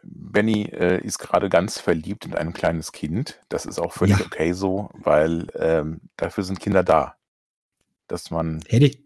Benny 0.02 0.64
äh, 0.64 1.00
ist 1.04 1.18
gerade 1.18 1.48
ganz 1.48 1.78
verliebt 1.78 2.24
in 2.24 2.34
ein 2.34 2.52
kleines 2.52 2.92
Kind. 2.92 3.40
Das 3.48 3.66
ist 3.66 3.78
auch 3.78 3.92
völlig 3.92 4.18
Ja. 4.18 4.24
okay 4.24 4.52
so, 4.52 4.90
weil 4.94 5.46
ähm, 5.54 6.00
dafür 6.16 6.44
sind 6.44 6.60
Kinder 6.60 6.82
da. 6.82 7.16
Dass 8.10 8.30
man, 8.30 8.60
Hätte 8.68 8.86
ich, 8.86 9.02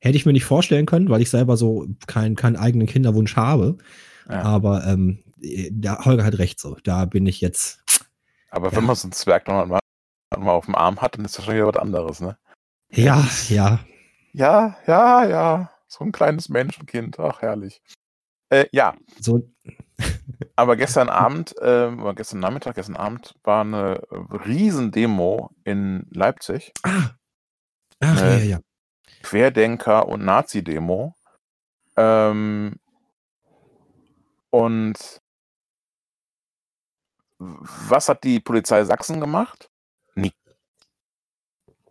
hätte 0.00 0.16
ich 0.16 0.26
mir 0.26 0.32
nicht 0.32 0.44
vorstellen 0.44 0.86
können, 0.86 1.08
weil 1.08 1.22
ich 1.22 1.30
selber 1.30 1.56
so 1.56 1.86
keinen 2.06 2.36
keinen 2.36 2.56
eigenen 2.56 2.86
Kinderwunsch 2.86 3.36
habe. 3.36 3.78
ja. 4.28 4.42
Aber 4.42 4.86
ähm, 4.86 5.24
äh, 5.40 5.70
da, 5.72 6.04
Holger 6.04 6.24
hat 6.24 6.38
recht 6.38 6.60
so. 6.60 6.76
Da 6.84 7.04
bin 7.04 7.26
ich 7.26 7.40
jetzt. 7.40 7.82
aber 8.50 8.70
ja. 8.70 8.76
wenn 8.76 8.84
man 8.84 8.96
so 8.96 9.06
einen 9.06 9.12
Zwerg 9.12 9.48
noch 9.48 9.66
mal, 9.66 9.80
mal 10.38 10.52
auf 10.52 10.66
dem 10.66 10.74
Arm 10.74 11.00
hat, 11.00 11.16
dann 11.16 11.24
ist 11.24 11.38
das 11.38 11.44
schon 11.44 11.54
wieder 11.54 11.66
was 11.66 11.76
anderes, 11.76 12.20
ne? 12.20 12.36
Ja, 12.90 13.26
ja. 13.48 13.80
Ja, 14.32 14.76
ja, 14.86 15.24
ja. 15.26 15.70
So 15.86 16.04
ein 16.04 16.12
kleines 16.12 16.48
Menschenkind. 16.48 17.18
Ach, 17.18 17.40
herrlich. 17.40 17.80
Äh, 18.50 18.66
ja, 18.72 18.94
So, 19.20 19.48
aber 20.56 20.76
gestern 20.76 21.08
Abend, 21.08 21.56
äh, 21.60 21.90
gestern 22.14 22.40
Nachmittag, 22.40 22.74
gestern 22.74 22.96
Abend 22.96 23.34
war 23.42 23.62
eine 23.62 24.02
Riesendemo 24.10 25.50
in 25.64 26.06
Leipzig. 26.10 26.72
ah. 26.82 27.10
Ach, 28.04 28.20
ja, 28.20 28.36
ja. 28.38 28.60
Querdenker- 29.22 30.06
und 30.06 30.24
Nazi-Demo. 30.24 31.14
Ähm, 31.96 32.76
und 34.50 35.20
was 37.38 38.08
hat 38.08 38.24
die 38.24 38.40
Polizei 38.40 38.84
Sachsen 38.84 39.20
gemacht? 39.20 39.70
Nie. 40.14 40.32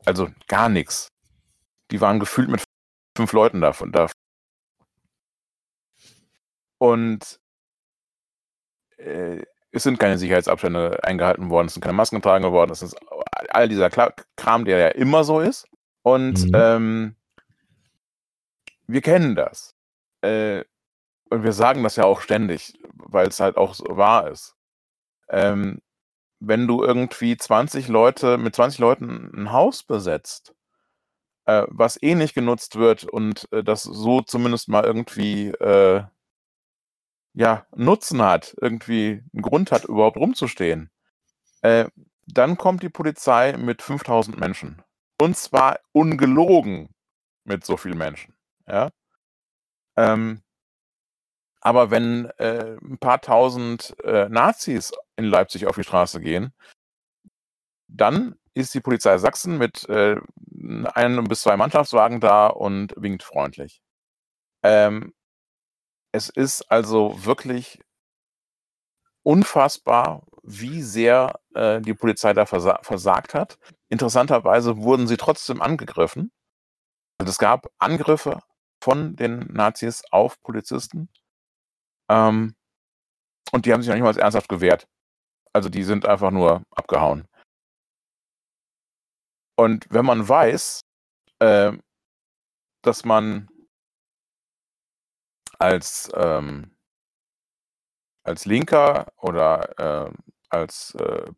Also 0.05 0.29
gar 0.47 0.69
nichts. 0.69 1.09
Die 1.91 2.01
waren 2.01 2.19
gefühlt 2.19 2.49
mit 2.49 2.63
fünf 3.15 3.33
Leuten 3.33 3.61
davon 3.61 3.91
da. 3.91 4.07
Und 6.77 7.39
äh, 8.97 9.43
es 9.71 9.83
sind 9.83 9.99
keine 9.99 10.17
Sicherheitsabstände 10.17 11.03
eingehalten 11.03 11.49
worden, 11.49 11.67
es 11.67 11.73
sind 11.73 11.81
keine 11.81 11.93
Masken 11.93 12.17
getragen 12.17 12.43
worden, 12.51 12.71
es 12.71 12.81
ist 12.81 12.95
all 13.49 13.67
dieser 13.67 13.89
Kram, 13.89 14.65
der 14.65 14.77
ja 14.77 14.87
immer 14.89 15.23
so 15.23 15.39
ist. 15.39 15.67
Und 16.03 16.45
Mhm. 16.45 16.51
ähm, 16.53 17.15
wir 18.87 19.01
kennen 19.01 19.35
das. 19.35 19.75
Äh, 20.21 20.63
und 21.29 21.43
wir 21.43 21.53
sagen 21.53 21.83
das 21.83 21.95
ja 21.95 22.05
auch 22.05 22.21
ständig, 22.21 22.73
weil 22.95 23.27
es 23.27 23.39
halt 23.39 23.57
auch 23.57 23.73
so 23.73 23.85
wahr 23.89 24.29
ist. 24.29 24.55
Ähm, 25.29 25.81
wenn 26.39 26.67
du 26.67 26.83
irgendwie 26.83 27.37
20 27.37 27.87
Leute 27.87 28.37
mit 28.37 28.55
20 28.55 28.79
Leuten 28.79 29.31
ein 29.35 29.51
Haus 29.51 29.83
besetzt, 29.83 30.53
äh, 31.45 31.65
was 31.69 32.01
eh 32.01 32.15
nicht 32.15 32.35
genutzt 32.35 32.77
wird 32.77 33.05
und 33.05 33.47
äh, 33.51 33.63
das 33.63 33.83
so 33.83 34.21
zumindest 34.21 34.69
mal 34.69 34.85
irgendwie 34.85 35.49
äh, 35.49 36.03
ja, 37.33 37.65
Nutzen 37.75 38.21
hat, 38.21 38.55
irgendwie 38.61 39.23
einen 39.33 39.41
Grund 39.41 39.71
hat, 39.71 39.85
überhaupt 39.85 40.17
rumzustehen, 40.17 40.89
äh, 41.61 41.87
dann 42.27 42.57
kommt 42.57 42.83
die 42.83 42.89
Polizei 42.89 43.57
mit 43.57 43.81
5000 43.81 44.39
Menschen. 44.39 44.81
Und 45.23 45.37
zwar 45.37 45.79
ungelogen 45.93 46.93
mit 47.45 47.65
so 47.65 47.77
vielen 47.77 47.97
Menschen. 47.97 48.35
Ja? 48.67 48.89
Ähm, 49.95 50.41
aber 51.61 51.91
wenn 51.91 52.25
äh, 52.39 52.75
ein 52.81 52.97
paar 52.97 53.21
tausend 53.21 53.95
äh, 54.03 54.27
Nazis 54.27 54.91
in 55.15 55.23
Leipzig 55.23 55.65
auf 55.65 55.77
die 55.77 55.85
Straße 55.85 56.19
gehen, 56.19 56.53
dann 57.87 58.35
ist 58.53 58.73
die 58.73 58.81
Polizei 58.81 59.17
Sachsen 59.17 59.57
mit 59.57 59.87
äh, 59.87 60.17
einem 60.93 61.23
bis 61.23 61.43
zwei 61.43 61.55
Mannschaftswagen 61.55 62.19
da 62.19 62.47
und 62.47 62.93
winkt 62.97 63.23
freundlich. 63.23 63.81
Ähm, 64.61 65.13
es 66.11 66.27
ist 66.27 66.69
also 66.69 67.23
wirklich 67.23 67.81
unfassbar, 69.23 70.23
wie 70.43 70.81
sehr 70.81 71.39
äh, 71.55 71.79
die 71.79 71.93
Polizei 71.93 72.33
da 72.33 72.45
versa 72.45 72.79
versagt 72.81 73.33
hat. 73.33 73.57
Interessanterweise 73.93 74.77
wurden 74.77 75.05
sie 75.05 75.17
trotzdem 75.17 75.61
angegriffen. 75.61 76.31
Also 77.19 77.29
es 77.29 77.37
gab 77.37 77.67
Angriffe 77.77 78.41
von 78.83 79.15
den 79.15 79.41
Nazis 79.53 80.03
auf 80.09 80.41
Polizisten. 80.41 81.09
Ähm, 82.09 82.55
und 83.51 83.67
die 83.67 83.71
haben 83.71 83.83
sich 83.83 83.89
noch 83.89 83.93
nicht 83.93 84.03
mal 84.03 84.17
ernsthaft 84.17 84.49
gewehrt. 84.49 84.87
Also 85.53 85.69
die 85.69 85.83
sind 85.83 86.07
einfach 86.07 86.31
nur 86.31 86.63
abgehauen. 86.71 87.27
Und 89.59 89.85
wenn 89.91 90.05
man 90.05 90.27
weiß, 90.27 90.81
äh, 91.37 91.73
dass 92.81 93.05
man 93.05 93.47
als, 95.59 96.09
ähm, 96.15 96.75
als 98.23 98.45
Linker 98.45 99.13
oder 99.17 100.07
äh, 100.07 100.13
als 100.49 100.95
äh, 100.95 101.31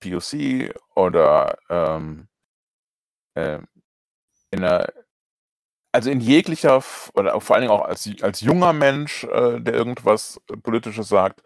POC 0.00 0.74
oder 0.94 1.58
ähm, 1.68 2.28
äh, 3.34 3.60
in 4.50 4.64
einer, 4.64 4.86
also 5.92 6.10
in 6.10 6.20
jeglicher, 6.20 6.82
oder 7.14 7.40
vor 7.40 7.56
allen 7.56 7.62
Dingen 7.62 7.72
auch 7.72 7.84
als, 7.84 8.08
als 8.22 8.40
junger 8.40 8.72
Mensch, 8.72 9.24
äh, 9.24 9.60
der 9.60 9.74
irgendwas 9.74 10.40
Politisches 10.62 11.08
sagt, 11.08 11.42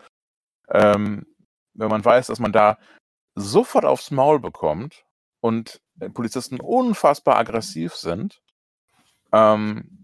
ähm, 0.71 1.27
wenn 1.75 1.89
man 1.89 2.05
weiß, 2.05 2.29
dass 2.29 2.39
man 2.39 2.53
da 2.53 2.79
sofort 3.35 3.85
aufs 3.85 4.11
Maul 4.11 4.41
bekommt 4.41 5.05
und 5.41 5.81
Polizisten 6.15 6.61
unfassbar 6.61 7.37
aggressiv 7.39 7.95
sind, 7.95 8.43
ähm, 9.33 10.03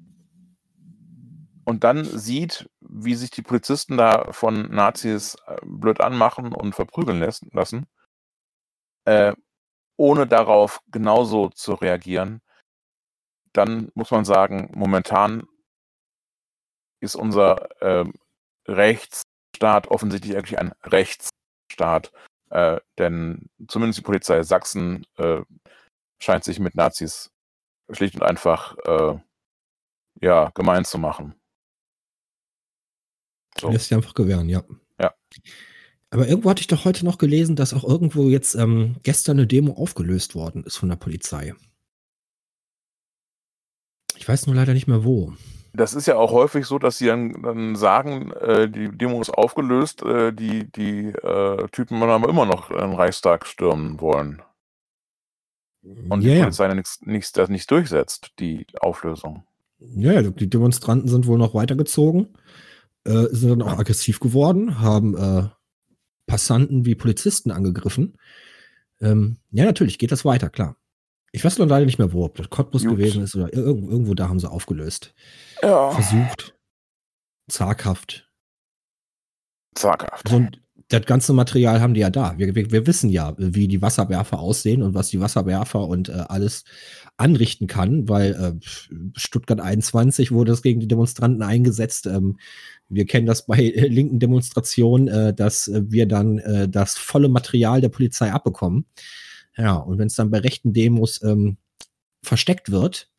und 1.65 1.85
dann 1.85 2.03
sieht, 2.03 2.71
wie 2.81 3.15
sich 3.15 3.31
die 3.31 3.43
Polizisten 3.43 3.99
da 3.99 4.33
von 4.33 4.75
Nazis 4.75 5.37
äh, 5.47 5.57
blöd 5.63 6.01
anmachen 6.01 6.55
und 6.55 6.75
verprügeln 6.75 7.21
lassen, 7.53 7.87
äh, 9.09 9.35
ohne 9.97 10.27
darauf 10.27 10.81
genauso 10.91 11.49
zu 11.49 11.73
reagieren, 11.75 12.43
dann 13.55 13.91
muss 13.95 14.11
man 14.11 14.25
sagen, 14.27 14.71
momentan 14.75 15.49
ist 17.01 17.17
unser 17.17 17.71
äh, 17.81 18.05
Rechtsstaat 18.67 19.89
offensichtlich 19.89 20.37
eigentlich 20.37 20.59
ein 20.59 20.75
Rechtsstaat, 20.83 22.13
äh, 22.51 22.81
denn 22.99 23.49
zumindest 23.67 24.01
die 24.01 24.05
Polizei 24.05 24.43
Sachsen 24.43 25.07
äh, 25.17 25.41
scheint 26.21 26.45
sich 26.45 26.61
mit 26.61 26.75
Nazis 26.75 27.33
schlicht 27.91 28.15
und 28.15 28.23
einfach 28.23 28.77
äh, 28.85 29.19
ja, 30.21 30.51
gemein 30.51 30.85
zu 30.85 30.99
machen. 30.99 31.35
So. 33.59 33.71
Lässt 33.71 33.89
sich 33.89 33.97
einfach 33.97 34.15
gewähren, 34.15 34.49
ja. 34.49 34.63
Ja. 35.01 35.15
Aber 36.11 36.27
irgendwo 36.27 36.51
hatte 36.51 36.63
ich 36.63 36.67
doch 36.67 36.85
heute 36.85 37.05
noch 37.05 37.19
gelesen, 37.19 37.57
dass 37.57 37.75
auch 37.75 37.85
irgendwo 37.85 38.29
jetzt 38.29 38.55
ähm, 38.55 38.97
gestern 39.03 39.39
eine 39.39 39.47
Demo 39.47 39.75
aufgelöst 39.75 40.35
worden 40.35 40.65
ist 40.65 40.77
von 40.77 40.89
der 40.89 40.97
Polizei. 40.97 41.55
Ich 44.17 44.27
weiß 44.27 44.47
nur 44.47 44.57
leider 44.57 44.73
nicht 44.73 44.89
mehr 44.89 45.05
wo. 45.05 45.35
Das 45.75 45.95
ist 45.95 46.07
ja 46.07 46.17
auch 46.17 46.33
häufig 46.33 46.65
so, 46.67 46.79
dass 46.79 46.99
sie 46.99 47.07
dann, 47.07 47.43
dann 47.43 47.77
sagen, 47.77 48.33
äh, 48.33 48.69
die 48.69 48.89
Demo 48.97 49.21
ist 49.21 49.31
aufgelöst, 49.31 50.03
äh, 50.03 50.33
die, 50.33 50.71
die 50.73 51.09
äh, 51.09 51.69
Typen 51.69 52.01
haben 52.01 52.25
immer 52.25 52.47
noch 52.47 52.69
den 52.69 52.95
Reichstag 52.95 53.47
stürmen 53.47 54.01
wollen. 54.01 54.43
Und 56.09 56.23
die 56.23 56.29
ja, 56.29 56.43
Polizei 56.43 56.73
nichts, 56.75 57.01
nichts, 57.03 57.33
das 57.33 57.49
nicht 57.49 57.71
durchsetzt, 57.71 58.33
die 58.39 58.67
Auflösung. 58.81 59.45
Ja, 59.79 60.23
die 60.23 60.51
Demonstranten 60.51 61.09
sind 61.09 61.27
wohl 61.27 61.39
noch 61.39 61.55
weitergezogen 61.55 62.35
äh, 63.09 63.27
sind 63.31 63.51
dann 63.51 63.63
auch 63.63 63.79
aggressiv 63.79 64.21
geworden, 64.21 64.81
haben 64.81 65.17
äh, 65.17 65.49
Passanten 66.29 66.85
wie 66.85 66.95
Polizisten 66.95 67.51
angegriffen. 67.51 68.17
Ähm, 69.01 69.39
ja, 69.51 69.65
natürlich 69.65 69.99
geht 69.99 70.13
das 70.13 70.25
weiter, 70.25 70.49
klar. 70.51 70.77
Ich 71.33 71.45
weiß 71.45 71.59
noch 71.59 71.67
leider 71.67 71.87
nicht 71.87 71.99
mehr, 71.99 72.13
wo, 72.13 72.25
ob 72.25 72.37
das 72.37 72.49
Cottbus 72.49 72.85
Gut. 72.85 72.97
gewesen 72.97 73.23
ist 73.23 73.35
oder 73.35 73.53
irgendwo, 73.53 73.91
irgendwo 73.91 74.15
da 74.15 74.29
haben 74.29 74.39
sie 74.39 74.49
aufgelöst. 74.51 75.15
Ja. 75.63 75.91
Versucht. 75.91 76.57
Zaghaft. 77.51 78.31
Zaghaft. 79.75 80.29
So, 80.29 80.47
das 80.89 81.05
ganze 81.05 81.35
Material 81.35 81.81
haben 81.81 81.95
die 81.95 82.01
ja 82.01 82.11
da. 82.11 82.39
Wir, 82.39 82.55
wir, 82.55 82.71
wir, 82.71 82.87
wissen 82.87 83.11
ja, 83.11 83.35
wie 83.37 83.69
die 83.69 83.83
Wasserwerfer 83.83 84.39
aussehen 84.39 84.83
und 84.83 84.95
was 84.95 85.09
die 85.09 85.21
Wasserwerfer 85.21 85.87
und 85.87 86.09
äh, 86.09 86.25
alles 86.29 86.65
anrichten 87.19 87.67
kann, 87.67 88.09
weil 88.09 88.33
äh, 88.33 88.67
Stuttgart 89.15 89.61
21 89.61 90.33
wurde 90.33 90.53
es 90.53 90.63
gegen 90.63 90.81
die 90.81 90.89
Demonstranten 90.89 91.43
eingesetzt. 91.43 92.07
Ähm, 92.07 92.39
wir 92.89 93.05
kennen 93.05 93.27
das 93.27 93.45
bei 93.47 93.59
äh, 93.59 93.89
linken 93.89 94.19
Demonstrationen, 94.19 95.09
äh, 95.09 95.35
dass 95.35 95.69
äh, 95.69 95.83
wir 95.89 96.07
dann 96.07 96.39
äh, 96.39 96.69
das 96.69 96.97
volle 96.97 97.29
Material 97.29 97.83
der 97.83 97.91
Polizei 97.91 98.33
abbekommen. 98.33 98.87
Ja, 99.57 99.75
und 99.75 99.99
wenn 99.99 100.07
es 100.07 100.15
dann 100.15 100.31
bei 100.31 100.39
rechten 100.39 100.73
Demos 100.73 101.23
ähm, 101.23 101.59
versteckt 102.23 102.71
wird, 102.71 103.11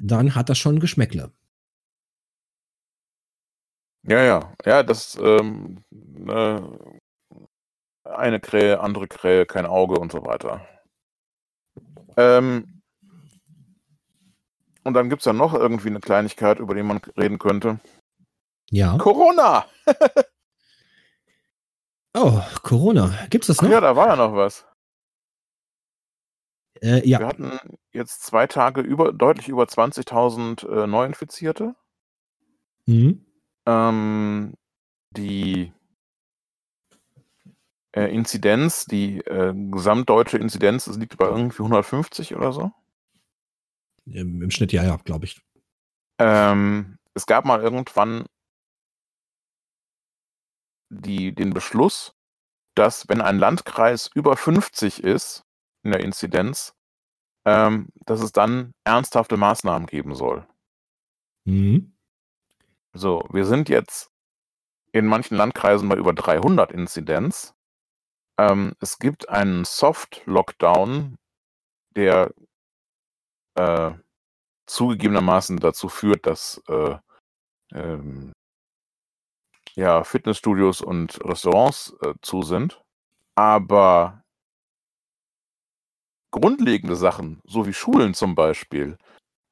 dann 0.00 0.34
hat 0.34 0.48
das 0.48 0.58
schon 0.58 0.80
Geschmäckle. 0.80 1.32
Ja, 4.04 4.24
ja, 4.24 4.54
ja, 4.64 4.82
das 4.82 5.18
ähm, 5.22 5.84
äh, 6.26 6.60
eine 8.16 8.40
Krähe, 8.40 8.80
andere 8.80 9.08
Krähe, 9.08 9.46
kein 9.46 9.66
Auge 9.66 9.98
und 9.98 10.12
so 10.12 10.24
weiter. 10.24 10.66
Ähm, 12.16 12.82
und 14.82 14.94
dann 14.94 15.10
gibt 15.10 15.20
es 15.20 15.26
ja 15.26 15.32
noch 15.32 15.54
irgendwie 15.54 15.88
eine 15.88 16.00
Kleinigkeit, 16.00 16.58
über 16.58 16.74
die 16.74 16.82
man 16.82 16.98
reden 17.16 17.38
könnte. 17.38 17.80
Ja. 18.70 18.96
Corona! 18.98 19.66
oh, 22.16 22.40
Corona. 22.62 23.14
Gibt 23.30 23.44
es 23.44 23.48
das 23.48 23.62
noch? 23.62 23.68
Ach 23.68 23.72
ja, 23.72 23.80
da 23.80 23.96
war 23.96 24.08
ja 24.08 24.16
noch 24.16 24.34
was. 24.34 24.66
Äh, 26.82 27.06
ja. 27.06 27.18
Wir 27.18 27.26
hatten 27.26 27.58
jetzt 27.92 28.22
zwei 28.22 28.46
Tage 28.46 28.80
über, 28.80 29.12
deutlich 29.12 29.48
über 29.48 29.64
20.000 29.64 30.66
äh, 30.66 30.86
Neuinfizierte. 30.86 31.74
Mhm. 32.86 33.26
Ähm, 33.66 34.54
die 35.16 35.49
äh, 37.92 38.14
Inzidenz, 38.14 38.84
die 38.84 39.18
äh, 39.18 39.52
gesamtdeutsche 39.54 40.38
Inzidenz, 40.38 40.84
das 40.84 40.96
liegt 40.96 41.16
bei 41.16 41.26
irgendwie 41.26 41.62
150 41.62 42.34
oder 42.36 42.52
so. 42.52 42.72
Im, 44.06 44.42
im 44.42 44.50
Schnitt 44.50 44.72
ja, 44.72 44.84
ja, 44.84 44.96
glaube 44.96 45.24
ich. 45.26 45.40
Ähm, 46.18 46.98
es 47.14 47.26
gab 47.26 47.44
mal 47.44 47.60
irgendwann 47.60 48.26
die, 50.90 51.34
den 51.34 51.50
Beschluss, 51.50 52.14
dass 52.74 53.08
wenn 53.08 53.20
ein 53.20 53.38
Landkreis 53.38 54.10
über 54.14 54.36
50 54.36 55.02
ist 55.02 55.44
in 55.82 55.92
der 55.92 56.00
Inzidenz, 56.00 56.74
ähm, 57.44 57.88
dass 58.06 58.20
es 58.20 58.32
dann 58.32 58.72
ernsthafte 58.84 59.36
Maßnahmen 59.36 59.86
geben 59.86 60.14
soll. 60.14 60.46
Mhm. 61.44 61.96
So, 62.92 63.24
wir 63.30 63.46
sind 63.46 63.68
jetzt 63.68 64.10
in 64.92 65.06
manchen 65.06 65.36
Landkreisen 65.36 65.88
bei 65.88 65.96
über 65.96 66.12
300 66.12 66.72
Inzidenz. 66.72 67.54
Ähm, 68.40 68.74
es 68.80 68.98
gibt 68.98 69.28
einen 69.28 69.66
Soft-Lockdown, 69.66 71.18
der 71.94 72.32
äh, 73.54 73.92
zugegebenermaßen 74.66 75.58
dazu 75.58 75.90
führt, 75.90 76.24
dass 76.24 76.62
äh, 76.68 76.96
ähm, 77.74 78.32
ja, 79.74 80.04
Fitnessstudios 80.04 80.80
und 80.80 81.22
Restaurants 81.22 81.94
äh, 82.00 82.14
zu 82.22 82.40
sind. 82.40 82.82
Aber 83.34 84.22
grundlegende 86.30 86.96
Sachen, 86.96 87.42
so 87.44 87.66
wie 87.66 87.74
Schulen 87.74 88.14
zum 88.14 88.34
Beispiel, 88.34 88.96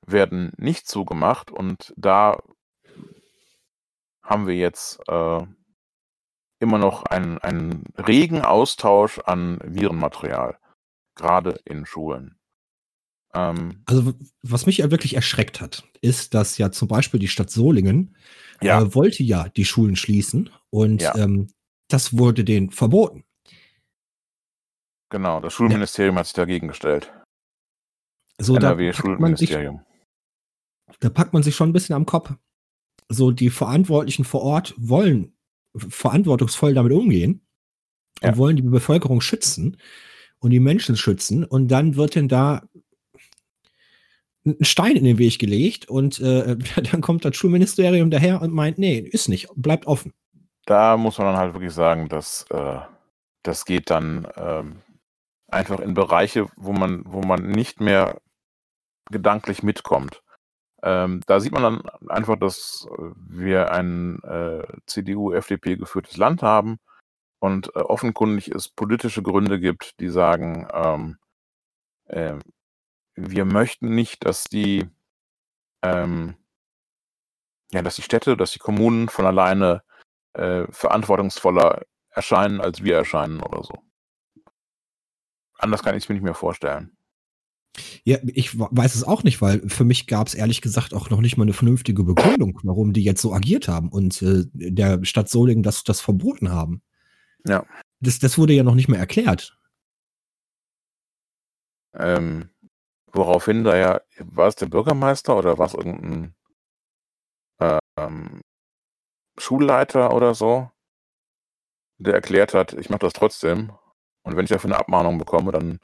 werden 0.06 0.52
nicht 0.56 0.88
zugemacht 0.88 1.50
und 1.50 1.92
da 1.98 2.38
haben 4.22 4.46
wir 4.46 4.56
jetzt 4.56 4.98
äh, 5.08 5.46
immer 6.60 6.78
noch 6.78 7.04
einen, 7.04 7.38
einen 7.38 7.84
regen 7.96 8.42
Austausch 8.42 9.18
an 9.20 9.58
Virenmaterial, 9.64 10.58
gerade 11.14 11.60
in 11.64 11.86
Schulen. 11.86 12.38
Ähm, 13.34 13.82
also 13.86 14.14
was 14.42 14.66
mich 14.66 14.78
ja 14.78 14.90
wirklich 14.90 15.14
erschreckt 15.14 15.60
hat, 15.60 15.84
ist, 16.00 16.34
dass 16.34 16.58
ja 16.58 16.70
zum 16.70 16.88
Beispiel 16.88 17.20
die 17.20 17.28
Stadt 17.28 17.50
Solingen 17.50 18.16
ja. 18.60 18.80
Äh, 18.80 18.94
wollte 18.94 19.22
ja 19.22 19.48
die 19.48 19.64
Schulen 19.64 19.96
schließen 19.96 20.50
und 20.70 21.02
ja. 21.02 21.14
ähm, 21.16 21.48
das 21.88 22.18
wurde 22.18 22.44
denen 22.44 22.70
verboten. 22.70 23.24
Genau, 25.10 25.40
das 25.40 25.54
Schulministerium 25.54 26.16
ja. 26.16 26.20
hat 26.20 26.26
sich 26.26 26.34
dagegen 26.34 26.68
gestellt. 26.68 27.12
So, 28.38 28.56
NRW 28.56 28.88
da 28.88 28.92
Schulministerium. 28.92 29.80
Sich, 30.88 30.98
da 31.00 31.08
packt 31.08 31.32
man 31.32 31.42
sich 31.42 31.56
schon 31.56 31.70
ein 31.70 31.72
bisschen 31.72 31.94
am 31.94 32.06
Kopf. 32.06 32.34
So, 33.08 33.30
die 33.30 33.50
Verantwortlichen 33.50 34.24
vor 34.24 34.42
Ort 34.42 34.74
wollen 34.76 35.37
verantwortungsvoll 35.78 36.74
damit 36.74 36.92
umgehen 36.92 37.40
und 38.22 38.36
wollen 38.36 38.56
die 38.56 38.62
Bevölkerung 38.62 39.20
schützen 39.20 39.76
und 40.38 40.50
die 40.50 40.60
Menschen 40.60 40.96
schützen. 40.96 41.44
Und 41.44 41.68
dann 41.68 41.96
wird 41.96 42.14
denn 42.14 42.28
da 42.28 42.62
ein 44.44 44.64
Stein 44.64 44.96
in 44.96 45.04
den 45.04 45.18
Weg 45.18 45.38
gelegt 45.38 45.88
und 45.88 46.20
äh, 46.20 46.56
dann 46.90 47.00
kommt 47.00 47.24
das 47.24 47.36
Schulministerium 47.36 48.10
daher 48.10 48.42
und 48.42 48.52
meint, 48.52 48.78
nee, 48.78 48.98
ist 48.98 49.28
nicht, 49.28 49.48
bleibt 49.56 49.86
offen. 49.86 50.12
Da 50.64 50.96
muss 50.96 51.18
man 51.18 51.28
dann 51.28 51.36
halt 51.36 51.54
wirklich 51.54 51.72
sagen, 51.72 52.08
dass 52.08 52.44
äh, 52.50 52.78
das 53.42 53.64
geht 53.64 53.90
dann 53.90 54.28
ähm, 54.36 54.82
einfach 55.46 55.80
in 55.80 55.94
Bereiche, 55.94 56.48
wo 56.56 56.72
man, 56.72 57.02
wo 57.06 57.22
man 57.22 57.50
nicht 57.50 57.80
mehr 57.80 58.20
gedanklich 59.10 59.62
mitkommt. 59.62 60.22
Ähm, 60.82 61.22
da 61.26 61.40
sieht 61.40 61.52
man 61.52 61.62
dann 61.62 62.08
einfach, 62.08 62.38
dass 62.38 62.86
wir 63.16 63.72
ein 63.72 64.22
äh, 64.22 64.64
CDU-FDP 64.86 65.76
geführtes 65.76 66.16
Land 66.16 66.42
haben 66.42 66.78
und 67.40 67.68
äh, 67.74 67.80
offenkundig 67.80 68.48
es 68.48 68.68
politische 68.68 69.22
Gründe 69.22 69.58
gibt, 69.60 69.98
die 70.00 70.08
sagen, 70.08 70.68
ähm, 70.72 71.18
äh, 72.06 72.38
wir 73.14 73.44
möchten 73.44 73.94
nicht, 73.94 74.24
dass 74.24 74.44
die, 74.44 74.88
ähm, 75.82 76.36
ja, 77.72 77.82
dass 77.82 77.96
die 77.96 78.02
Städte, 78.02 78.36
dass 78.36 78.52
die 78.52 78.60
Kommunen 78.60 79.08
von 79.08 79.26
alleine 79.26 79.82
äh, 80.34 80.66
verantwortungsvoller 80.70 81.82
erscheinen, 82.10 82.60
als 82.60 82.82
wir 82.84 82.96
erscheinen 82.96 83.40
oder 83.40 83.64
so. 83.64 83.82
Anders 85.58 85.82
kann 85.82 85.96
ich 85.96 86.04
es 86.04 86.08
mir 86.08 86.14
nicht 86.14 86.24
mehr 86.24 86.34
vorstellen. 86.34 86.97
Ja, 88.04 88.18
ich 88.24 88.58
weiß 88.58 88.94
es 88.94 89.04
auch 89.04 89.22
nicht, 89.22 89.40
weil 89.40 89.60
für 89.68 89.84
mich 89.84 90.06
gab 90.06 90.26
es 90.26 90.34
ehrlich 90.34 90.62
gesagt 90.62 90.94
auch 90.94 91.10
noch 91.10 91.20
nicht 91.20 91.36
mal 91.36 91.44
eine 91.44 91.52
vernünftige 91.52 92.02
Begründung, 92.02 92.58
warum 92.64 92.92
die 92.92 93.04
jetzt 93.04 93.22
so 93.22 93.32
agiert 93.32 93.68
haben 93.68 93.88
und 93.88 94.20
äh, 94.22 94.44
der 94.52 95.04
Stadt 95.04 95.28
Solingen 95.28 95.62
das, 95.62 95.84
das 95.84 96.00
verboten 96.00 96.50
haben. 96.50 96.82
Ja. 97.46 97.64
Das, 98.00 98.18
das 98.18 98.38
wurde 98.38 98.52
ja 98.54 98.62
noch 98.62 98.74
nicht 98.74 98.88
mehr 98.88 98.98
erklärt. 98.98 99.58
Ähm, 101.94 102.50
Woraufhin 103.12 103.64
da 103.64 103.76
ja, 103.76 104.00
war 104.18 104.48
es 104.48 104.56
der 104.56 104.66
Bürgermeister 104.66 105.36
oder 105.36 105.58
war 105.58 105.66
es 105.66 105.74
irgendein 105.74 106.34
ähm, 107.98 108.42
Schulleiter 109.38 110.14
oder 110.14 110.34
so, 110.34 110.70
der 111.98 112.14
erklärt 112.14 112.54
hat, 112.54 112.74
ich 112.74 112.90
mache 112.90 113.00
das 113.00 113.12
trotzdem 113.12 113.72
und 114.22 114.36
wenn 114.36 114.44
ich 114.44 114.50
dafür 114.50 114.70
eine 114.70 114.78
Abmahnung 114.78 115.18
bekomme, 115.18 115.52
dann 115.52 115.80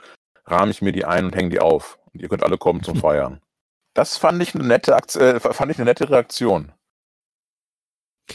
rahme 0.47 0.70
ich 0.70 0.82
mir 0.82 0.92
die 0.92 1.05
ein 1.05 1.26
und 1.26 1.36
hänge 1.36 1.51
die 1.51 1.61
auf 1.61 1.99
und 2.12 2.20
ihr 2.20 2.28
könnt 2.28 2.42
alle 2.42 2.59
kommen 2.59 2.82
zum 2.82 2.97
Feiern. 3.01 3.40
Das 3.95 4.16
fand 4.16 4.42
ich 4.42 4.55
eine 4.55 4.64
nette, 4.64 4.92
äh, 4.92 5.40
fand 5.40 5.70
ich 5.70 5.78
eine 5.78 5.84
nette 5.84 6.11
Reaktion. 6.11 6.72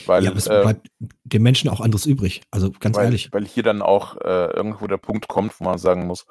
Weil, 0.06 0.24
ja, 0.24 0.30
aber 0.30 0.38
es 0.38 0.48
äh, 0.48 0.62
bleibt 0.62 0.88
den 1.00 1.42
Menschen 1.42 1.70
auch 1.70 1.82
anderes 1.82 2.06
übrig. 2.06 2.44
Also 2.52 2.72
ganz 2.72 2.96
weil, 2.96 3.06
ehrlich. 3.06 3.34
Weil 3.34 3.46
hier 3.46 3.64
dann 3.64 3.82
auch 3.82 4.18
äh, 4.18 4.52
irgendwo 4.52 4.88
der 4.88 4.98
Punkt 4.98 5.28
kommt, 5.28 5.60
wo 5.60 5.64
man 5.64 5.78
sagen 5.78 6.06
muss, 6.06 6.26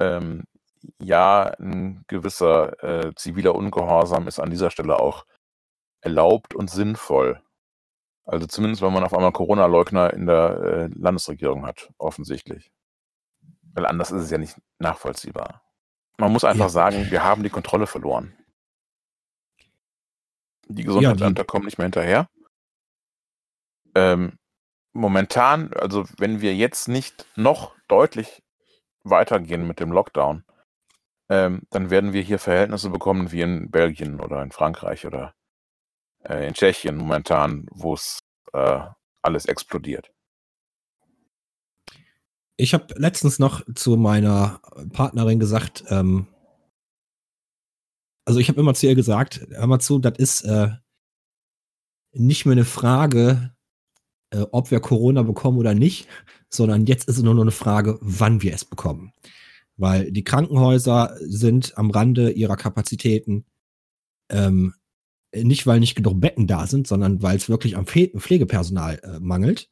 ähm, 0.00 0.44
ja, 1.00 1.54
ein 1.58 2.04
gewisser 2.08 2.82
äh, 2.82 3.14
ziviler 3.14 3.54
Ungehorsam 3.54 4.28
ist 4.28 4.40
an 4.40 4.50
dieser 4.50 4.70
Stelle 4.70 4.98
auch 4.98 5.26
erlaubt 6.00 6.54
und 6.54 6.70
sinnvoll. 6.70 7.40
Also 8.24 8.46
zumindest, 8.46 8.82
wenn 8.82 8.92
man 8.92 9.04
auf 9.04 9.14
einmal 9.14 9.32
Corona-Leugner 9.32 10.12
in 10.12 10.26
der 10.26 10.60
äh, 10.60 10.88
Landesregierung 10.94 11.64
hat, 11.64 11.90
offensichtlich. 11.98 12.72
Weil 13.76 13.86
anders 13.86 14.10
ist 14.10 14.22
es 14.22 14.30
ja 14.30 14.38
nicht 14.38 14.56
nachvollziehbar. 14.78 15.62
Man 16.16 16.32
muss 16.32 16.44
einfach 16.44 16.64
ja. 16.64 16.70
sagen, 16.70 17.10
wir 17.10 17.22
haben 17.22 17.42
die 17.42 17.50
Kontrolle 17.50 17.86
verloren. 17.86 18.34
Die 20.66 20.82
Gesundheitsämter 20.82 21.42
ja, 21.42 21.46
kommen 21.46 21.66
nicht 21.66 21.76
mehr 21.76 21.84
hinterher. 21.84 22.26
Ähm, 23.94 24.38
momentan, 24.94 25.74
also 25.74 26.06
wenn 26.16 26.40
wir 26.40 26.54
jetzt 26.54 26.88
nicht 26.88 27.26
noch 27.36 27.76
deutlich 27.86 28.42
weitergehen 29.04 29.66
mit 29.66 29.78
dem 29.78 29.92
Lockdown, 29.92 30.44
ähm, 31.28 31.62
dann 31.68 31.90
werden 31.90 32.14
wir 32.14 32.22
hier 32.22 32.38
Verhältnisse 32.38 32.88
bekommen 32.88 33.30
wie 33.30 33.42
in 33.42 33.70
Belgien 33.70 34.20
oder 34.20 34.42
in 34.42 34.52
Frankreich 34.52 35.06
oder 35.06 35.34
äh, 36.24 36.48
in 36.48 36.54
Tschechien 36.54 36.96
momentan, 36.96 37.66
wo 37.70 37.92
es 37.92 38.20
äh, 38.54 38.80
alles 39.20 39.44
explodiert. 39.44 40.15
Ich 42.56 42.74
habe 42.74 42.94
letztens 42.96 43.38
noch 43.38 43.62
zu 43.74 43.96
meiner 43.96 44.60
Partnerin 44.92 45.38
gesagt, 45.38 45.84
ähm, 45.88 46.26
also 48.24 48.40
ich 48.40 48.48
habe 48.48 48.60
immer 48.60 48.74
zu 48.74 48.86
ihr 48.86 48.94
gesagt, 48.94 49.46
hör 49.50 49.66
mal 49.66 49.78
zu, 49.78 49.98
das 49.98 50.18
ist 50.18 50.42
äh, 50.42 50.70
nicht 52.12 52.46
mehr 52.46 52.52
eine 52.52 52.64
Frage, 52.64 53.54
äh, 54.30 54.46
ob 54.50 54.70
wir 54.70 54.80
Corona 54.80 55.22
bekommen 55.22 55.58
oder 55.58 55.74
nicht, 55.74 56.08
sondern 56.48 56.86
jetzt 56.86 57.08
ist 57.08 57.18
es 57.18 57.22
nur 57.22 57.34
noch 57.34 57.42
eine 57.42 57.50
Frage, 57.50 57.98
wann 58.00 58.42
wir 58.42 58.54
es 58.54 58.64
bekommen 58.64 59.12
weil 59.76 60.10
die 60.10 60.24
Krankenhäuser 60.24 61.16
sind 61.20 61.76
am 61.76 61.90
Rande 61.90 62.30
ihrer 62.30 62.56
Kapazitäten. 62.56 63.44
Ähm, 64.30 64.74
nicht, 65.34 65.66
weil 65.66 65.80
nicht 65.80 65.96
genug 65.96 66.20
Betten 66.20 66.46
da 66.46 66.66
sind, 66.66 66.86
sondern 66.86 67.22
weil 67.22 67.36
es 67.36 67.48
wirklich 67.48 67.76
am 67.76 67.86
Pflegepersonal 67.86 69.00
äh, 69.02 69.20
mangelt. 69.20 69.68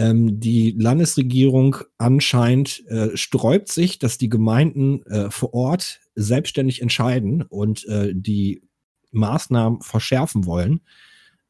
Ähm, 0.00 0.40
die 0.40 0.70
Landesregierung 0.78 1.76
anscheinend 1.98 2.86
äh, 2.88 3.14
sträubt 3.18 3.68
sich, 3.68 3.98
dass 3.98 4.16
die 4.16 4.30
Gemeinden 4.30 5.04
äh, 5.04 5.30
vor 5.30 5.52
Ort 5.52 6.00
selbstständig 6.14 6.80
entscheiden 6.80 7.42
und 7.42 7.84
äh, 7.84 8.14
die 8.14 8.62
Maßnahmen 9.10 9.82
verschärfen 9.82 10.46
wollen. 10.46 10.80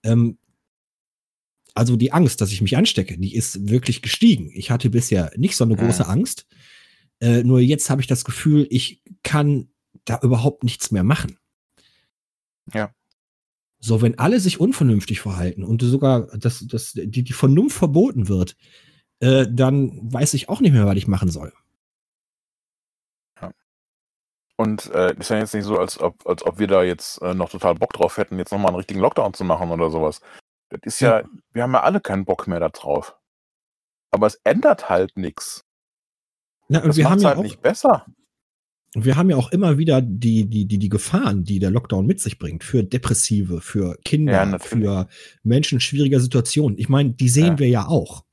Ähm, 0.02 0.38
also 1.74 1.94
die 1.94 2.12
Angst, 2.12 2.40
dass 2.40 2.50
ich 2.50 2.60
mich 2.60 2.76
anstecke, 2.76 3.16
die 3.18 3.36
ist 3.36 3.68
wirklich 3.68 4.02
gestiegen. 4.02 4.50
Ich 4.52 4.72
hatte 4.72 4.90
bisher 4.90 5.30
nicht 5.36 5.54
so 5.54 5.62
eine 5.62 5.76
große 5.76 6.02
hm. 6.02 6.10
Angst. 6.10 6.48
Äh, 7.20 7.44
nur 7.44 7.60
jetzt 7.60 7.88
habe 7.88 8.00
ich 8.00 8.08
das 8.08 8.24
Gefühl, 8.24 8.66
ich 8.68 9.00
kann 9.22 9.68
da 10.04 10.18
überhaupt 10.24 10.64
nichts 10.64 10.90
mehr 10.90 11.04
machen. 11.04 11.38
Ja. 12.74 12.92
So, 13.80 14.02
wenn 14.02 14.18
alle 14.18 14.40
sich 14.40 14.60
unvernünftig 14.60 15.20
verhalten 15.20 15.64
und 15.64 15.82
sogar 15.82 16.26
dass, 16.36 16.66
dass 16.66 16.92
die, 16.92 17.24
die 17.24 17.32
Vernunft 17.32 17.76
verboten 17.76 18.28
wird, 18.28 18.56
äh, 19.20 19.46
dann 19.50 20.12
weiß 20.12 20.34
ich 20.34 20.48
auch 20.48 20.60
nicht 20.60 20.72
mehr, 20.72 20.86
was 20.86 20.96
ich 20.96 21.08
machen 21.08 21.30
soll. 21.30 21.52
Und 24.60 24.92
äh, 24.92 25.14
ist 25.18 25.30
ja 25.30 25.38
jetzt 25.38 25.54
nicht 25.54 25.64
so, 25.64 25.78
als 25.78 25.98
ob, 25.98 26.26
als 26.28 26.44
ob 26.44 26.58
wir 26.58 26.66
da 26.66 26.82
jetzt 26.82 27.22
äh, 27.22 27.32
noch 27.32 27.48
total 27.48 27.76
Bock 27.76 27.94
drauf 27.94 28.18
hätten, 28.18 28.36
jetzt 28.36 28.52
nochmal 28.52 28.68
einen 28.68 28.76
richtigen 28.76 29.00
Lockdown 29.00 29.32
zu 29.32 29.42
machen 29.42 29.70
oder 29.70 29.88
sowas. 29.88 30.20
Das 30.68 30.80
ist 30.82 31.00
ja, 31.00 31.20
ja, 31.20 31.26
wir 31.52 31.62
haben 31.62 31.72
ja 31.72 31.80
alle 31.80 31.98
keinen 31.98 32.26
Bock 32.26 32.46
mehr 32.46 32.60
da 32.60 32.68
drauf. 32.68 33.16
Aber 34.10 34.26
es 34.26 34.34
ändert 34.44 34.90
halt 34.90 35.16
nichts. 35.16 35.64
Na, 36.68 36.80
und 36.80 36.88
das 36.88 36.98
wir 36.98 37.08
haben 37.08 37.20
ja 37.20 37.30
halt 37.30 37.38
auch, 37.38 37.42
nicht 37.42 37.62
besser. 37.62 38.04
Wir 38.94 39.16
haben 39.16 39.30
ja 39.30 39.36
auch 39.36 39.52
immer 39.52 39.78
wieder 39.78 40.02
die, 40.02 40.48
die, 40.50 40.66
die, 40.66 40.78
die 40.78 40.88
Gefahren, 40.88 41.44
die 41.44 41.60
der 41.60 41.70
Lockdown 41.70 42.06
mit 42.06 42.20
sich 42.20 42.38
bringt, 42.38 42.64
für 42.64 42.82
Depressive, 42.82 43.60
für 43.60 43.96
Kinder, 44.04 44.32
ja, 44.32 44.58
für 44.58 45.08
Menschen 45.44 45.76
in 45.76 45.80
schwieriger 45.80 46.18
Situation. 46.18 46.76
Ich 46.76 46.88
meine, 46.88 47.10
die 47.10 47.28
sehen 47.28 47.46
ja. 47.46 47.58
wir 47.58 47.68
ja 47.68 47.86
auch. 47.86 48.24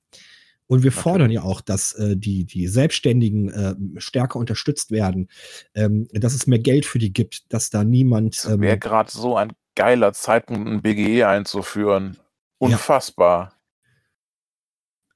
Und 0.65 0.83
wir 0.83 0.91
fordern 0.91 1.31
ja 1.31 1.43
auch, 1.43 1.61
dass 1.61 1.93
äh, 1.93 2.17
die, 2.17 2.43
die 2.43 2.67
Selbstständigen 2.67 3.49
äh, 3.49 3.75
stärker 4.01 4.37
unterstützt 4.37 4.91
werden, 4.91 5.29
ähm, 5.75 6.09
dass 6.11 6.33
es 6.33 6.45
mehr 6.45 6.59
Geld 6.59 6.85
für 6.85 6.99
die 6.99 7.13
gibt, 7.13 7.53
dass 7.53 7.69
da 7.69 7.85
niemand. 7.85 8.45
Ähm, 8.49 8.59
wäre 8.61 8.77
gerade 8.77 9.09
so 9.09 9.37
ein 9.37 9.53
geiler 9.75 10.11
Zeitpunkt, 10.11 10.67
ein 10.67 10.81
BGE 10.81 11.25
einzuführen. 11.25 12.17
Unfassbar. 12.57 13.53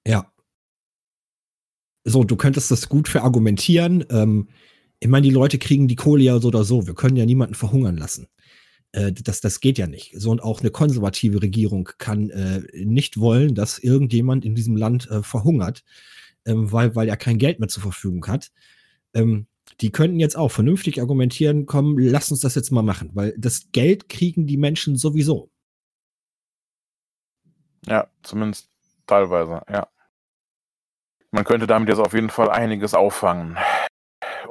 Ja. 0.06 0.14
ja 0.14 0.32
so, 2.04 2.24
du 2.24 2.36
könntest 2.36 2.72
das 2.72 2.90
gut 2.90 3.08
verargumentieren. 3.08 4.06
Ähm, 4.10 4.50
ich 5.02 5.10
meine, 5.10 5.28
die 5.28 5.34
Leute 5.34 5.58
kriegen 5.58 5.88
die 5.88 5.96
Kohle 5.96 6.24
ja 6.24 6.40
so 6.40 6.48
oder 6.48 6.64
so. 6.64 6.88
Wir 6.88 6.94
können 6.94 7.18
ja 7.18 7.26
niemanden 7.26 7.56
verhungern 7.56 7.98
lassen. 7.98 8.28
Äh, 8.92 9.12
das, 9.12 9.42
das 9.42 9.60
geht 9.60 9.78
ja 9.78 9.88
nicht. 9.88 10.14
So 10.16 10.32
und 10.32 10.42
auch 10.42 10.62
eine 10.62 10.72
konservative 10.72 11.42
Regierung 11.42 11.90
kann 11.98 12.30
äh, 12.30 12.62
nicht 12.74 13.20
wollen, 13.20 13.56
dass 13.56 13.80
irgendjemand 13.80 14.46
in 14.46 14.56
diesem 14.56 14.78
Land 14.78 15.10
äh, 15.10 15.24
verhungert, 15.24 15.84
ähm, 16.46 16.72
weil, 16.72 16.96
weil 16.96 17.10
er 17.10 17.18
kein 17.18 17.40
Geld 17.40 17.60
mehr 17.60 17.68
zur 17.68 17.84
Verfügung 17.84 18.28
hat. 18.28 18.52
Ähm, 19.14 19.48
die 19.82 19.92
könnten 19.92 20.20
jetzt 20.20 20.38
auch 20.38 20.52
vernünftig 20.52 21.02
argumentieren, 21.02 21.66
komm, 21.66 21.98
lass 21.98 22.32
uns 22.32 22.42
das 22.42 22.56
jetzt 22.56 22.72
mal 22.72 22.84
machen, 22.84 23.10
weil 23.14 23.34
das 23.38 23.72
Geld 23.72 24.08
kriegen 24.08 24.46
die 24.46 24.58
Menschen 24.58 24.96
sowieso. 24.96 25.50
Ja, 27.88 28.08
zumindest 28.22 28.72
Teilweise, 29.12 29.62
ja. 29.70 29.90
Man 31.32 31.44
könnte 31.44 31.68
damit 31.68 31.90
jetzt 31.90 32.00
auf 32.00 32.14
jeden 32.14 32.30
Fall 32.30 32.50
einiges 32.50 32.94
auffangen 32.94 33.58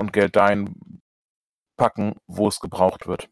und 0.01 0.13
Geld 0.13 0.35
dahin 0.35 0.75
packen, 1.77 2.15
wo 2.27 2.49
es 2.49 2.61
gebraucht 2.61 3.07
wird. 3.07 3.29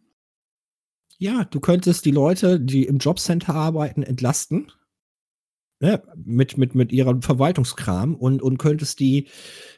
Ja, 1.19 1.45
du 1.45 1.59
könntest 1.59 2.05
die 2.05 2.12
Leute, 2.12 2.61
die 2.61 2.85
im 2.85 2.99
Jobcenter 2.99 3.55
arbeiten, 3.55 4.03
entlasten. 4.03 4.71
Ne, 5.81 6.03
mit, 6.16 6.59
mit, 6.59 6.75
mit 6.75 6.91
ihrem 6.91 7.23
Verwaltungskram 7.23 8.16
und, 8.16 8.43
und 8.43 8.59
könntest 8.59 8.99
die 8.99 9.29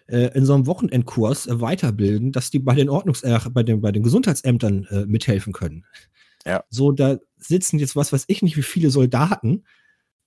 äh, 0.07 0.35
in 0.35 0.47
so 0.47 0.55
einem 0.55 0.67
Wochenendkurs 0.67 1.47
äh, 1.47 1.61
weiterbilden, 1.61 2.33
dass 2.33 2.51
die 2.51 2.59
bei 2.59 2.75
den 2.75 2.89
Ordnungs-, 2.89 3.23
äh, 3.23 3.39
bei 3.51 3.63
den, 3.63 3.83
bei 3.83 3.93
den 3.93 4.03
Gesundheitsämtern 4.03 4.85
äh, 4.85 5.05
mithelfen 5.05 5.53
können. 5.53 5.85
Ja. 6.47 6.65
So, 6.71 6.93
da 6.93 7.19
sitzen 7.37 7.79
jetzt 7.79 7.97
was 7.97 8.15
weiß 8.15 8.25
ich 8.29 8.41
nicht, 8.41 8.57
wie 8.57 8.63
viele 8.63 8.89
Soldaten 8.89 9.65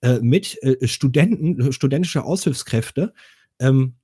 äh, 0.02 0.20
mit 0.20 0.62
äh, 0.62 0.88
Studenten, 0.88 1.74
studentische 1.74 2.24
Aushilfskräfte, 2.24 3.12
ähm, 3.58 3.96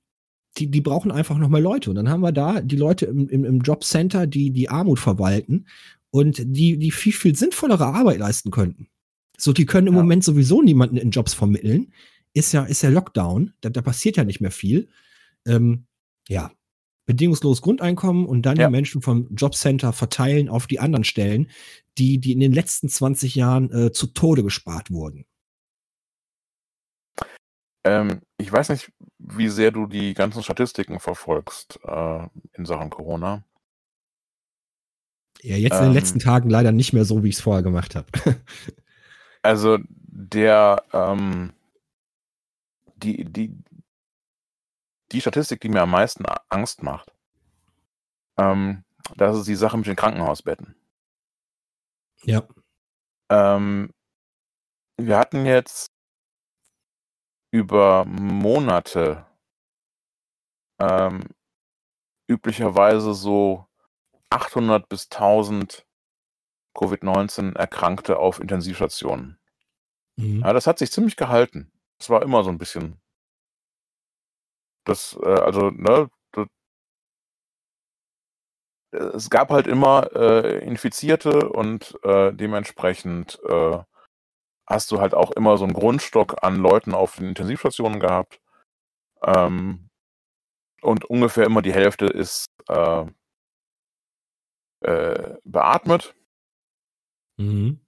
die, 0.58 0.70
die 0.70 0.80
brauchen 0.80 1.10
einfach 1.10 1.38
nochmal 1.38 1.62
Leute. 1.62 1.90
Und 1.90 1.96
dann 1.96 2.08
haben 2.08 2.20
wir 2.22 2.32
da 2.32 2.60
die 2.60 2.76
Leute 2.76 3.06
im, 3.06 3.28
im, 3.28 3.44
im 3.44 3.60
Jobcenter, 3.60 4.26
die 4.26 4.50
die 4.50 4.68
Armut 4.68 4.98
verwalten 4.98 5.66
und 6.10 6.42
die, 6.44 6.76
die 6.76 6.90
viel, 6.90 7.12
viel 7.12 7.36
sinnvollere 7.36 7.86
Arbeit 7.86 8.18
leisten 8.18 8.50
könnten. 8.50 8.88
So, 9.38 9.52
die 9.52 9.66
können 9.66 9.86
im 9.86 9.94
Ja. 9.94 10.00
Moment 10.02 10.24
sowieso 10.24 10.60
niemanden 10.62 10.96
in 10.96 11.10
Jobs 11.10 11.34
vermitteln. 11.34 11.92
Ist 12.34 12.52
ja, 12.52 12.64
ist 12.64 12.82
ja 12.82 12.90
Lockdown, 12.90 13.52
da, 13.60 13.70
da 13.70 13.80
passiert 13.82 14.16
ja 14.16 14.24
nicht 14.24 14.40
mehr 14.40 14.50
viel. 14.50 14.88
Ähm, 15.46 15.84
ja, 16.28 16.52
bedingungsloses 17.06 17.62
Grundeinkommen 17.62 18.26
und 18.26 18.42
dann 18.42 18.56
Ja. 18.56 18.66
die 18.68 18.72
Menschen 18.72 19.02
vom 19.02 19.28
Jobcenter 19.34 19.92
verteilen 19.92 20.48
auf 20.48 20.66
die 20.66 20.78
anderen 20.78 21.04
Stellen, 21.04 21.48
die, 21.98 22.18
die 22.18 22.32
in 22.32 22.40
den 22.40 22.52
letzten 22.52 22.88
20 22.88 23.34
Jahren 23.34 23.70
äh, 23.72 23.92
zu 23.92 24.08
Tode 24.08 24.42
gespart 24.44 24.90
wurden. 24.90 25.24
Ähm, 27.84 28.22
ich 28.38 28.52
weiß 28.52 28.68
nicht, 28.70 28.92
wie 29.18 29.48
sehr 29.48 29.70
du 29.70 29.86
die 29.86 30.14
ganzen 30.14 30.42
Statistiken 30.42 31.00
verfolgst 31.00 31.80
äh, 31.84 32.26
in 32.52 32.66
Sachen 32.66 32.90
Corona. 32.90 33.44
Ja, 35.42 35.56
jetzt 35.56 35.80
in 35.80 35.86
den 35.86 35.92
Ähm. 35.92 35.94
letzten 35.94 36.18
Tagen 36.18 36.50
leider 36.50 36.72
nicht 36.72 36.92
mehr 36.92 37.04
so, 37.04 37.22
wie 37.24 37.28
ich 37.30 37.36
es 37.36 37.40
vorher 37.40 37.62
gemacht 37.62 37.94
habe. 37.94 38.06
Also 39.42 39.78
der 39.88 40.82
ähm, 40.92 41.52
die, 42.96 43.24
die, 43.24 43.56
die 45.12 45.20
Statistik, 45.20 45.60
die 45.60 45.68
mir 45.68 45.82
am 45.82 45.90
meisten 45.90 46.24
Angst 46.48 46.82
macht, 46.82 47.12
ähm, 48.36 48.84
das 49.16 49.36
ist 49.38 49.48
die 49.48 49.54
Sache 49.56 49.76
mit 49.78 49.86
den 49.86 49.96
Krankenhausbetten. 49.96 50.74
ja. 52.24 52.46
Ähm, 53.30 53.92
wir 54.98 55.18
hatten 55.18 55.46
jetzt 55.46 55.89
über 57.50 58.04
Monate 58.04 59.26
ähm, 60.80 61.24
üblicherweise 62.28 63.14
so 63.14 63.66
800 64.30 64.88
bis 64.88 65.08
1000 65.10 65.86
Covid-19 66.74 67.56
Erkrankte 67.56 68.18
auf 68.18 68.40
Intensivstationen. 68.40 69.38
Mhm. 70.16 70.40
Ja, 70.40 70.52
das 70.52 70.66
hat 70.66 70.78
sich 70.78 70.92
ziemlich 70.92 71.16
gehalten. 71.16 71.72
Es 71.98 72.08
war 72.08 72.22
immer 72.22 72.44
so 72.44 72.50
ein 72.50 72.58
bisschen. 72.58 73.00
Das, 74.84 75.18
äh, 75.22 75.26
also, 75.26 75.70
ne, 75.70 76.08
das, 76.32 76.46
es 78.92 79.30
gab 79.30 79.50
halt 79.50 79.66
immer 79.66 80.10
äh, 80.14 80.64
Infizierte 80.64 81.48
und 81.48 81.98
äh, 82.02 82.32
dementsprechend 82.32 83.40
äh, 83.48 83.78
hast 84.70 84.92
du 84.92 85.00
halt 85.00 85.14
auch 85.14 85.32
immer 85.32 85.58
so 85.58 85.64
einen 85.64 85.74
Grundstock 85.74 86.42
an 86.44 86.56
Leuten 86.56 86.94
auf 86.94 87.16
den 87.16 87.28
Intensivstationen 87.28 87.98
gehabt. 87.98 88.40
Ähm, 89.22 89.90
und 90.80 91.04
ungefähr 91.04 91.44
immer 91.44 91.60
die 91.60 91.74
Hälfte 91.74 92.06
ist 92.06 92.46
äh, 92.68 93.04
äh, 94.82 95.36
beatmet. 95.44 96.14
Mhm. 97.36 97.80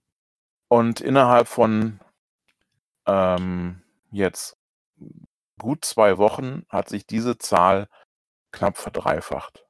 Und 0.67 1.01
innerhalb 1.01 1.47
von 1.47 1.99
ähm, 3.07 3.81
jetzt 4.11 4.57
gut 5.59 5.85
zwei 5.85 6.17
Wochen 6.17 6.65
hat 6.69 6.89
sich 6.89 7.07
diese 7.07 7.37
Zahl 7.37 7.87
knapp 8.51 8.77
verdreifacht. 8.77 9.65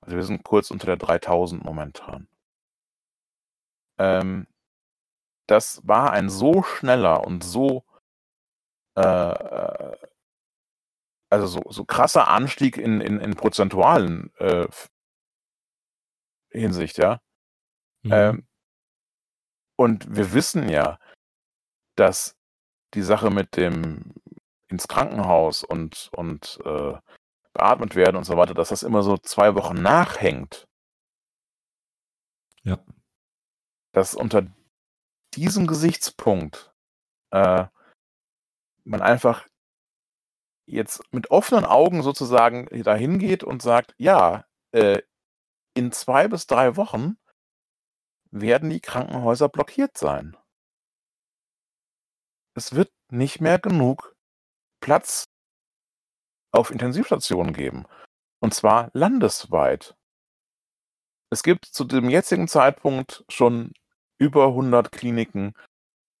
Also 0.00 0.16
wir 0.16 0.24
sind 0.24 0.44
kurz 0.44 0.70
unter 0.70 0.86
der 0.86 0.96
3000 0.96 1.64
momentan. 1.64 2.28
Ähm, 3.98 4.46
das 5.50 5.86
war 5.86 6.12
ein 6.12 6.28
so 6.28 6.62
schneller 6.62 7.24
und 7.26 7.42
so 7.44 7.84
äh, 8.96 9.02
äh, 9.02 9.96
also 11.30 11.46
so, 11.46 11.62
so 11.70 11.84
krasser 11.84 12.28
Anstieg 12.28 12.76
in, 12.76 13.00
in, 13.00 13.20
in 13.20 13.36
prozentualen 13.36 14.32
äh, 14.38 14.66
Hinsicht, 16.50 16.98
ja. 16.98 17.20
Mhm. 18.02 18.12
Ähm, 18.12 18.48
und 19.76 20.14
wir 20.14 20.32
wissen 20.32 20.68
ja, 20.68 20.98
dass 21.96 22.36
die 22.94 23.02
Sache 23.02 23.30
mit 23.30 23.56
dem 23.56 24.12
ins 24.68 24.88
Krankenhaus 24.88 25.64
und, 25.64 26.10
und 26.12 26.58
äh, 26.64 26.94
beatmet 27.52 27.94
werden 27.94 28.16
und 28.16 28.24
so 28.24 28.36
weiter, 28.36 28.54
dass 28.54 28.68
das 28.70 28.82
immer 28.82 29.02
so 29.02 29.16
zwei 29.16 29.54
Wochen 29.54 29.80
nachhängt. 29.80 30.68
Ja. 32.62 32.78
Dass 33.92 34.14
unter 34.14 34.46
diesem 35.34 35.66
Gesichtspunkt 35.66 36.72
äh, 37.30 37.66
man 38.84 39.02
einfach 39.02 39.46
jetzt 40.66 41.02
mit 41.12 41.30
offenen 41.30 41.64
Augen 41.64 42.02
sozusagen 42.02 42.66
dahin 42.82 43.18
geht 43.18 43.44
und 43.44 43.62
sagt, 43.62 43.94
ja, 43.98 44.44
äh, 44.72 45.02
in 45.74 45.92
zwei 45.92 46.28
bis 46.28 46.46
drei 46.46 46.76
Wochen 46.76 47.16
werden 48.30 48.70
die 48.70 48.80
Krankenhäuser 48.80 49.48
blockiert 49.48 49.98
sein. 49.98 50.36
Es 52.54 52.74
wird 52.74 52.92
nicht 53.10 53.40
mehr 53.40 53.58
genug 53.58 54.14
Platz 54.80 55.24
auf 56.52 56.70
Intensivstationen 56.70 57.52
geben. 57.52 57.86
Und 58.40 58.54
zwar 58.54 58.90
landesweit. 58.92 59.96
Es 61.30 61.42
gibt 61.42 61.66
zu 61.66 61.84
dem 61.84 62.10
jetzigen 62.10 62.48
Zeitpunkt 62.48 63.24
schon 63.28 63.72
über 64.20 64.48
100 64.48 64.92
Kliniken, 64.92 65.54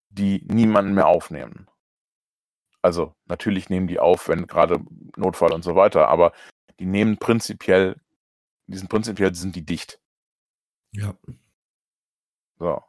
die 0.08 0.42
niemanden 0.46 0.94
mehr 0.94 1.06
aufnehmen. 1.06 1.68
Also 2.82 3.14
natürlich 3.26 3.68
nehmen 3.68 3.86
die 3.86 4.00
auf, 4.00 4.28
wenn 4.28 4.46
gerade 4.46 4.80
Notfall 5.16 5.52
und 5.52 5.62
so 5.62 5.76
weiter, 5.76 6.08
aber 6.08 6.32
die 6.80 6.86
nehmen 6.86 7.18
prinzipiell, 7.18 8.00
die 8.66 8.78
sind 8.78 8.88
prinzipiell 8.88 9.34
sind 9.34 9.54
die 9.54 9.64
dicht. 9.64 10.00
ja. 10.92 11.14
So. 12.58 12.82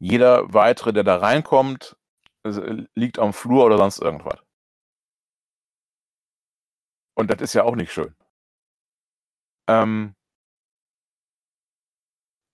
Jeder 0.00 0.52
weitere, 0.52 0.92
der 0.92 1.04
da 1.04 1.16
reinkommt, 1.16 1.96
liegt 2.94 3.18
am 3.18 3.32
Flur 3.32 3.64
oder 3.64 3.78
sonst 3.78 4.00
irgendwas. 4.00 4.40
Und 7.14 7.30
das 7.30 7.40
ist 7.40 7.54
ja 7.54 7.62
auch 7.62 7.76
nicht 7.76 7.92
schön. 7.92 8.14
Ähm, 9.68 10.14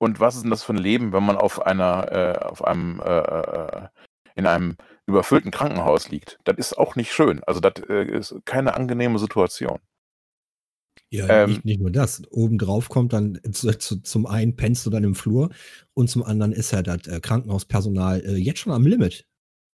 und 0.01 0.19
was 0.19 0.35
ist 0.35 0.43
denn 0.43 0.51
das 0.51 0.63
für 0.63 0.73
ein 0.73 0.79
Leben, 0.79 1.13
wenn 1.13 1.23
man 1.23 1.37
auf 1.37 1.65
einer, 1.65 2.11
äh, 2.11 2.39
auf 2.39 2.65
einem, 2.65 3.01
äh, 3.01 3.19
äh, 3.19 3.89
in 4.35 4.47
einem 4.47 4.77
überfüllten 5.07 5.51
Krankenhaus 5.51 6.09
liegt? 6.09 6.39
Das 6.45 6.57
ist 6.57 6.79
auch 6.79 6.97
nicht 6.97 7.13
schön. 7.13 7.45
Also 7.45 7.61
das 7.61 7.75
äh, 7.89 8.05
ist 8.05 8.35
keine 8.47 8.75
angenehme 8.75 9.19
Situation. 9.19 9.79
Ja, 11.11 11.29
Ähm, 11.29 11.51
nicht, 11.51 11.65
nicht 11.67 11.81
nur 11.81 11.91
das. 11.91 12.23
Obendrauf 12.31 12.89
kommt 12.89 13.13
dann 13.13 13.41
zu, 13.53 13.77
zu, 13.77 14.01
zum 14.01 14.27
einen 14.27 14.57
pennst 14.57 14.87
du 14.87 14.91
dann 14.91 15.05
im 15.05 15.15
Flur 15.15 15.51
und 15.93 16.09
zum 16.09 16.23
anderen 16.23 16.53
ist 16.53 16.71
ja 16.71 16.83
das 16.83 17.07
äh, 17.07 17.21
Krankenhauspersonal 17.21 18.25
äh, 18.25 18.37
jetzt 18.37 18.61
schon 18.61 18.73
am 18.73 18.87
Limit. 18.87 19.27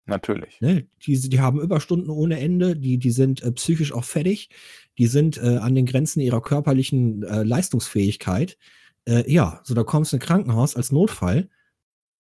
Natürlich. 0.07 0.59
Ne? 0.59 0.88
Die, 1.05 1.19
die 1.19 1.39
haben 1.39 1.61
Überstunden 1.61 2.09
ohne 2.09 2.39
Ende, 2.39 2.76
die, 2.76 2.97
die 2.97 3.11
sind 3.11 3.43
äh, 3.43 3.51
psychisch 3.51 3.91
auch 3.91 4.03
fertig, 4.03 4.49
die 4.97 5.07
sind 5.07 5.38
äh, 5.38 5.57
an 5.57 5.76
den 5.76 5.86
Grenzen 5.86 6.19
ihrer 6.19 6.41
körperlichen 6.41 7.21
äh, 7.23 7.43
Leistungsfähigkeit. 7.43 8.57
Äh, 9.08 9.32
ja, 9.32 9.62
so 9.64 9.74
da 9.74 9.84
kommst 9.84 10.12
du 10.12 10.18
in 10.18 10.22
ein 10.22 10.26
Krankenhaus 10.26 10.76
als 10.76 10.91
Notfall 10.91 11.49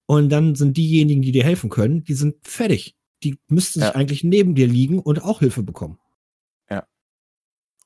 und 0.07 0.29
dann 0.29 0.55
sind 0.55 0.77
diejenigen, 0.77 1.21
die 1.21 1.31
dir 1.31 1.43
helfen 1.43 1.69
können, 1.69 2.03
die 2.03 2.13
sind 2.13 2.35
fertig. 2.47 2.95
Die 3.23 3.39
müssten 3.47 3.79
sich 3.79 3.89
Ja. 3.89 3.95
eigentlich 3.95 4.23
neben 4.23 4.55
dir 4.55 4.67
liegen 4.67 4.99
und 4.99 5.23
auch 5.23 5.39
Hilfe 5.39 5.63
bekommen. 5.63 5.99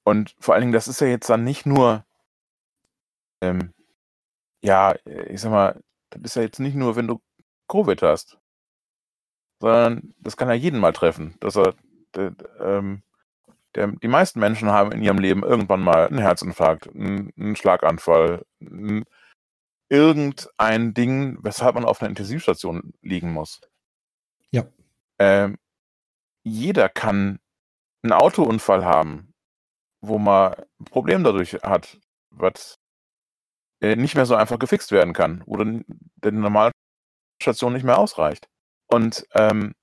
Und 0.10 0.36
vor 0.40 0.54
allen 0.56 0.62
Dingen, 0.62 0.74
das 0.74 0.88
ist 0.88 1.02
ja 1.02 1.08
jetzt 1.08 1.30
dann 1.30 1.44
nicht 1.44 1.68
nur, 1.68 2.04
ähm, 3.42 3.74
ja, 4.64 4.96
ich 5.06 5.42
sag 5.42 5.52
mal, 5.52 5.82
das 6.10 6.22
ist 6.24 6.36
ja 6.36 6.42
jetzt 6.42 6.60
nicht 6.60 6.76
nur, 6.76 6.96
wenn 6.96 7.08
du 7.08 7.22
Covid 7.68 8.02
hast, 8.02 8.40
sondern 9.62 10.16
das 10.20 10.36
kann 10.36 10.48
ja 10.48 10.56
jeden 10.56 10.80
mal 10.80 10.94
treffen. 10.94 11.36
Dass 11.42 11.56
er, 11.58 11.76
ähm, 12.60 13.04
der, 13.80 13.88
die 13.88 14.08
meisten 14.10 14.40
Menschen 14.40 14.70
haben 14.70 14.92
in 14.92 15.02
ihrem 15.02 15.20
Leben 15.20 15.44
irgendwann 15.44 15.82
mal 15.82 16.08
einen 16.08 16.20
Herzinfarkt, 16.20 16.90
einen, 16.90 17.32
einen 17.38 17.56
Schlaganfall, 17.56 18.46
einen, 18.60 19.06
irgendein 19.90 20.94
Ding, 20.94 21.40
weshalb 21.42 21.76
man 21.76 21.86
auf 21.86 22.02
einer 22.02 22.10
Intensivstation 22.10 22.94
liegen 23.02 23.32
muss. 23.32 23.62
Ja. 24.52 24.66
Ähm, 25.18 25.58
jeder 26.44 26.90
kann 26.90 27.40
einen 28.04 28.14
Autounfall 28.14 28.86
haben, 28.86 29.34
wo 30.02 30.20
man 30.20 30.54
ein 30.80 30.86
Problem 30.86 31.24
dadurch 31.24 31.54
hat, 31.64 32.00
was 32.30 32.76
äh, 33.82 33.96
nicht 33.96 34.16
mehr 34.16 34.26
so 34.26 34.36
einfach 34.36 34.60
gefixt 34.60 34.92
werden 34.92 35.14
kann 35.14 35.42
oder 35.44 35.66
der 36.18 36.32
normalen 36.34 36.74
Station 37.42 37.74
nicht 37.74 37.84
mehr 37.84 37.98
ausreicht. 37.98 38.48
Und 38.88 39.26
ähm, 39.34 39.74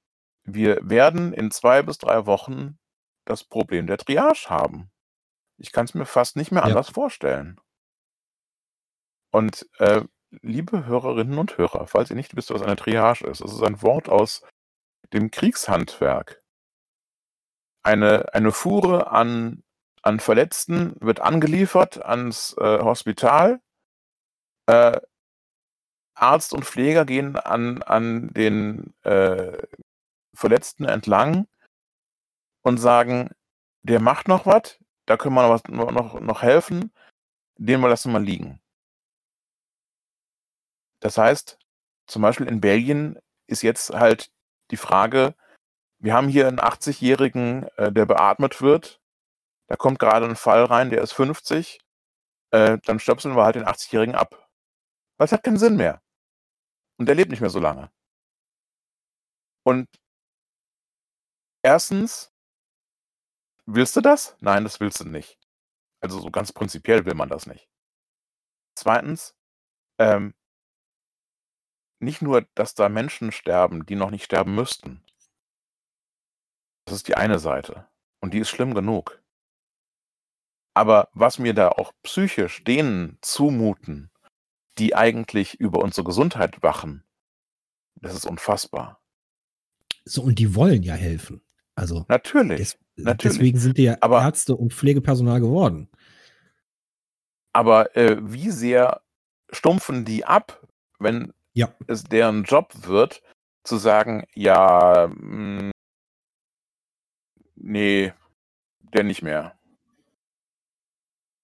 wir 0.45 0.79
werden 0.83 1.33
in 1.33 1.51
zwei 1.51 1.83
bis 1.83 1.99
drei 1.99 2.27
Wochen 2.27 2.79
das 3.27 3.45
Problem 3.45 3.87
der 3.87 3.99
Triage 3.99 4.47
haben. 4.49 4.91
Ich 5.59 5.73
kann 5.73 5.85
es 5.85 5.95
mir 5.95 6.07
fast 6.07 6.37
nicht 6.37 6.53
mehr 6.53 6.63
Ja. 6.63 6.69
anders 6.69 6.91
vorstellen. 6.91 7.61
Und 9.31 9.69
äh, 9.79 10.03
liebe 10.43 10.87
Hörerinnen 10.87 11.39
und 11.39 11.59
Hörer, 11.59 11.87
falls 11.87 12.11
ihr 12.11 12.17
nicht 12.17 12.37
wisst, 12.37 12.51
was 12.51 12.63
eine 12.63 12.77
Triage 12.77 13.27
ist, 13.27 13.41
es 13.41 13.53
ist 13.53 13.63
ein 13.63 13.83
Wort 13.83 14.09
aus 14.09 14.43
dem 15.13 15.31
Kriegshandwerk. 15.31 16.43
Eine, 17.83 18.33
eine 18.35 18.51
Fuhre 18.53 19.11
an, 19.13 19.63
an 20.03 20.21
Verletzten 20.21 20.97
wird 21.01 21.21
angeliefert 21.21 22.05
ans 22.05 22.57
äh, 22.59 22.79
Hospital. 22.81 23.61
Äh, 24.67 25.01
Arzt 26.15 26.55
und 26.55 26.65
Pfleger 26.65 27.05
gehen 27.05 27.37
an, 27.37 27.83
an 27.83 28.29
den 28.29 28.95
äh, 29.03 29.59
Verletzten 30.35 30.85
entlang 30.87 31.47
und 32.67 32.79
sagen, 32.79 33.31
der 33.85 34.01
macht 34.01 34.27
noch 34.27 34.45
was, 34.45 34.81
da 35.07 35.17
können 35.17 35.37
wir 35.37 35.61
noch, 35.69 35.93
noch, 35.93 36.21
noch 36.21 36.43
helfen, 36.43 36.93
den 37.59 37.81
wir 37.81 37.89
lassen 37.89 38.11
mal 38.11 38.25
liegen. 38.25 38.61
Das 40.99 41.17
heißt, 41.17 41.61
zum 42.09 42.23
Beispiel 42.23 42.49
in 42.49 42.61
Belgien 42.61 43.21
ist 43.47 43.63
jetzt 43.63 43.91
halt 43.91 44.33
die 44.73 44.77
Frage, 44.77 45.37
wir 46.01 46.13
haben 46.13 46.27
hier 46.27 46.49
einen 46.49 46.59
80-Jährigen, 46.59 47.69
äh, 47.77 47.93
der 47.93 48.05
beatmet 48.05 48.61
wird, 48.61 49.01
da 49.69 49.77
kommt 49.77 50.01
gerade 50.01 50.27
ein 50.27 50.35
Fall 50.35 50.65
rein, 50.65 50.91
der 50.91 51.03
ist 51.03 51.13
50, 51.13 51.79
äh, 52.51 52.79
dann 52.85 52.99
stöpseln 52.99 53.37
wir 53.37 53.45
halt 53.45 53.55
den 53.55 53.67
80-Jährigen 53.67 54.17
ab. 54.17 54.49
Weil 55.19 55.27
es 55.27 55.33
hat 55.33 55.45
keinen 55.45 55.59
Sinn 55.59 55.77
mehr. 55.77 56.03
Und 56.99 57.07
der 57.07 57.15
lebt 57.15 57.31
nicht 57.31 57.43
mehr 57.43 57.51
so 57.51 57.61
lange. 57.61 57.93
Und 59.65 59.87
erstens, 61.63 62.33
willst 63.67 63.97
du 63.97 64.01
das? 64.01 64.37
Nein, 64.41 64.65
das 64.65 64.81
willst 64.81 65.01
du 65.01 65.05
nicht. 65.05 65.39
Also 66.01 66.21
so 66.21 66.31
ganz 66.31 66.53
prinzipiell 66.53 67.05
will 67.05 67.15
man 67.15 67.29
das 67.29 67.47
nicht. 67.47 67.69
Zweitens, 68.75 69.35
ähm, 69.99 70.35
nicht 71.99 72.23
nur, 72.23 72.43
dass 72.55 72.75
da 72.75 72.89
Menschen 72.89 73.33
sterben, 73.33 73.87
die 73.87 73.97
noch 73.97 74.11
nicht 74.11 74.25
sterben 74.25 74.55
müssten. 74.55 75.03
Das 76.85 76.97
ist 76.97 77.09
die 77.09 77.17
eine 77.17 77.39
Seite. 77.39 77.89
Und 78.21 78.35
die 78.35 78.39
ist 78.39 78.51
schlimm 78.51 78.75
genug. 78.75 79.23
Aber 80.75 81.09
was 81.13 81.39
mir 81.39 81.55
da 81.55 81.71
auch 81.71 81.93
psychisch 82.03 82.63
denen 82.63 83.19
zumuten, 83.23 84.11
die 84.79 84.95
eigentlich 84.95 85.59
über 85.59 85.83
unsere 85.83 86.05
Gesundheit 86.05 86.63
wachen, 86.63 87.03
das 87.95 88.15
ist 88.15 88.27
unfassbar. 88.27 89.01
So, 90.05 90.23
und 90.23 90.39
die 90.39 90.55
wollen 90.55 90.83
ja 90.83 90.95
helfen. 90.95 91.43
Also 91.75 92.05
Natürlich. 92.09 92.59
des, 92.59 92.79
natürlich. 93.05 93.37
deswegen 93.39 93.59
sind 93.59 93.79
die 93.79 93.85
ja 93.85 93.97
Aber- 94.01 94.23
Ärzte 94.23 94.55
und 94.57 94.73
Pflegepersonal 94.73 95.41
geworden. 95.41 95.89
Aber 97.53 97.97
äh, 97.97 98.17
wie 98.21 98.51
sehr 98.51 99.03
stumpfen 99.51 100.05
die 100.05 100.25
ab, 100.25 100.67
wenn 100.99 101.33
Ja. 101.55 101.73
es 101.87 102.05
deren 102.05 102.45
Job 102.45 102.73
wird, 102.87 103.23
zu 103.65 103.77
sagen, 103.79 104.25
ja, 104.35 105.09
mh, 105.09 105.71
nee, 107.57 108.13
der 108.81 109.05
nicht 109.05 109.23
mehr. 109.23 109.59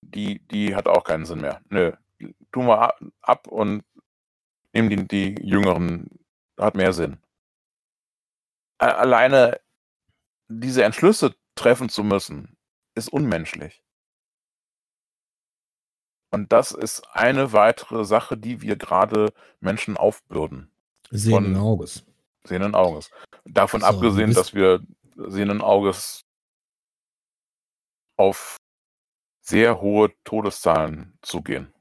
Die, 0.02 0.40
die 0.48 0.74
hat 0.74 0.86
auch 0.88 1.04
keinen 1.04 1.24
Sinn 1.24 1.40
mehr. 1.40 1.60
Nö, 1.70 1.92
tun 2.52 2.66
wir 2.66 2.80
a- 2.82 2.98
ab 3.22 3.46
und 3.48 3.82
nehmen 4.74 4.90
die, 4.90 5.06
die 5.08 5.34
Jüngeren, 5.42 6.08
hat 6.58 6.74
mehr 6.74 6.92
Sinn. 6.92 7.18
Alleine 8.78 9.60
diese 10.48 10.84
Entschlüsse 10.84 11.34
treffen 11.62 11.88
zu 11.88 12.02
müssen, 12.02 12.56
ist 12.94 13.12
unmenschlich. 13.12 13.82
Und 16.30 16.50
das 16.52 16.72
ist 16.72 17.06
eine 17.12 17.52
weitere 17.52 18.04
Sache, 18.04 18.36
die 18.36 18.62
wir 18.62 18.76
gerade 18.76 19.32
Menschen 19.60 19.96
aufbürden. 19.96 20.70
Sehenden 21.10 21.56
Auges. 21.56 22.04
Sehenden 22.44 22.74
Auges. 22.74 23.10
Davon 23.44 23.82
So, 23.82 23.86
abgesehen, 23.86 24.32
dass 24.32 24.54
wir 24.54 24.80
sehenden 25.14 25.60
Auges 25.60 26.24
auf 28.16 28.56
sehr 29.42 29.80
hohe 29.80 30.10
Todeszahlen 30.24 31.18
zugehen. 31.22 31.72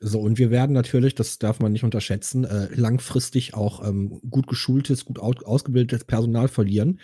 So, 0.00 0.20
und 0.20 0.38
wir 0.38 0.50
werden 0.50 0.72
natürlich, 0.72 1.14
das 1.14 1.38
darf 1.38 1.60
man 1.60 1.72
nicht 1.72 1.84
unterschätzen, 1.84 2.44
äh, 2.44 2.68
langfristig 2.74 3.54
auch 3.54 3.86
ähm, 3.86 4.20
gut 4.28 4.46
geschultes, 4.46 5.04
gut 5.04 5.18
au 5.18 5.32
ausgebildetes 5.44 6.04
Personal 6.04 6.48
verlieren. 6.48 7.00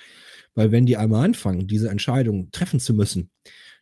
Weil 0.54 0.72
wenn 0.72 0.86
die 0.86 0.96
einmal 0.96 1.24
anfangen, 1.24 1.66
diese 1.66 1.90
Entscheidung 1.90 2.50
treffen 2.50 2.80
zu 2.80 2.94
müssen, 2.94 3.30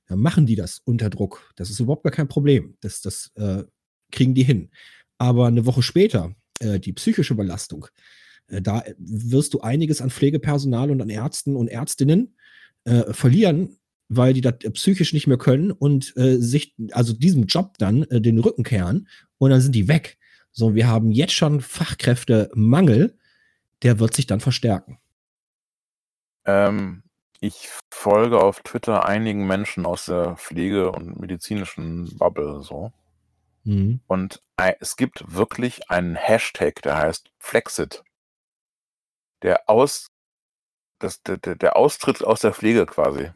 dann 0.07 0.19
machen 0.19 0.47
die 0.47 0.57
das 0.57 0.81
unter 0.85 1.11
Druck. 1.11 1.53
Das 1.57 1.71
ist 1.71 1.81
überhaupt 1.81 2.05
gar 2.05 2.13
kein 2.13 2.29
Problem. 2.29 2.77
Das, 2.81 3.01
das 3.01 3.31
äh, 3.37 3.65
kriegen 4.11 4.35
die 4.35 4.43
hin. 4.43 4.71
Aber 5.19 5.47
eine 5.47 5.67
Woche 5.67 5.83
später, 5.83 6.35
äh, 6.61 6.81
die 6.81 6.93
psychische 6.93 7.35
Belastung, 7.35 7.87
äh, 8.49 8.63
da 8.63 8.85
wirst 8.99 9.55
du 9.55 9.61
einiges 9.61 10.01
an 10.01 10.11
Pflegepersonal 10.11 10.91
und 10.91 11.01
an 11.01 11.11
Ärzten 11.11 11.57
und 11.57 11.69
Ärztinnen 11.69 12.35
äh, 12.85 13.13
verlieren, 13.13 13.77
weil 14.09 14.33
die 14.33 14.41
das 14.41 14.55
äh, 14.63 14.71
psychisch 14.71 15.13
nicht 15.13 15.27
mehr 15.27 15.39
können 15.39 15.71
und 15.71 16.17
äh, 16.17 16.39
sich, 16.39 16.75
also 16.93 17.13
diesem 17.13 17.45
Job 17.45 17.77
dann 17.79 18.07
den 18.11 18.39
Rücken 18.39 18.65
kehren 18.65 19.09
und 19.37 19.51
dann 19.51 19.61
sind 19.61 19.75
die 19.75 19.89
weg. 19.89 20.19
So, 20.53 20.75
wir 20.75 20.89
haben 20.89 21.11
jetzt 21.11 21.35
schon 21.35 21.61
Fachkräftemangel, 21.61 23.17
der 23.83 24.01
wird 24.01 24.15
sich 24.15 24.27
dann 24.27 24.41
verstärken. 24.41 24.99
Ähm, 26.49 27.03
ich 27.41 27.69
folge 27.91 28.41
auf 28.41 28.61
Twitter 28.63 29.05
einigen 29.05 29.47
Menschen 29.47 29.85
aus 29.85 30.07
der 30.07 30.37
Pflege- 30.37 30.91
und 30.91 31.21
medizinischen 31.21 32.17
Bubble 32.17 32.63
so. 32.63 32.91
Mhm. 33.65 34.01
Und 34.07 34.43
es 34.81 34.97
gibt 34.97 35.35
wirklich 35.35 35.91
einen 35.91 36.17
Hashtag, 36.17 36.81
der 36.83 36.97
heißt 36.97 37.31
Flexit. 37.39 38.03
Der 39.43 39.69
aus, 39.69 40.11
das, 40.99 41.23
der 41.23 41.37
der 41.37 41.77
Austritt 41.77 42.25
aus 42.25 42.41
der 42.41 42.55
Pflege 42.55 42.87
quasi. 42.87 43.31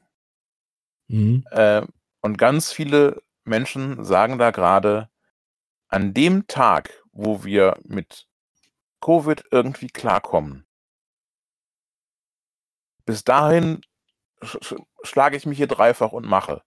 Mhm. 1.09 1.45
Äh, 1.51 1.87
und 2.23 2.39
ganz 2.39 2.73
viele 2.73 3.23
Menschen 3.45 4.05
sagen 4.05 4.39
da 4.39 4.51
gerade, 4.51 5.11
an 5.89 6.15
dem 6.15 6.47
Tag, 6.47 7.03
wo 7.13 7.45
wir 7.45 7.79
mit 7.85 8.27
Covid 9.01 9.45
irgendwie 9.51 9.89
klarkommen, 9.89 10.65
bis 13.05 13.25
dahin 13.25 13.81
sch 14.43 14.59
sch 14.63 14.75
schlage 15.03 15.37
ich 15.37 15.47
mich 15.47 15.59
hier 15.59 15.67
dreifach 15.67 16.13
und 16.13 16.27
mache. 16.27 16.63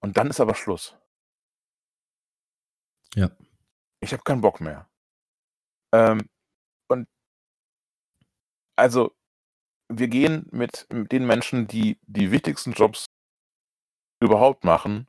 Und 0.00 0.16
dann 0.16 0.28
ist 0.30 0.40
aber 0.40 0.54
Schluss. 0.54 0.96
Ja. 3.14 3.30
Ich 4.00 4.12
habe 4.12 4.22
keinen 4.22 4.40
Bock 4.40 4.60
mehr. 4.60 4.88
Ähm, 5.92 6.28
und 6.88 7.08
also 8.76 9.14
wir 9.88 10.08
gehen 10.08 10.46
mit, 10.50 10.86
mit 10.92 11.12
den 11.12 11.26
Menschen, 11.26 11.66
die 11.66 11.98
die 12.02 12.30
wichtigsten 12.30 12.72
Jobs 12.72 13.06
überhaupt 14.20 14.64
machen, 14.64 15.08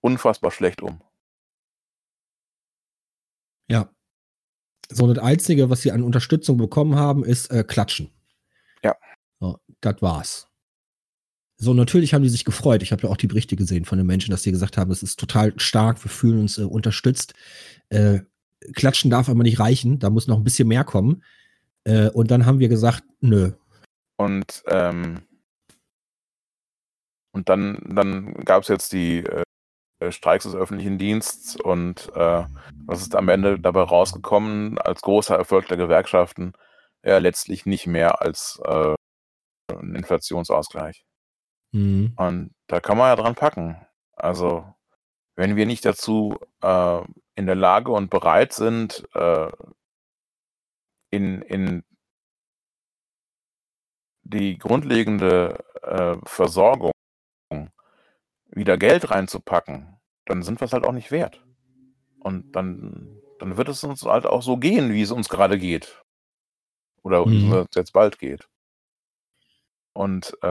unfassbar 0.00 0.50
schlecht 0.50 0.82
um. 0.82 1.02
Ja. 3.68 3.90
So, 4.88 5.12
das 5.12 5.22
Einzige, 5.22 5.68
was 5.68 5.82
sie 5.82 5.90
an 5.90 6.02
Unterstützung 6.02 6.56
bekommen 6.56 6.96
haben, 6.96 7.24
ist 7.24 7.50
äh, 7.50 7.64
Klatschen. 7.64 8.12
Ja. 8.84 8.94
Das 9.80 10.00
war's. 10.02 10.48
So, 11.58 11.72
natürlich 11.72 12.12
haben 12.12 12.22
die 12.22 12.28
sich 12.28 12.44
gefreut. 12.44 12.82
Ich 12.82 12.92
habe 12.92 13.02
ja 13.04 13.08
auch 13.08 13.16
die 13.16 13.28
Berichte 13.28 13.56
gesehen 13.56 13.86
von 13.86 13.96
den 13.96 14.06
Menschen, 14.06 14.30
dass 14.30 14.42
die 14.42 14.50
gesagt 14.50 14.76
haben, 14.76 14.90
es 14.90 15.02
ist 15.02 15.18
total 15.18 15.58
stark, 15.58 16.04
wir 16.04 16.10
fühlen 16.10 16.40
uns 16.40 16.58
äh, 16.58 16.64
unterstützt. 16.64 17.34
Äh, 17.88 18.20
Klatschen 18.74 19.10
darf 19.10 19.28
aber 19.28 19.42
nicht 19.42 19.58
reichen, 19.58 19.98
da 19.98 20.10
muss 20.10 20.26
noch 20.26 20.36
ein 20.36 20.44
bisschen 20.44 20.68
mehr 20.68 20.84
kommen. 20.84 21.22
Äh, 21.84 22.10
und 22.10 22.30
dann 22.30 22.44
haben 22.44 22.58
wir 22.58 22.68
gesagt, 22.68 23.04
nö. 23.20 23.52
Und, 24.16 24.64
ähm, 24.66 25.22
und 27.32 27.48
dann, 27.48 27.78
dann 27.86 28.34
gab 28.44 28.62
es 28.62 28.68
jetzt 28.68 28.92
die 28.92 29.24
äh, 29.24 30.12
Streiks 30.12 30.44
des 30.44 30.54
öffentlichen 30.54 30.98
Dienstes 30.98 31.56
und 31.56 32.10
äh, 32.14 32.44
was 32.84 33.00
ist 33.00 33.14
am 33.14 33.30
Ende 33.30 33.58
dabei 33.58 33.82
rausgekommen 33.82 34.78
als 34.78 35.00
großer 35.00 35.36
Erfolg 35.36 35.68
der 35.68 35.78
Gewerkschaften? 35.78 36.52
Ja, 37.02 37.18
letztlich 37.18 37.64
nicht 37.66 37.86
mehr 37.86 38.20
als 38.20 38.60
äh, 39.68 39.74
ein 39.74 39.94
Inflationsausgleich. 39.94 41.04
Mhm. 41.72 42.14
Und 42.16 42.54
da 42.66 42.80
kann 42.80 42.98
man 42.98 43.08
ja 43.08 43.16
dran 43.16 43.34
packen. 43.34 43.76
Also, 44.12 44.64
wenn 45.36 45.56
wir 45.56 45.66
nicht 45.66 45.84
dazu 45.84 46.38
äh, 46.62 47.02
in 47.34 47.46
der 47.46 47.54
Lage 47.54 47.92
und 47.92 48.10
bereit 48.10 48.52
sind, 48.52 49.06
äh, 49.14 49.50
in, 51.10 51.42
in 51.42 51.84
die 54.22 54.58
grundlegende 54.58 55.64
äh, 55.82 56.16
Versorgung 56.24 56.92
wieder 58.46 58.76
Geld 58.78 59.10
reinzupacken, 59.10 60.00
dann 60.24 60.42
sind 60.42 60.60
wir 60.60 60.64
es 60.66 60.72
halt 60.72 60.84
auch 60.84 60.92
nicht 60.92 61.10
wert. 61.10 61.44
Und 62.20 62.52
dann, 62.56 63.20
dann 63.38 63.56
wird 63.56 63.68
es 63.68 63.84
uns 63.84 64.02
halt 64.02 64.26
auch 64.26 64.42
so 64.42 64.56
gehen, 64.56 64.92
wie 64.92 65.02
es 65.02 65.12
uns 65.12 65.28
gerade 65.28 65.58
geht. 65.58 66.02
Oder 67.02 67.24
wie 67.26 67.44
Mhm. 67.44 67.52
es 67.52 67.66
jetzt 67.76 67.92
bald 67.92 68.18
geht. 68.18 68.48
Und 69.96 70.36
äh, 70.42 70.50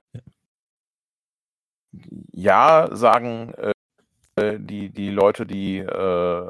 ja, 2.32 2.88
sagen 2.94 3.54
äh, 3.54 4.58
die, 4.58 4.90
die 4.90 5.10
Leute, 5.10 5.46
die 5.46 5.78
äh, 5.78 6.48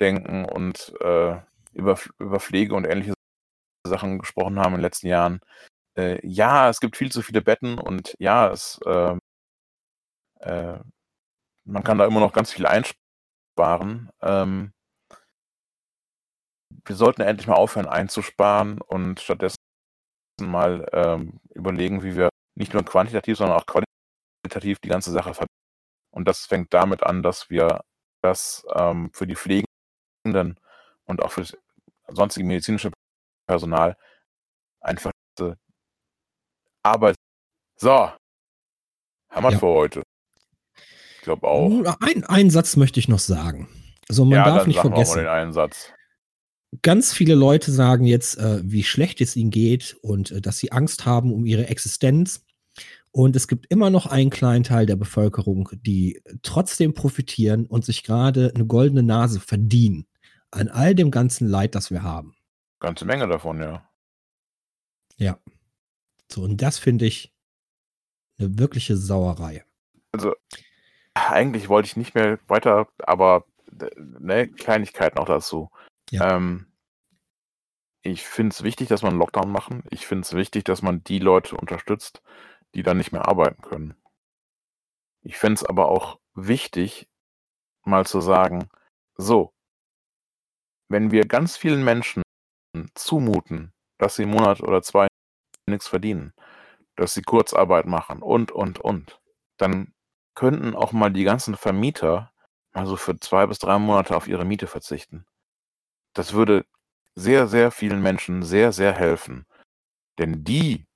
denken 0.00 0.44
und 0.44 0.92
äh, 1.00 1.40
über, 1.72 1.98
über 2.18 2.40
Pflege 2.40 2.74
und 2.74 2.84
ähnliche 2.84 3.14
Sachen 3.86 4.18
gesprochen 4.18 4.58
haben 4.58 4.72
in 4.74 4.78
den 4.78 4.82
letzten 4.82 5.08
Jahren. 5.08 5.40
Äh, 5.96 6.20
ja, 6.26 6.68
es 6.70 6.80
gibt 6.80 6.96
viel 6.96 7.10
zu 7.12 7.22
viele 7.22 7.42
Betten 7.42 7.78
und 7.78 8.14
ja, 8.18 8.50
es, 8.50 8.78
äh, 8.86 9.16
äh, 10.40 10.78
man 11.64 11.84
kann 11.84 11.98
da 11.98 12.06
immer 12.06 12.20
noch 12.20 12.32
ganz 12.32 12.52
viel 12.52 12.66
einsparen. 12.66 14.10
Ähm, 14.22 14.72
wir 16.84 16.96
sollten 16.96 17.22
endlich 17.22 17.46
mal 17.48 17.54
aufhören 17.54 17.86
einzusparen 17.88 18.80
und 18.80 19.20
stattdessen 19.20 19.55
mal 20.40 20.86
ähm, 20.92 21.40
überlegen, 21.54 22.02
wie 22.02 22.16
wir 22.16 22.28
nicht 22.54 22.72
nur 22.72 22.84
quantitativ, 22.84 23.38
sondern 23.38 23.58
auch 23.58 23.66
qualitativ 23.66 24.78
die 24.80 24.88
ganze 24.88 25.10
Sache 25.10 25.34
verbessern. 25.34 25.46
Und 26.10 26.26
das 26.26 26.46
fängt 26.46 26.72
damit 26.72 27.02
an, 27.02 27.22
dass 27.22 27.50
wir 27.50 27.82
das 28.22 28.64
ähm, 28.74 29.10
für 29.12 29.26
die 29.26 29.36
Pflegenden 29.36 30.58
und 31.04 31.22
auch 31.22 31.30
für 31.30 31.42
das 31.42 31.56
sonstige 32.08 32.46
medizinische 32.46 32.90
Personal 33.46 33.96
einfach 34.80 35.12
äh, 35.40 35.54
Arbeit. 36.82 37.16
So, 37.76 37.90
haben 37.90 39.42
wir 39.42 39.50
Ja. 39.52 39.58
für 39.58 39.66
heute. 39.66 40.02
Ich 41.16 41.22
glaube 41.22 41.46
auch. 41.46 41.96
Ein, 42.00 42.24
einen 42.24 42.50
Satz 42.50 42.76
möchte 42.76 43.00
ich 43.00 43.08
noch 43.08 43.18
sagen. 43.18 43.68
Also 44.08 44.24
man 44.24 44.38
ja, 44.38 44.44
darf 44.44 44.58
dann 44.58 44.68
nicht 44.68 44.76
sagen 44.76 44.90
wir 44.90 44.94
auch 44.94 44.98
mal 44.98 45.04
vergessen, 45.04 45.18
den 45.18 45.28
einen 45.28 45.52
Satz. 45.52 45.92
Ganz 46.82 47.12
viele 47.12 47.34
Leute 47.34 47.72
sagen 47.72 48.04
jetzt, 48.04 48.38
äh, 48.38 48.60
wie 48.64 48.84
schlecht 48.84 49.20
es 49.20 49.36
ihnen 49.36 49.50
geht 49.50 49.96
und 50.02 50.30
äh, 50.30 50.40
dass 50.40 50.58
sie 50.58 50.72
Angst 50.72 51.06
haben 51.06 51.32
um 51.32 51.46
ihre 51.46 51.66
Existenz. 51.68 52.44
Und 53.12 53.34
es 53.34 53.48
gibt 53.48 53.66
immer 53.70 53.88
noch 53.88 54.06
einen 54.06 54.28
kleinen 54.28 54.64
Teil 54.64 54.84
der 54.84 54.96
Bevölkerung, 54.96 55.70
die 55.72 56.22
trotzdem 56.42 56.92
profitieren 56.92 57.64
und 57.64 57.84
sich 57.84 58.02
gerade 58.02 58.52
eine 58.54 58.66
goldene 58.66 59.02
Nase 59.02 59.40
verdienen 59.40 60.06
an 60.50 60.68
all 60.68 60.94
dem 60.94 61.10
ganzen 61.10 61.48
Leid, 61.48 61.74
das 61.74 61.90
wir 61.90 62.02
haben. 62.02 62.34
Ganze 62.78 63.06
Menge 63.06 63.26
davon, 63.26 63.60
ja. 63.60 63.88
Ja. 65.16 65.38
So, 66.30 66.42
und 66.42 66.60
das 66.60 66.78
finde 66.78 67.06
ich 67.06 67.32
eine 68.38 68.58
wirkliche 68.58 68.96
Sauerei. 68.96 69.64
Also, 70.12 70.34
eigentlich 71.14 71.68
wollte 71.68 71.86
ich 71.86 71.96
nicht 71.96 72.14
mehr 72.14 72.38
weiter, 72.48 72.88
aber 72.98 73.46
äh, 73.80 73.88
ne, 73.96 74.48
Kleinigkeit 74.48 75.16
noch 75.16 75.26
dazu. 75.26 75.70
Ja. 76.10 76.36
Ähm, 76.36 76.66
ich 78.02 78.26
finde 78.26 78.54
es 78.54 78.62
wichtig, 78.62 78.88
dass 78.88 79.02
man 79.02 79.10
einen 79.10 79.18
Lockdown 79.18 79.50
machen. 79.50 79.82
Ich 79.90 80.06
finde 80.06 80.22
es 80.22 80.32
wichtig, 80.32 80.64
dass 80.64 80.82
man 80.82 81.02
die 81.02 81.18
Leute 81.18 81.56
unterstützt, 81.56 82.22
die 82.74 82.82
dann 82.82 82.98
nicht 82.98 83.12
mehr 83.12 83.26
arbeiten 83.26 83.62
können. 83.62 83.94
Ich 85.22 85.38
finde 85.38 85.54
es 85.54 85.64
aber 85.64 85.88
auch 85.88 86.20
wichtig, 86.34 87.08
mal 87.84 88.06
zu 88.06 88.20
sagen, 88.20 88.68
so, 89.16 89.52
wenn 90.88 91.10
wir 91.10 91.26
ganz 91.26 91.56
vielen 91.56 91.84
Menschen 91.84 92.22
zumuten, 92.94 93.72
dass 93.98 94.16
sie 94.16 94.22
einen 94.22 94.32
Monat 94.32 94.60
oder 94.60 94.82
zwei 94.82 95.08
nichts 95.66 95.88
verdienen, 95.88 96.32
dass 96.94 97.14
sie 97.14 97.22
Kurzarbeit 97.22 97.86
machen 97.86 98.22
und, 98.22 98.52
und, 98.52 98.78
und, 98.78 99.20
dann 99.56 99.94
könnten 100.34 100.76
auch 100.76 100.92
mal 100.92 101.10
die 101.10 101.24
ganzen 101.24 101.56
Vermieter 101.56 102.32
mal 102.72 102.86
so 102.86 102.96
für 102.96 103.18
zwei 103.18 103.46
bis 103.46 103.58
drei 103.58 103.78
Monate 103.78 104.14
auf 104.16 104.28
ihre 104.28 104.44
Miete 104.44 104.66
verzichten. 104.66 105.26
Das 106.16 106.32
würde 106.32 106.64
sehr, 107.14 107.46
sehr 107.46 107.70
vielen 107.70 108.00
Menschen 108.00 108.42
sehr, 108.42 108.72
sehr 108.72 108.94
helfen. 108.94 109.44
Denn 110.18 110.44
die 110.44 110.86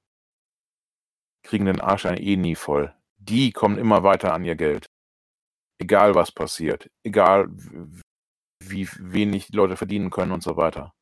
kriegen 1.43 1.67
den 1.67 1.81
Arsch 1.81 2.07
eh 2.07 2.37
nie 2.37 2.55
voll. 2.55 2.95
Die 3.19 3.53
kommen 3.53 3.77
immer 3.77 4.03
weiter 4.03 4.33
an 4.33 4.45
ihr 4.45 4.57
Geld. 4.57 4.87
Egal 5.79 6.15
was 6.15 6.33
passiert. 6.33 6.91
Egal 7.05 7.49
wie 8.63 8.89
wenig 8.99 9.49
die 9.49 9.57
Leute 9.57 9.77
verdienen 9.77 10.09
können 10.11 10.33
und 10.33 10.43
so 10.43 10.57
weiter. 10.57 10.95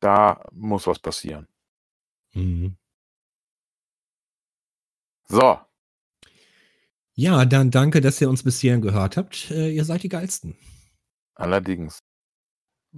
Da 0.00 0.44
muss 0.52 0.88
was 0.88 0.98
passieren. 0.98 1.46
Mhm. 2.34 2.76
So, 5.28 5.60
Ja, 7.14 7.44
dann 7.44 7.70
danke, 7.70 8.00
dass 8.00 8.20
ihr 8.20 8.28
uns 8.28 8.42
bis 8.42 8.60
hierhin 8.60 8.82
gehört 8.82 9.16
habt. 9.16 9.50
Äh, 9.50 9.70
ihr 9.70 9.84
seid 9.84 10.02
die 10.02 10.08
Geilsten. 10.08 10.56
allerdings. 11.34 12.05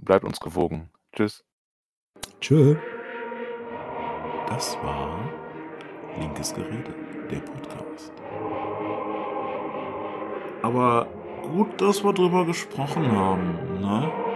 Bleibt 0.01 0.25
uns 0.25 0.39
gewogen. 0.39 0.89
Tschüss. 1.13 1.43
Tschö. 2.39 2.75
Das 4.47 4.77
war 4.83 5.19
Linkes 6.17 6.53
Gerede, 6.53 6.93
der 7.29 7.39
Podcast. 7.39 8.11
Aber 10.61 11.07
gut, 11.43 11.79
dass 11.81 12.03
wir 12.03 12.13
drüber 12.13 12.45
gesprochen 12.45 13.11
haben, 13.11 13.79
ne? 13.79 14.28